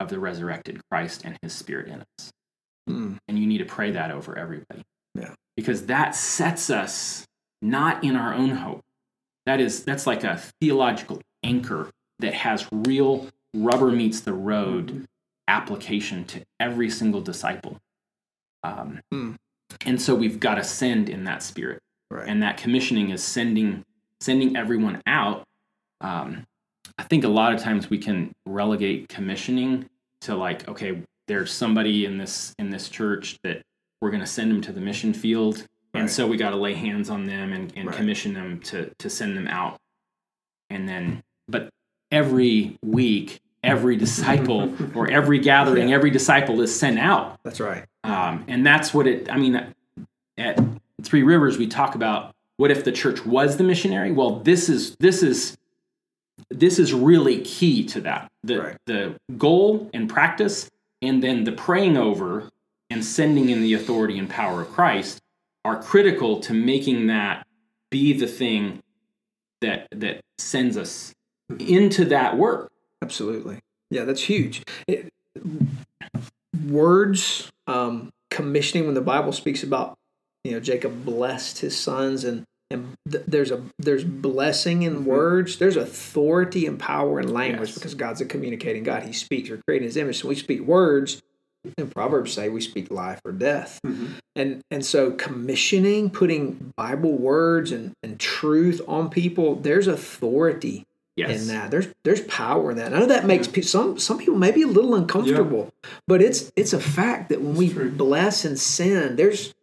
of 0.00 0.08
the 0.08 0.18
resurrected 0.18 0.80
Christ 0.90 1.22
and 1.24 1.38
his 1.42 1.52
spirit 1.52 1.88
in 1.88 2.02
us. 2.18 2.30
Mm. 2.88 3.18
And 3.28 3.38
you 3.38 3.46
need 3.46 3.58
to 3.58 3.64
pray 3.64 3.92
that 3.92 4.10
over 4.10 4.36
everybody. 4.36 4.82
Yeah. 5.14 5.34
Because 5.56 5.86
that 5.86 6.14
sets 6.14 6.68
us 6.68 7.24
not 7.62 8.04
in 8.04 8.16
our 8.16 8.34
own 8.34 8.50
hope. 8.50 8.80
That 9.46 9.60
is 9.60 9.84
that's 9.84 10.06
like 10.06 10.24
a 10.24 10.40
theological 10.60 11.20
anchor 11.42 11.90
that 12.18 12.34
has 12.34 12.66
real 12.72 13.28
rubber 13.54 13.90
meets 13.90 14.20
the 14.20 14.32
road 14.32 15.04
application 15.48 16.24
to 16.24 16.42
every 16.58 16.90
single 16.90 17.20
disciple. 17.20 17.78
Um, 18.62 19.00
Hmm. 19.12 19.32
And 19.86 20.00
so 20.00 20.14
we've 20.14 20.40
got 20.40 20.54
to 20.56 20.64
send 20.64 21.08
in 21.08 21.24
that 21.24 21.42
spirit 21.42 21.80
Right. 22.10 22.28
and 22.28 22.42
that 22.42 22.56
commissioning 22.56 23.10
is 23.10 23.22
sending 23.22 23.84
sending 24.20 24.56
everyone 24.56 25.02
out 25.06 25.44
um, 26.04 26.28
i 26.98 27.02
think 27.02 27.24
a 27.24 27.28
lot 27.40 27.50
of 27.54 27.60
times 27.60 27.88
we 27.90 27.98
can 27.98 28.18
relegate 28.46 29.08
commissioning 29.08 29.88
to 30.20 30.34
like 30.34 30.68
okay 30.68 30.92
there's 31.26 31.50
somebody 31.52 32.04
in 32.04 32.18
this 32.18 32.54
in 32.58 32.68
this 32.70 32.88
church 32.88 33.38
that 33.42 33.62
we're 34.00 34.10
going 34.10 34.20
to 34.20 34.26
send 34.38 34.50
them 34.50 34.60
to 34.60 34.72
the 34.72 34.80
mission 34.80 35.12
field 35.14 35.56
And 35.94 36.10
so 36.10 36.26
we 36.26 36.36
got 36.36 36.50
to 36.50 36.56
lay 36.66 36.74
hands 36.74 37.08
on 37.08 37.24
them 37.24 37.52
and, 37.52 37.72
and 37.76 37.86
Right. 37.88 37.96
commission 37.96 38.34
them 38.34 38.60
to 38.68 38.90
to 38.98 39.08
send 39.08 39.36
them 39.38 39.46
out. 39.48 39.78
And 40.68 40.88
then, 40.88 41.22
but 41.48 41.68
every 42.10 42.76
week, 42.84 43.38
every 43.62 43.96
disciple 44.06 44.74
or 44.98 45.08
every 45.10 45.38
gathering, 45.38 45.92
every 45.92 46.10
disciple 46.10 46.60
is 46.60 46.74
sent 46.78 46.98
out. 46.98 47.38
That's 47.44 47.60
right. 47.60 47.84
Um, 48.02 48.44
and 48.48 48.66
that's 48.66 48.92
what 48.92 49.06
it, 49.06 49.30
I 49.30 49.36
mean, 49.38 49.54
at 50.36 50.58
Three 51.02 51.22
Rivers, 51.22 51.58
we 51.58 51.66
talk 51.68 51.94
about 51.94 52.34
what 52.56 52.70
if 52.70 52.82
the 52.84 52.92
church 52.92 53.24
was 53.24 53.56
the 53.56 53.64
missionary? 53.64 54.10
Well, 54.12 54.40
this 54.40 54.68
is, 54.68 54.96
this 54.96 55.22
is, 55.22 55.56
this 56.50 56.78
is 56.78 56.92
really 56.92 57.40
key 57.42 57.84
to 57.86 58.00
that. 58.02 58.30
The, 58.42 58.58
Right. 58.60 58.76
the 58.86 59.16
goal 59.36 59.90
and 59.94 60.08
practice, 60.08 60.68
and 61.02 61.22
then 61.22 61.44
the 61.44 61.52
praying 61.52 61.96
over 61.96 62.50
and 62.90 63.04
sending 63.04 63.48
in 63.48 63.62
the 63.62 63.74
authority 63.74 64.18
and 64.18 64.28
power 64.28 64.62
of 64.62 64.70
Christ 64.70 65.20
are 65.64 65.82
critical 65.82 66.40
to 66.40 66.52
making 66.52 67.06
that 67.06 67.46
be 67.90 68.12
the 68.12 68.26
thing 68.26 68.82
that, 69.60 69.88
that 69.90 70.20
sends 70.38 70.76
us 70.76 71.12
into 71.58 72.04
that 72.06 72.36
work. 72.36 72.70
Absolutely. 73.02 73.60
Yeah, 73.90 74.04
that's 74.04 74.22
huge. 74.22 74.62
It, 74.86 75.08
words, 76.66 77.50
um, 77.66 78.10
commissioning. 78.30 78.86
When 78.86 78.94
the 78.94 79.00
Bible 79.00 79.32
speaks 79.32 79.62
about, 79.62 79.96
you 80.42 80.52
know, 80.52 80.60
Jacob 80.60 81.04
blessed 81.04 81.60
his 81.60 81.78
sons, 81.78 82.24
and 82.24 82.44
and 82.74 82.96
th- 83.10 83.24
there's 83.26 83.50
a 83.50 83.62
there's 83.78 84.04
blessing 84.04 84.82
in 84.82 84.96
mm-hmm. 84.96 85.04
words. 85.06 85.56
There's 85.58 85.76
authority 85.76 86.66
and 86.66 86.78
power 86.78 87.20
in 87.20 87.32
language 87.32 87.70
Yes. 87.70 87.78
because 87.78 87.94
God's 87.94 88.20
a 88.20 88.26
communicating 88.26 88.82
God. 88.82 89.04
He 89.04 89.12
speaks. 89.12 89.48
We're 89.48 89.62
creating 89.66 89.86
His 89.88 89.96
image. 89.96 90.20
So 90.20 90.28
we 90.28 90.34
speak 90.34 90.60
words. 90.60 91.22
And 91.78 91.90
Proverbs 91.90 92.34
say 92.34 92.50
we 92.50 92.60
speak 92.60 92.90
life 92.90 93.20
or 93.24 93.32
death. 93.32 93.80
Mm-hmm. 93.86 94.06
And 94.36 94.62
and 94.70 94.84
so 94.84 95.12
commissioning, 95.12 96.10
putting 96.10 96.74
Bible 96.76 97.16
words 97.16 97.72
and, 97.72 97.94
and 98.02 98.20
truth 98.20 98.82
on 98.86 99.08
people, 99.08 99.54
there's 99.56 99.86
authority 99.86 100.84
Yes. 101.16 101.42
in 101.42 101.48
that. 101.48 101.70
There's 101.70 101.86
there's 102.02 102.22
power 102.22 102.72
in 102.72 102.76
that. 102.78 102.92
I 102.92 102.98
know 102.98 103.06
that 103.06 103.24
makes 103.24 103.46
pe- 103.46 103.60
some 103.60 103.98
some 104.00 104.18
people 104.18 104.34
maybe 104.36 104.62
a 104.62 104.66
little 104.66 104.96
uncomfortable, 104.96 105.72
but 106.08 106.20
it's 106.20 106.50
it's 106.56 106.72
a 106.72 106.80
fact 106.80 107.28
that 107.28 107.40
when 107.40 107.54
we 107.54 107.70
true. 107.72 107.90
bless 107.90 108.44
and 108.44 108.58
sin, 108.58 109.14
there's 109.14 109.54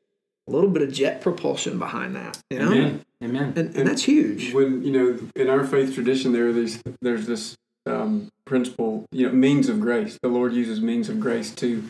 a 0.47 0.51
little 0.51 0.69
bit 0.69 0.81
of 0.81 0.91
jet 0.91 1.21
propulsion 1.21 1.77
behind 1.79 2.15
that. 2.15 2.39
You 2.49 2.59
know, 2.59 2.71
Amen. 2.71 3.05
Amen. 3.23 3.53
and, 3.55 3.75
and 3.75 3.87
that's 3.87 4.03
huge. 4.03 4.53
when 4.53 4.83
you 4.83 4.91
know 4.91 5.19
in 5.35 5.49
our 5.49 5.63
faith 5.65 5.93
tradition 5.93 6.33
there 6.33 6.47
are 6.49 6.53
these 6.53 6.81
there's 7.01 7.27
this 7.27 7.55
um, 7.85 8.29
principle 8.45 9.05
you 9.11 9.27
know 9.27 9.33
means 9.33 9.69
of 9.69 9.79
grace 9.79 10.17
the 10.21 10.27
lord 10.29 10.53
uses 10.53 10.81
means 10.81 11.07
of 11.09 11.19
grace 11.19 11.51
to 11.55 11.83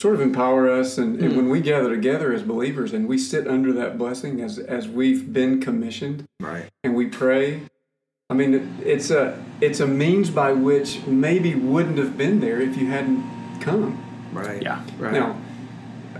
sort 0.00 0.14
of 0.14 0.20
empower 0.22 0.70
us 0.70 0.96
and, 0.98 1.20
and 1.20 1.36
when 1.36 1.48
we 1.50 1.60
gather 1.60 1.90
together 1.94 2.32
as 2.32 2.42
believers 2.42 2.92
and 2.94 3.06
we 3.08 3.16
sit 3.18 3.46
under 3.46 3.72
that 3.72 3.96
blessing 3.98 4.40
as 4.40 4.58
as 4.58 4.88
we've 4.88 5.32
been 5.32 5.60
commissioned 5.60 6.26
Right. 6.40 6.68
and 6.84 6.94
we 6.94 7.06
pray 7.06 7.62
i 8.30 8.34
mean 8.34 8.76
it's 8.84 9.10
a 9.10 9.42
it's 9.60 9.80
a 9.80 9.86
means 9.86 10.30
by 10.30 10.52
which 10.52 11.06
maybe 11.06 11.54
wouldn't 11.54 11.98
have 11.98 12.16
been 12.18 12.40
there 12.40 12.60
if 12.60 12.76
you 12.76 12.86
hadn't 12.88 13.22
come 13.60 14.02
Right. 14.32 14.62
Yeah. 14.62 14.84
Right. 14.98 15.12
now, 15.12 15.36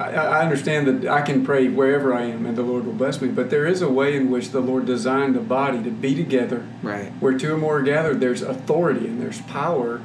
I, 0.00 0.12
I 0.12 0.42
understand 0.42 0.86
that 0.86 1.12
I 1.12 1.20
can 1.20 1.44
pray 1.44 1.68
wherever 1.68 2.14
I 2.14 2.22
am 2.22 2.46
and 2.46 2.56
the 2.56 2.62
Lord 2.62 2.86
will 2.86 2.94
bless 2.94 3.20
me, 3.20 3.28
but 3.28 3.50
there 3.50 3.66
is 3.66 3.82
a 3.82 3.88
way 3.88 4.16
in 4.16 4.30
which 4.30 4.50
the 4.50 4.60
Lord 4.60 4.86
designed 4.86 5.34
the 5.34 5.40
body 5.40 5.82
to 5.82 5.90
be 5.90 6.14
together. 6.14 6.66
Right. 6.82 7.12
Where 7.20 7.38
two 7.38 7.54
or 7.54 7.58
more 7.58 7.78
are 7.78 7.82
gathered, 7.82 8.20
there's 8.20 8.40
authority 8.40 9.06
and 9.06 9.20
there's 9.20 9.42
power. 9.42 10.00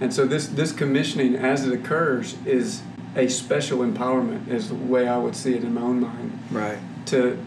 And 0.00 0.12
so 0.12 0.26
this, 0.26 0.46
this 0.48 0.72
commissioning 0.72 1.36
as 1.36 1.66
it 1.66 1.72
occurs 1.72 2.36
is 2.44 2.82
a 3.16 3.28
special 3.28 3.78
empowerment, 3.78 4.48
is 4.48 4.68
the 4.68 4.74
way 4.74 5.08
I 5.08 5.16
would 5.16 5.36
see 5.36 5.54
it 5.54 5.64
in 5.64 5.72
my 5.72 5.80
own 5.80 6.00
mind. 6.00 6.38
Right. 6.50 6.78
To 7.06 7.44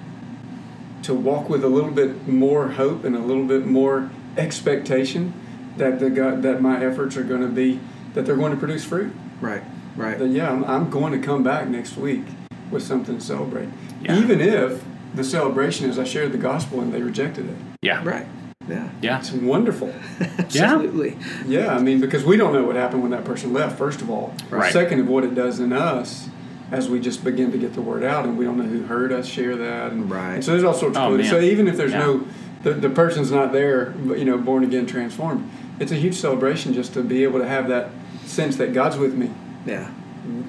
to 1.04 1.14
walk 1.14 1.48
with 1.48 1.64
a 1.64 1.68
little 1.68 1.92
bit 1.92 2.28
more 2.28 2.70
hope 2.70 3.04
and 3.04 3.16
a 3.16 3.20
little 3.20 3.46
bit 3.46 3.66
more 3.66 4.10
expectation 4.36 5.32
that 5.78 6.00
the 6.00 6.10
God, 6.10 6.42
that 6.42 6.60
my 6.60 6.84
efforts 6.84 7.16
are 7.16 7.24
going 7.24 7.42
to 7.42 7.48
be 7.48 7.80
that 8.14 8.26
they're 8.26 8.36
going 8.36 8.52
to 8.52 8.58
produce 8.58 8.84
fruit 8.84 9.14
Right. 9.40 9.64
Right. 9.98 10.18
then 10.18 10.34
yeah, 10.34 10.52
I'm, 10.52 10.64
I'm 10.66 10.90
going 10.90 11.12
to 11.20 11.26
come 11.26 11.44
back 11.44 11.68
next 11.68 11.98
week 11.98 12.24
with 12.72 12.84
something 12.84 13.18
to 13.18 13.24
celebrate. 13.24 13.68
Yeah. 14.02 14.18
Even 14.20 14.40
if 14.40 14.84
the 15.16 15.24
celebration 15.24 15.90
is 15.90 15.98
I 15.98 16.04
shared 16.04 16.32
the 16.32 16.38
gospel 16.38 16.82
and 16.82 16.94
they 16.94 17.02
rejected 17.02 17.50
it. 17.50 17.56
Yeah. 17.82 18.04
Right. 18.04 18.26
Yeah. 18.70 18.90
Yeah. 19.02 19.20
It's 19.20 19.32
wonderful. 19.32 19.94
Absolutely. 20.38 21.18
Yeah, 21.46 21.74
I 21.76 21.80
mean, 21.80 22.00
because 22.02 22.24
we 22.26 22.38
don't 22.38 22.54
know 22.54 22.64
what 22.64 22.76
happened 22.76 23.02
when 23.02 23.12
that 23.12 23.24
person 23.26 23.54
left, 23.54 23.78
first 23.78 24.02
of 24.02 24.10
all. 24.10 24.36
Right. 24.50 24.72
Second 24.72 25.00
of 25.02 25.08
what 25.08 25.24
it 25.24 25.36
does 25.36 25.60
in 25.60 25.74
us 25.74 26.30
as 26.72 26.90
we 26.90 27.00
just 27.00 27.24
begin 27.24 27.52
to 27.54 27.58
get 27.58 27.74
the 27.74 27.82
word 27.82 28.04
out 28.04 28.26
and 28.26 28.38
we 28.38 28.44
don't 28.46 28.58
know 28.58 28.66
who 28.66 28.84
heard 28.84 29.12
us 29.14 29.26
share 29.26 29.56
that. 29.56 29.92
And, 29.94 30.12
Right. 30.12 30.36
and 30.36 30.44
so 30.44 30.52
there's 30.52 30.64
all 30.66 30.74
sorts 30.74 30.98
of 30.98 31.04
Oh, 31.04 31.08
clues. 31.10 31.22
man. 31.22 31.30
So 31.30 31.40
even 31.40 31.68
if 31.68 31.78
there's 31.78 31.92
Yeah. 31.94 32.00
no, 32.00 32.28
the, 32.64 32.74
the 32.74 32.90
person's 32.90 33.32
not 33.32 33.54
there, 33.54 33.94
but, 34.06 34.20
you 34.20 34.26
know, 34.26 34.38
born 34.38 34.64
again, 34.66 34.86
transformed, 34.86 35.50
it's 35.80 35.92
a 35.94 35.96
huge 35.96 36.16
celebration 36.16 36.74
just 36.74 36.94
to 36.96 37.02
be 37.04 37.24
able 37.24 37.40
to 37.40 37.48
have 37.48 37.70
that 37.70 37.90
sense 38.26 38.58
that 38.58 38.74
God's 38.74 38.98
with 38.98 39.16
me. 39.16 39.32
Yeah. 39.68 39.92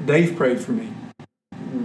they've 0.07 0.35
prayed 0.37 0.61
for 0.61 0.73
me. 0.73 0.93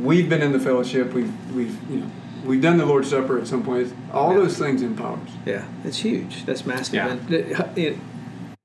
We've 0.01 0.29
been 0.29 0.41
in 0.41 0.51
the 0.51 0.59
fellowship. 0.59 1.13
We've 1.13 1.31
we've 1.55 1.77
you 1.91 1.97
know 2.01 2.11
we've 2.45 2.61
done 2.61 2.77
the 2.77 2.85
Lord's 2.85 3.09
Supper 3.09 3.37
at 3.39 3.47
some 3.47 3.63
point. 3.63 3.93
All 4.13 4.33
Yeah. 4.33 4.39
those 4.39 4.57
things 4.57 4.81
empower 4.81 5.17
us. 5.17 5.29
Yeah, 5.45 5.65
it's 5.83 5.97
huge. 5.97 6.45
That's 6.45 6.65
massive. 6.65 6.93
Yeah. 6.95 7.09
And, 7.11 7.31
it- 7.33 7.77
it- 7.77 7.97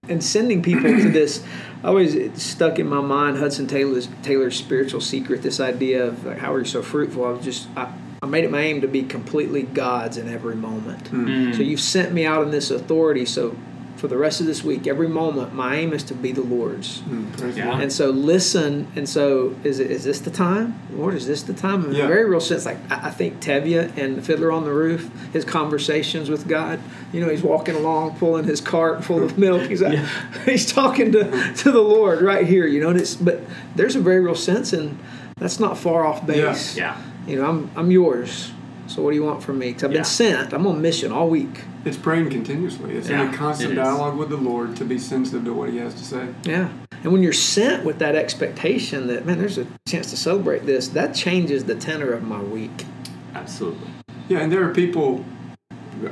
and 0.09 0.25
sending 0.25 0.63
people 0.63 0.89
to 0.91 1.11
this, 1.11 1.45
always 1.85 2.15
it 2.15 2.39
stuck 2.39 2.79
in 2.79 2.89
my 2.89 3.01
mind 3.03 3.37
Hudson 3.37 3.67
Taylor's 3.67 4.09
Taylor's 4.23 4.57
spiritual 4.57 5.01
secret. 5.03 5.43
This 5.43 5.61
idea 5.61 6.07
of 6.07 6.25
like, 6.25 6.39
how 6.39 6.55
are 6.55 6.61
you 6.61 6.65
so 6.65 6.81
fruitful? 6.83 7.25
I 7.27 7.31
was 7.33 7.45
just 7.45 7.69
I, 7.77 7.93
I 8.23 8.27
made 8.27 8.45
it 8.45 8.51
my 8.51 8.61
aim 8.61 8.81
to 8.81 8.89
be 8.89 9.03
completely 9.03 9.63
God's 9.65 10.17
in 10.17 10.29
every 10.29 10.55
moment. 10.57 11.11
Mm. 11.11 11.55
So 11.55 11.63
you've 11.63 11.81
sent 11.81 12.13
me 12.15 12.25
out 12.25 12.43
in 12.43 12.51
this 12.51 12.71
authority. 12.71 13.27
So 13.27 13.55
for 13.99 14.07
the 14.07 14.17
rest 14.17 14.41
of 14.41 14.47
this 14.47 14.63
week, 14.63 14.87
every 14.87 15.09
moment, 15.09 15.53
my 15.53 15.75
aim 15.75 15.93
is 15.93 16.05
to 16.05 16.15
be 16.15 16.31
the 16.31 16.43
Lord's. 16.43 17.01
Hmm, 17.01 17.31
praise 17.33 17.57
the 17.57 17.61
Yeah. 17.63 17.81
And 17.81 17.93
so 17.93 18.11
listen. 18.11 18.87
And 18.95 19.09
so 19.09 19.55
is 19.65 19.81
it 19.81 19.91
is 19.91 20.05
this 20.05 20.21
the 20.21 20.31
time? 20.31 20.81
Lord, 20.93 21.15
is 21.15 21.27
this 21.27 21.43
the 21.43 21.53
time? 21.53 21.87
In 21.87 21.93
Yeah. 21.93 22.05
a 22.05 22.09
very 22.09 22.25
real 22.25 22.41
sense, 22.41 22.65
like 22.65 22.79
I 22.91 23.09
I 23.09 23.11
think 23.11 23.41
Tevye 23.41 23.97
and 23.97 24.17
the 24.17 24.23
Fiddler 24.23 24.53
on 24.53 24.65
the 24.65 24.73
Roof, 24.73 25.11
his 25.33 25.45
conversations 25.45 26.31
with 26.31 26.47
God. 26.47 26.79
You 27.13 27.21
know, 27.21 27.29
he's 27.29 27.43
walking 27.43 27.75
along, 27.75 28.17
pulling 28.19 28.45
his 28.45 28.61
cart 28.61 29.05
full 29.05 29.23
of 29.23 29.37
milk. 29.37 29.63
He's 29.63 29.83
uh, 29.83 29.89
like, 29.89 30.45
he's 30.45 30.71
talking 30.71 31.13
to, 31.13 31.25
mm-hmm. 31.25 31.55
to 31.55 31.73
the 31.73 31.83
Lord 31.83 32.23
right 32.23 32.47
here. 32.47 32.67
You 32.67 32.81
know, 32.81 32.91
and 32.91 33.01
it's 33.01 33.17
but 33.17 33.41
there's 33.75 33.97
a 33.97 34.01
very 34.01 34.21
real 34.21 34.37
sense, 34.37 34.73
and 34.73 34.99
that's 35.39 35.59
not 35.59 35.77
far 35.77 36.07
off 36.07 36.25
base. 36.27 36.77
Yeah. 36.77 36.97
You 37.27 37.37
know, 37.37 37.49
I'm 37.49 37.71
I'm 37.77 37.91
yours. 37.91 38.53
So 38.89 39.03
what 39.03 39.11
do 39.11 39.17
you 39.17 39.25
want 39.25 39.43
from 39.43 39.59
me? 39.59 39.69
Because 39.69 39.85
I've 39.85 39.93
Yeah. 39.93 39.99
been 39.99 40.05
sent. 40.05 40.53
I'm 40.53 40.67
on 40.67 40.81
mission 40.81 41.13
all 41.13 41.29
week. 41.29 41.61
It's 41.85 41.97
praying 41.97 42.31
continuously. 42.31 42.97
It's 42.97 43.09
in 43.09 43.21
a 43.21 43.33
constant 43.33 43.75
dialogue 43.75 44.17
with 44.17 44.31
the 44.31 44.37
Lord 44.37 44.77
to 44.77 44.85
be 44.85 44.99
sensitive 44.99 45.45
to 45.45 45.53
what 45.53 45.69
He 45.71 45.77
has 45.79 45.95
to 45.95 46.05
say. 46.05 46.29
Yeah. 46.45 46.69
And 47.05 47.13
when 47.13 47.23
you're 47.23 47.33
sent 47.33 47.85
with 47.85 47.99
that 47.99 48.17
expectation 48.17 49.07
that, 49.09 49.25
man, 49.25 49.39
there's 49.39 49.59
a 49.59 49.67
chance 49.87 50.11
to 50.11 50.17
celebrate 50.17 50.67
this, 50.67 50.89
that 50.89 51.15
changes 51.15 51.65
the 51.65 51.75
tenor 51.75 52.11
of 52.11 52.25
my 52.25 52.41
week. 52.41 52.87
Absolutely. 53.35 53.89
Yeah, 54.29 54.41
and 54.41 54.51
there 54.53 54.65
are 54.65 54.73
people. 54.75 55.25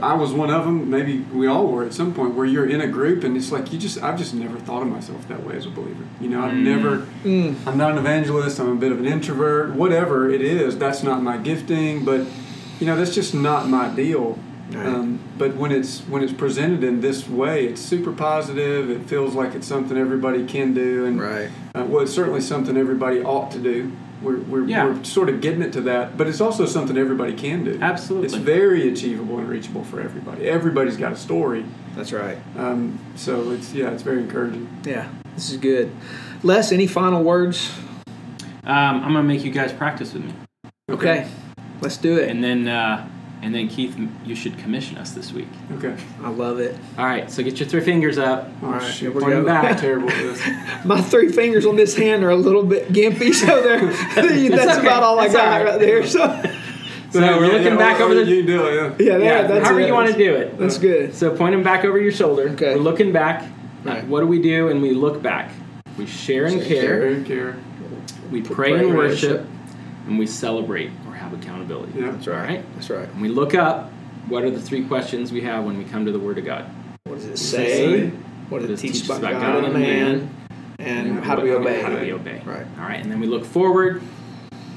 I 0.03 0.14
was 0.14 0.33
one 0.33 0.51
of 0.51 0.64
them. 0.64 0.91
Maybe 0.91 1.20
we 1.33 1.47
all 1.47 1.68
were 1.68 1.85
at 1.85 1.95
some 1.95 2.12
point 2.12 2.35
where 2.35 2.47
you're 2.47 2.68
in 2.68 2.81
a 2.81 2.89
group 2.89 3.22
and 3.22 3.37
it's 3.37 3.53
like 3.53 3.72
you 3.72 3.79
just. 3.79 4.03
I've 4.03 4.18
just 4.18 4.35
never 4.35 4.59
thought 4.59 4.83
of 4.83 4.89
myself 4.89 5.27
that 5.29 5.45
way 5.45 5.57
as 5.57 5.66
a 5.66 5.70
believer. 5.70 6.05
You 6.20 6.29
know, 6.29 6.45
I've 6.45 6.53
mm. 6.53 6.62
never. 6.62 6.99
Mm. 7.24 7.66
I'm 7.66 7.79
not 7.79 7.93
an 7.93 7.99
evangelist. 7.99 8.59
I'm 8.59 8.72
a 8.72 8.77
bit 8.77 8.91
of 8.91 8.99
an 8.99 9.07
introvert. 9.07 9.74
Whatever 9.74 10.29
it 10.29 10.41
is, 10.41 10.77
that's 10.77 11.03
not 11.03 11.22
my 11.22 11.37
gifting. 11.37 12.05
But 12.05 12.27
you 12.81 12.87
know, 12.87 12.97
that's 12.97 13.14
just 13.14 13.35
not 13.35 13.68
my 13.68 13.89
deal. 13.89 14.39
Right. 14.70 14.85
Um, 14.87 15.20
but 15.39 15.55
when 15.55 15.70
it's 15.70 16.01
when 16.01 16.24
it's 16.24 16.33
presented 16.33 16.83
in 16.83 17.01
this 17.01 17.29
way, 17.29 17.66
it's 17.66 17.81
super 17.81 18.11
positive. 18.12 18.91
It 18.91 19.03
feels 19.09 19.35
like 19.35 19.55
it's 19.55 19.66
something 19.66 19.97
everybody 19.97 20.45
can 20.45 20.74
do, 20.74 21.05
and 21.07 21.20
Right. 21.20 21.51
uh, 21.74 21.85
well, 21.89 22.03
it's 22.03 22.12
certainly 22.12 22.41
something 22.41 22.77
everybody 22.77 23.22
ought 23.22 23.53
to 23.53 23.59
do. 23.61 23.93
We're, 24.22 24.39
we're, 24.39 24.64
Yeah. 24.64 24.87
we're 24.87 25.05
sort 25.05 25.29
of 25.29 25.41
getting 25.43 25.61
it 25.62 25.72
to 25.74 25.83
that, 25.83 26.16
but 26.16 26.27
it's 26.27 26.41
also 26.41 26.64
something 26.66 26.97
everybody 26.97 27.35
can 27.35 27.62
do. 27.64 27.79
Absolutely. 27.81 28.27
It's 28.27 28.35
very 28.35 28.89
achievable 28.91 29.39
and 29.39 29.49
reachable 29.49 29.85
for 29.85 30.01
everybody. 30.01 30.49
Everybody's 30.49 30.97
got 30.97 31.12
a 31.12 31.16
story. 31.16 31.64
That's 31.95 32.12
right. 32.12 32.39
Um, 32.59 32.99
so 33.14 33.51
it's, 33.51 33.72
yeah, 33.74 33.91
it's 33.91 34.03
very 34.03 34.20
encouraging. 34.20 34.68
Yeah. 34.85 35.07
This 35.35 35.51
is 35.51 35.59
good. 35.59 35.93
Les, 36.43 36.72
any 36.72 36.87
final 36.87 37.22
words? 37.22 37.70
Um, 38.64 38.97
I'm 39.05 39.12
gonna 39.12 39.22
make 39.22 39.45
you 39.45 39.53
guys 39.53 39.72
practice 39.72 40.12
with 40.14 40.24
me, 40.24 40.33
Okay. 40.91 41.29
Let's 41.81 41.97
do 41.97 42.18
it. 42.18 42.29
and 42.31 42.43
then 42.43 42.68
uh, 42.68 43.09
and 43.43 43.55
then 43.55 43.68
Keith, 43.68 43.97
you 44.24 44.35
should 44.35 44.57
commission 44.59 44.97
us 44.97 45.11
this 45.12 45.33
week. 45.33 45.49
Okay. 45.72 45.95
I 46.22 46.31
love 46.31 46.59
it. 46.59 46.74
All 46.99 47.05
right. 47.05 47.31
So 47.31 47.43
get 47.43 47.61
your 47.61 47.68
three 47.68 47.83
fingers 47.83 48.16
up. 48.18 48.49
Oh, 48.62 48.66
All 48.66 48.72
right, 48.72 48.83
shoot. 48.95 49.14
we 49.14 49.22
I'm 49.24 49.31
go. 49.31 49.45
back. 49.45 49.79
terrible 49.79 50.09
at 50.11 50.16
this. 50.16 50.41
My 50.87 51.01
three 51.03 51.31
fingers 51.31 51.66
on 51.66 51.77
this 51.77 51.95
hand 51.97 52.24
are 52.24 52.31
a 52.31 52.37
little 52.37 52.62
bit 52.64 52.89
gimpy, 52.89 53.35
so 53.35 53.47
they're, 53.62 53.87
that's 54.57 54.79
okay. 54.79 54.87
about 54.87 55.03
all 55.03 55.18
I 55.20 55.29
That's 55.29 55.35
got 55.35 55.45
all 55.47 55.64
right. 55.64 55.70
right 55.72 55.79
there. 55.81 56.07
So, 56.07 56.43
So 57.11 57.20
we're 57.39 57.47
looking 57.53 57.77
back 57.79 58.01
over 58.01 58.14
the. 58.14 58.24
You 58.24 58.45
do 58.47 58.66
it, 58.66 58.74
yeah. 58.74 59.07
yeah, 59.12 59.18
that, 59.18 59.24
Yeah, 59.24 59.43
that's 59.47 59.64
however 59.66 59.81
it. 59.81 59.87
you 59.87 59.93
want 59.95 60.11
to 60.11 60.16
do 60.18 60.35
it. 60.35 60.59
That's 60.59 60.79
good. 60.79 61.14
So 61.14 61.37
point 61.37 61.53
them 61.53 61.62
back 61.62 61.85
over 61.85 61.99
your 62.01 62.12
shoulder. 62.12 62.49
Okay. 62.51 62.74
We're 62.74 62.81
looking 62.83 63.12
back. 63.12 63.49
Right. 63.85 64.05
What 64.07 64.20
do 64.20 64.27
we 64.27 64.41
do? 64.43 64.68
And 64.68 64.83
we 64.83 64.93
look 64.93 65.22
back. 65.22 65.53
We 65.99 66.07
share 66.07 66.47
and 66.47 66.61
care. 66.62 66.81
Care 67.01 67.07
and 67.07 67.24
care. 67.27 67.57
We 68.31 68.43
pray, 68.43 68.55
pray 68.70 68.72
and 68.72 68.89
and 68.89 68.97
worship, 68.97 69.47
and 70.09 70.18
we 70.18 70.27
celebrate 70.27 70.91
or 71.05 71.05
have 71.27 71.33
have 71.39 71.43
accountability. 71.43 71.99
Yeah. 71.99 72.11
That's 72.12 72.27
right. 72.27 72.37
All 72.41 72.47
right. 72.47 72.74
That's 72.74 72.91
right. 72.91 73.09
When 73.12 73.20
we 73.20 73.29
look 73.29 73.55
up, 73.55 73.91
what 74.29 74.45
are 74.45 74.51
the 74.51 74.61
three 74.61 74.87
questions 74.87 75.33
we 75.33 75.43
have 75.43 75.64
when 75.64 75.79
we 75.79 75.85
come 75.85 76.05
to 76.07 76.12
the 76.12 76.18
Word 76.18 76.39
of 76.39 76.45
God? 76.45 76.68
What 77.05 77.16
does 77.16 77.27
it 77.27 77.37
say? 77.39 77.66
say? 77.66 78.07
What 78.49 78.62
What 78.62 78.68
does 78.68 78.83
it 78.83 78.93
teach 78.93 79.05
about 79.05 79.20
God 79.20 79.64
and 79.64 79.74
man? 79.74 80.31
And 80.79 81.24
how 81.24 81.37
do 81.37 81.43
we 81.43 81.51
what- 81.51 81.61
obey? 81.62 81.81
How 81.83 81.89
do 81.91 81.99
we 82.01 82.12
obey? 82.12 82.43
Right. 82.45 82.66
All 82.79 82.85
right, 82.85 83.01
and 83.01 83.11
then 83.11 83.20
we 83.20 83.27
look 83.27 83.45
forward, 83.45 84.03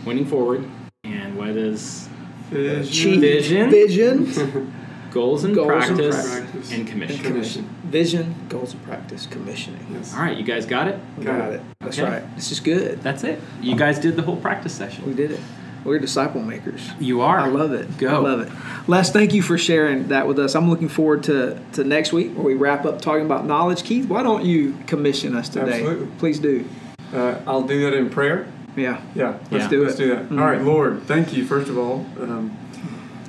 pointing 0.04 0.26
forward, 0.26 0.66
and 1.04 1.38
what 1.38 1.50
is 1.50 2.08
Chief 2.52 3.20
Vision. 3.20 3.70
Vision. 3.70 4.74
goals 5.12 5.43
and 5.43 5.56
Goals 5.56 5.70
and 5.89 5.97
practice 5.97 6.38
practice. 6.39 6.72
and 6.72 6.88
commission. 6.88 7.16
and 7.16 7.26
commission. 7.26 7.70
Vision, 7.86 8.36
goals 8.47 8.74
and 8.74 8.84
practice, 8.84 9.26
commissioning. 9.26 9.86
Yes. 9.91 10.14
All 10.14 10.22
right, 10.22 10.38
you 10.38 10.43
guys 10.43 10.66
got 10.68 10.88
it. 10.88 11.00
Got 11.18 11.26
Got 11.26 11.52
it. 11.52 11.56
it. 11.56 11.62
That's 11.82 12.00
Okay. 12.00 12.10
right. 12.12 12.36
This 12.36 12.52
is 12.52 12.60
good. 12.60 13.02
That's 13.02 13.24
it. 13.24 13.39
You 13.62 13.76
guys 13.76 14.00
did 14.00 14.16
the 14.16 14.22
whole 14.22 14.36
practice 14.38 14.74
session. 14.74 15.06
We 15.08 15.14
did 15.14 15.32
it. 15.32 15.39
We're 15.84 15.99
disciple 15.99 16.41
makers. 16.41 16.89
You 16.99 17.21
are. 17.21 17.39
I 17.39 17.47
love 17.47 17.73
it. 17.73 17.97
Go. 17.97 18.15
I 18.15 18.17
love 18.17 18.41
it. 18.41 18.51
Les, 18.88 19.11
thank 19.11 19.34
you 19.34 19.41
for 19.41 19.57
sharing 19.57 20.09
that 20.09 20.27
with 20.27 20.38
us. 20.39 20.55
I'm 20.55 20.69
looking 20.69 20.89
forward 20.89 21.23
to, 21.23 21.59
to 21.73 21.84
next 21.84 22.11
week 22.11 22.34
where 22.34 22.43
we 22.45 22.53
wrap 22.55 22.86
up 22.86 23.01
talking 23.01 23.25
about 23.25 23.45
knowledge. 23.45 23.84
Keith, 23.84 24.07
why 24.07 24.21
don't 24.23 24.43
you 24.45 24.77
commission 24.88 25.36
us 25.36 25.47
today? 25.49 25.80
Absolutely. 25.80 26.07
Please 26.17 26.39
do. 26.39 26.67
Uh, 27.13 27.39
I'll 27.47 27.63
do 27.63 27.82
that 27.89 27.93
in 27.97 28.09
prayer. 28.09 28.47
Yeah. 28.75 29.01
Yeah, 29.15 29.38
Let's 29.51 29.63
Yeah. 29.63 29.69
do 29.69 29.82
it. 29.82 29.86
Let's 29.86 29.97
do 29.97 30.09
that. 30.09 30.30
Mhm. 30.30 30.39
All 30.39 30.45
right, 30.45 30.61
Lord, 30.61 31.03
thank 31.03 31.34
you, 31.36 31.43
first 31.45 31.69
of 31.69 31.77
all, 31.77 32.05
um, 32.21 32.51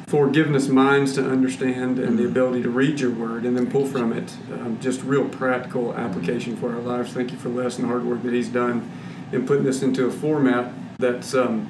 for 0.07 0.29
giving 0.29 0.55
us 0.57 0.69
minds 0.69 1.13
to 1.15 1.25
understand 1.25 1.99
and 1.99 2.19
the 2.19 2.25
ability 2.27 2.63
to 2.63 2.69
read 2.69 3.01
your 3.01 3.11
word 3.11 3.45
and 3.47 3.57
then 3.57 3.69
pull 3.71 3.87
from 3.87 4.13
it 4.13 4.33
um, 4.53 4.77
just 4.81 5.03
real 5.05 5.25
practical 5.25 5.95
application 5.95 6.57
for 6.57 6.73
our 6.75 6.81
lives. 6.81 7.13
Thank 7.13 7.31
you 7.31 7.39
for 7.39 7.49
Les 7.49 7.77
and 7.79 7.85
the 7.85 7.89
hard 7.89 8.05
work 8.05 8.23
that 8.25 8.33
he's 8.33 8.49
done 8.49 8.91
in 9.33 9.47
putting 9.47 9.63
this 9.65 9.83
into 9.83 10.07
a 10.07 10.11
format 10.11 10.73
that's 10.99 11.33
um, 11.35 11.69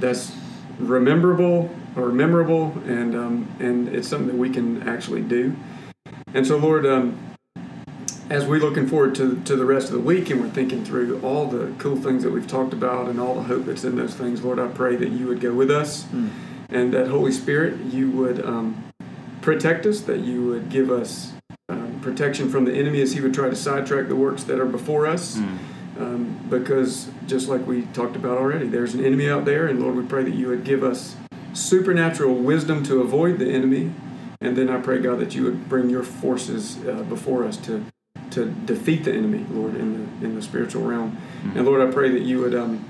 that's 0.00 0.32
rememberable 0.78 1.74
or 1.96 2.10
memorable 2.10 2.72
and 2.86 3.14
um, 3.14 3.48
and 3.58 3.88
it's 3.88 4.06
something 4.08 4.28
that 4.28 4.36
we 4.36 4.50
can 4.50 4.88
actually 4.88 5.22
do. 5.22 5.56
And 6.34 6.46
so, 6.46 6.56
Lord, 6.56 6.86
um, 6.86 7.18
as 8.30 8.44
we're 8.44 8.60
looking 8.60 8.86
forward 8.86 9.14
to, 9.14 9.40
to 9.44 9.56
the 9.56 9.64
rest 9.64 9.86
of 9.86 9.94
the 9.94 10.00
week 10.00 10.28
and 10.30 10.40
we're 10.40 10.50
thinking 10.50 10.84
through 10.84 11.20
all 11.22 11.46
the 11.46 11.72
cool 11.78 11.96
things 11.96 12.22
that 12.22 12.30
we've 12.30 12.46
talked 12.46 12.74
about 12.74 13.08
and 13.08 13.18
all 13.18 13.34
the 13.34 13.42
hope 13.44 13.64
that's 13.64 13.84
in 13.84 13.96
those 13.96 14.14
things, 14.14 14.42
Lord, 14.42 14.58
I 14.58 14.68
pray 14.68 14.96
that 14.96 15.08
you 15.08 15.26
would 15.26 15.40
go 15.40 15.54
with 15.54 15.70
us 15.70 16.04
and 16.70 16.92
that 16.92 17.08
Holy 17.08 17.32
Spirit, 17.32 17.80
you 17.86 18.10
would 18.10 18.44
um, 18.44 18.84
protect 19.40 19.86
us, 19.86 20.00
that 20.02 20.20
you 20.20 20.44
would 20.46 20.68
give 20.68 20.90
us 20.90 21.32
um, 21.70 21.98
protection 22.02 22.50
from 22.50 22.66
the 22.66 22.74
enemy 22.74 23.00
as 23.00 23.12
he 23.12 23.20
would 23.22 23.32
try 23.32 23.48
to 23.48 23.56
sidetrack 23.56 24.08
the 24.08 24.16
works 24.16 24.44
that 24.44 24.60
are 24.60 24.66
before 24.66 25.06
us. 25.06 25.36
Um, 25.98 26.38
because 26.48 27.10
just 27.26 27.48
like 27.48 27.66
we 27.66 27.82
talked 27.86 28.14
about 28.14 28.38
already, 28.38 28.68
there's 28.68 28.94
an 28.94 29.04
enemy 29.04 29.28
out 29.28 29.44
there, 29.44 29.66
and 29.66 29.80
Lord, 29.80 29.96
we 29.96 30.04
pray 30.04 30.22
that 30.22 30.34
you 30.34 30.48
would 30.48 30.64
give 30.64 30.84
us 30.84 31.16
supernatural 31.52 32.34
wisdom 32.34 32.84
to 32.84 33.00
avoid 33.00 33.38
the 33.38 33.50
enemy. 33.50 33.92
And 34.40 34.56
then 34.56 34.70
I 34.70 34.80
pray, 34.80 35.00
God, 35.00 35.18
that 35.18 35.34
you 35.34 35.42
would 35.44 35.68
bring 35.68 35.90
your 35.90 36.04
forces 36.04 36.78
uh, 36.86 37.02
before 37.02 37.44
us 37.44 37.56
to 37.58 37.84
to 38.30 38.50
defeat 38.66 39.04
the 39.04 39.12
enemy, 39.12 39.46
Lord, 39.50 39.74
in 39.74 39.92
the 40.20 40.26
in 40.26 40.34
the 40.34 40.42
spiritual 40.42 40.84
realm. 40.84 41.16
And 41.54 41.64
Lord, 41.64 41.80
I 41.86 41.90
pray 41.92 42.10
that 42.10 42.22
you 42.22 42.40
would 42.40 42.54
um, 42.54 42.88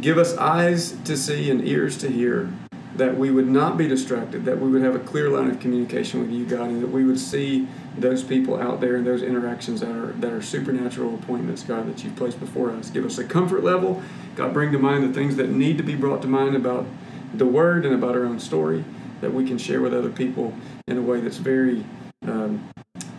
give 0.00 0.18
us 0.18 0.36
eyes 0.36 0.92
to 1.04 1.16
see 1.16 1.50
and 1.50 1.66
ears 1.66 1.96
to 1.98 2.10
hear, 2.10 2.52
that 2.96 3.16
we 3.16 3.30
would 3.30 3.48
not 3.48 3.78
be 3.78 3.88
distracted, 3.88 4.44
that 4.44 4.60
we 4.60 4.70
would 4.70 4.82
have 4.82 4.94
a 4.94 4.98
clear 4.98 5.30
line 5.30 5.50
of 5.50 5.58
communication 5.60 6.20
with 6.20 6.30
you, 6.30 6.44
God, 6.44 6.68
and 6.68 6.82
that 6.82 6.90
we 6.90 7.04
would 7.04 7.18
see 7.18 7.66
those 7.96 8.22
people 8.22 8.60
out 8.60 8.80
there 8.80 8.96
and 8.96 9.06
those 9.06 9.22
interactions 9.22 9.80
that 9.80 9.90
are 9.90 10.12
that 10.12 10.32
are 10.32 10.42
supernatural 10.42 11.14
appointments, 11.14 11.62
God, 11.62 11.88
that 11.88 12.04
you've 12.04 12.16
placed 12.16 12.38
before 12.38 12.70
us. 12.70 12.90
Give 12.90 13.04
us 13.04 13.18
a 13.18 13.24
comfort 13.24 13.64
level, 13.64 14.02
God. 14.36 14.52
Bring 14.52 14.72
to 14.72 14.78
mind 14.78 15.04
the 15.04 15.12
things 15.12 15.36
that 15.36 15.50
need 15.50 15.78
to 15.78 15.84
be 15.84 15.94
brought 15.94 16.22
to 16.22 16.28
mind 16.28 16.54
about 16.54 16.86
the 17.34 17.46
Word 17.46 17.86
and 17.86 17.94
about 17.94 18.14
our 18.14 18.24
own 18.24 18.38
story, 18.38 18.84
that 19.20 19.32
we 19.32 19.46
can 19.46 19.56
share 19.56 19.80
with 19.80 19.94
other 19.94 20.10
people 20.10 20.54
in 20.86 20.98
a 20.98 21.02
way 21.02 21.20
that's 21.20 21.38
very 21.38 21.84
um, 22.26 22.68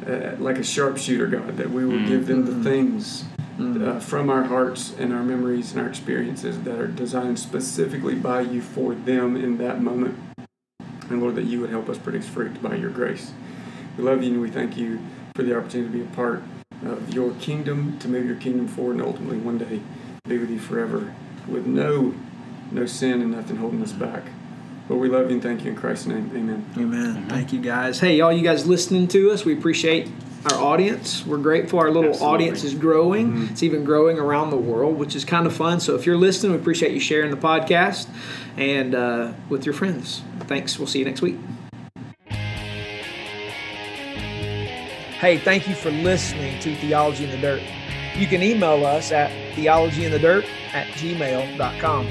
uh, 0.08 0.36
like 0.38 0.58
a 0.58 0.64
sharpshooter, 0.64 1.28
God, 1.28 1.58
that 1.58 1.72
we 1.72 1.86
will 1.86 2.06
give 2.08 2.28
them 2.28 2.46
the 2.46 2.70
things 2.70 3.26
uh, 3.64 4.00
from 4.00 4.30
our 4.30 4.44
hearts 4.44 4.94
and 4.98 5.14
our 5.14 5.24
memories 5.24 5.72
and 5.72 5.82
our 5.82 5.88
experiences 5.88 6.62
that 6.62 6.80
are 6.80 6.88
designed 6.88 7.40
specifically 7.40 8.16
by 8.16 8.42
you 8.42 8.62
for 8.62 8.94
them 8.94 9.36
in 9.36 9.58
that 9.58 9.82
moment. 9.82 10.18
And 11.10 11.22
Lord, 11.22 11.36
that 11.36 11.46
you 11.46 11.62
would 11.62 11.70
help 11.70 11.90
us 11.90 11.98
produce 11.98 12.28
fruit 12.28 12.62
by 12.62 12.76
your 12.76 12.90
grace. 12.90 13.32
We 13.98 14.04
love 14.04 14.24
you 14.24 14.32
and 14.34 14.42
we 14.42 14.50
thank 14.50 14.78
you 14.78 15.00
for 15.36 15.44
the 15.44 15.58
opportunity 15.58 15.92
to 15.92 16.06
be 16.06 16.12
a 16.12 16.16
part 16.16 16.44
of 16.86 17.14
your 17.14 17.34
kingdom, 17.36 17.98
to 18.00 18.08
move 18.08 18.26
your 18.26 18.36
kingdom 18.36 18.68
forward, 18.68 18.98
and 18.98 19.06
ultimately 19.06 19.38
one 19.38 19.58
day 19.58 19.82
be 20.28 20.38
with 20.38 20.50
you 20.50 20.60
forever 20.60 21.14
with 21.48 21.66
no 21.66 22.14
no 22.72 22.86
sin 22.86 23.22
and 23.22 23.32
nothing 23.32 23.58
holding 23.58 23.82
us 23.84 23.92
back. 23.92 24.24
But 24.88 24.96
we 24.96 25.08
love 25.08 25.28
you 25.28 25.36
and 25.36 25.44
thank 25.44 25.64
you 25.64 25.72
in 25.72 25.78
Christ's 25.78 26.08
name. 26.08 26.32
Amen. 26.36 26.66
Amen. 26.78 27.30
Thank 27.30 27.54
you, 27.54 27.62
guys. 27.62 28.00
Hey, 28.00 28.20
all 28.20 28.34
you 28.34 28.44
guys 28.44 28.66
listening 28.66 29.08
to 29.10 29.32
us, 29.32 29.46
we 29.46 29.54
appreciate 29.54 30.10
our 30.46 30.60
audience. 30.60 31.26
We're 31.26 31.38
grateful 31.38 31.80
our 31.80 31.92
little 31.92 32.12
Absolutely. 32.12 32.34
audience 32.34 32.64
is 32.64 32.74
growing. 32.76 33.48
It's 33.50 33.64
even 33.64 33.84
growing 33.84 34.20
around 34.20 34.50
the 34.50 34.58
world, 34.58 34.98
which 34.98 35.16
is 35.16 35.24
kind 35.24 35.46
of 35.46 35.54
fun. 35.56 35.80
So 35.80 35.96
if 35.96 36.06
you're 36.06 36.18
listening, 36.18 36.52
we 36.54 36.58
appreciate 36.58 36.94
you 36.94 37.00
sharing 37.00 37.32
the 37.32 37.38
podcast 37.38 38.08
and 38.58 38.94
uh, 38.96 39.34
with 39.50 39.66
your 39.66 39.74
friends. 39.74 40.22
Thanks. 40.42 40.78
We'll 40.78 40.88
see 40.88 41.00
you 41.00 41.06
next 41.06 41.22
week. 41.22 41.38
Hey, 45.20 45.38
thank 45.38 45.70
you 45.70 45.76
for 45.76 45.90
listening 45.90 46.60
to 46.60 46.76
Theology 46.76 47.24
in 47.24 47.32
the 47.32 47.38
Dirt. 47.38 47.62
You 48.16 48.28
can 48.28 48.44
email 48.44 48.86
us 48.86 49.12
at 49.12 49.32
theologyinthedirt 49.56 50.46
at 50.74 50.88
gmail.com. 50.88 52.08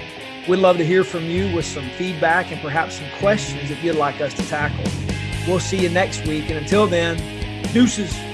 We'd 0.48 0.56
love 0.56 0.78
to 0.78 0.84
hear 0.84 1.04
from 1.04 1.24
you 1.26 1.54
with 1.54 1.66
some 1.66 1.88
feedback 1.90 2.50
and 2.50 2.60
perhaps 2.60 2.96
some 2.96 3.08
questions 3.18 3.70
if 3.70 3.84
you'd 3.84 3.96
like 3.96 4.20
us 4.20 4.32
to 4.34 4.42
tackle. 4.48 4.90
We'll 5.46 5.60
see 5.60 5.78
you 5.78 5.90
next 5.90 6.26
week, 6.26 6.48
and 6.48 6.58
until 6.58 6.86
then, 6.86 7.18
deuces. 7.72 8.31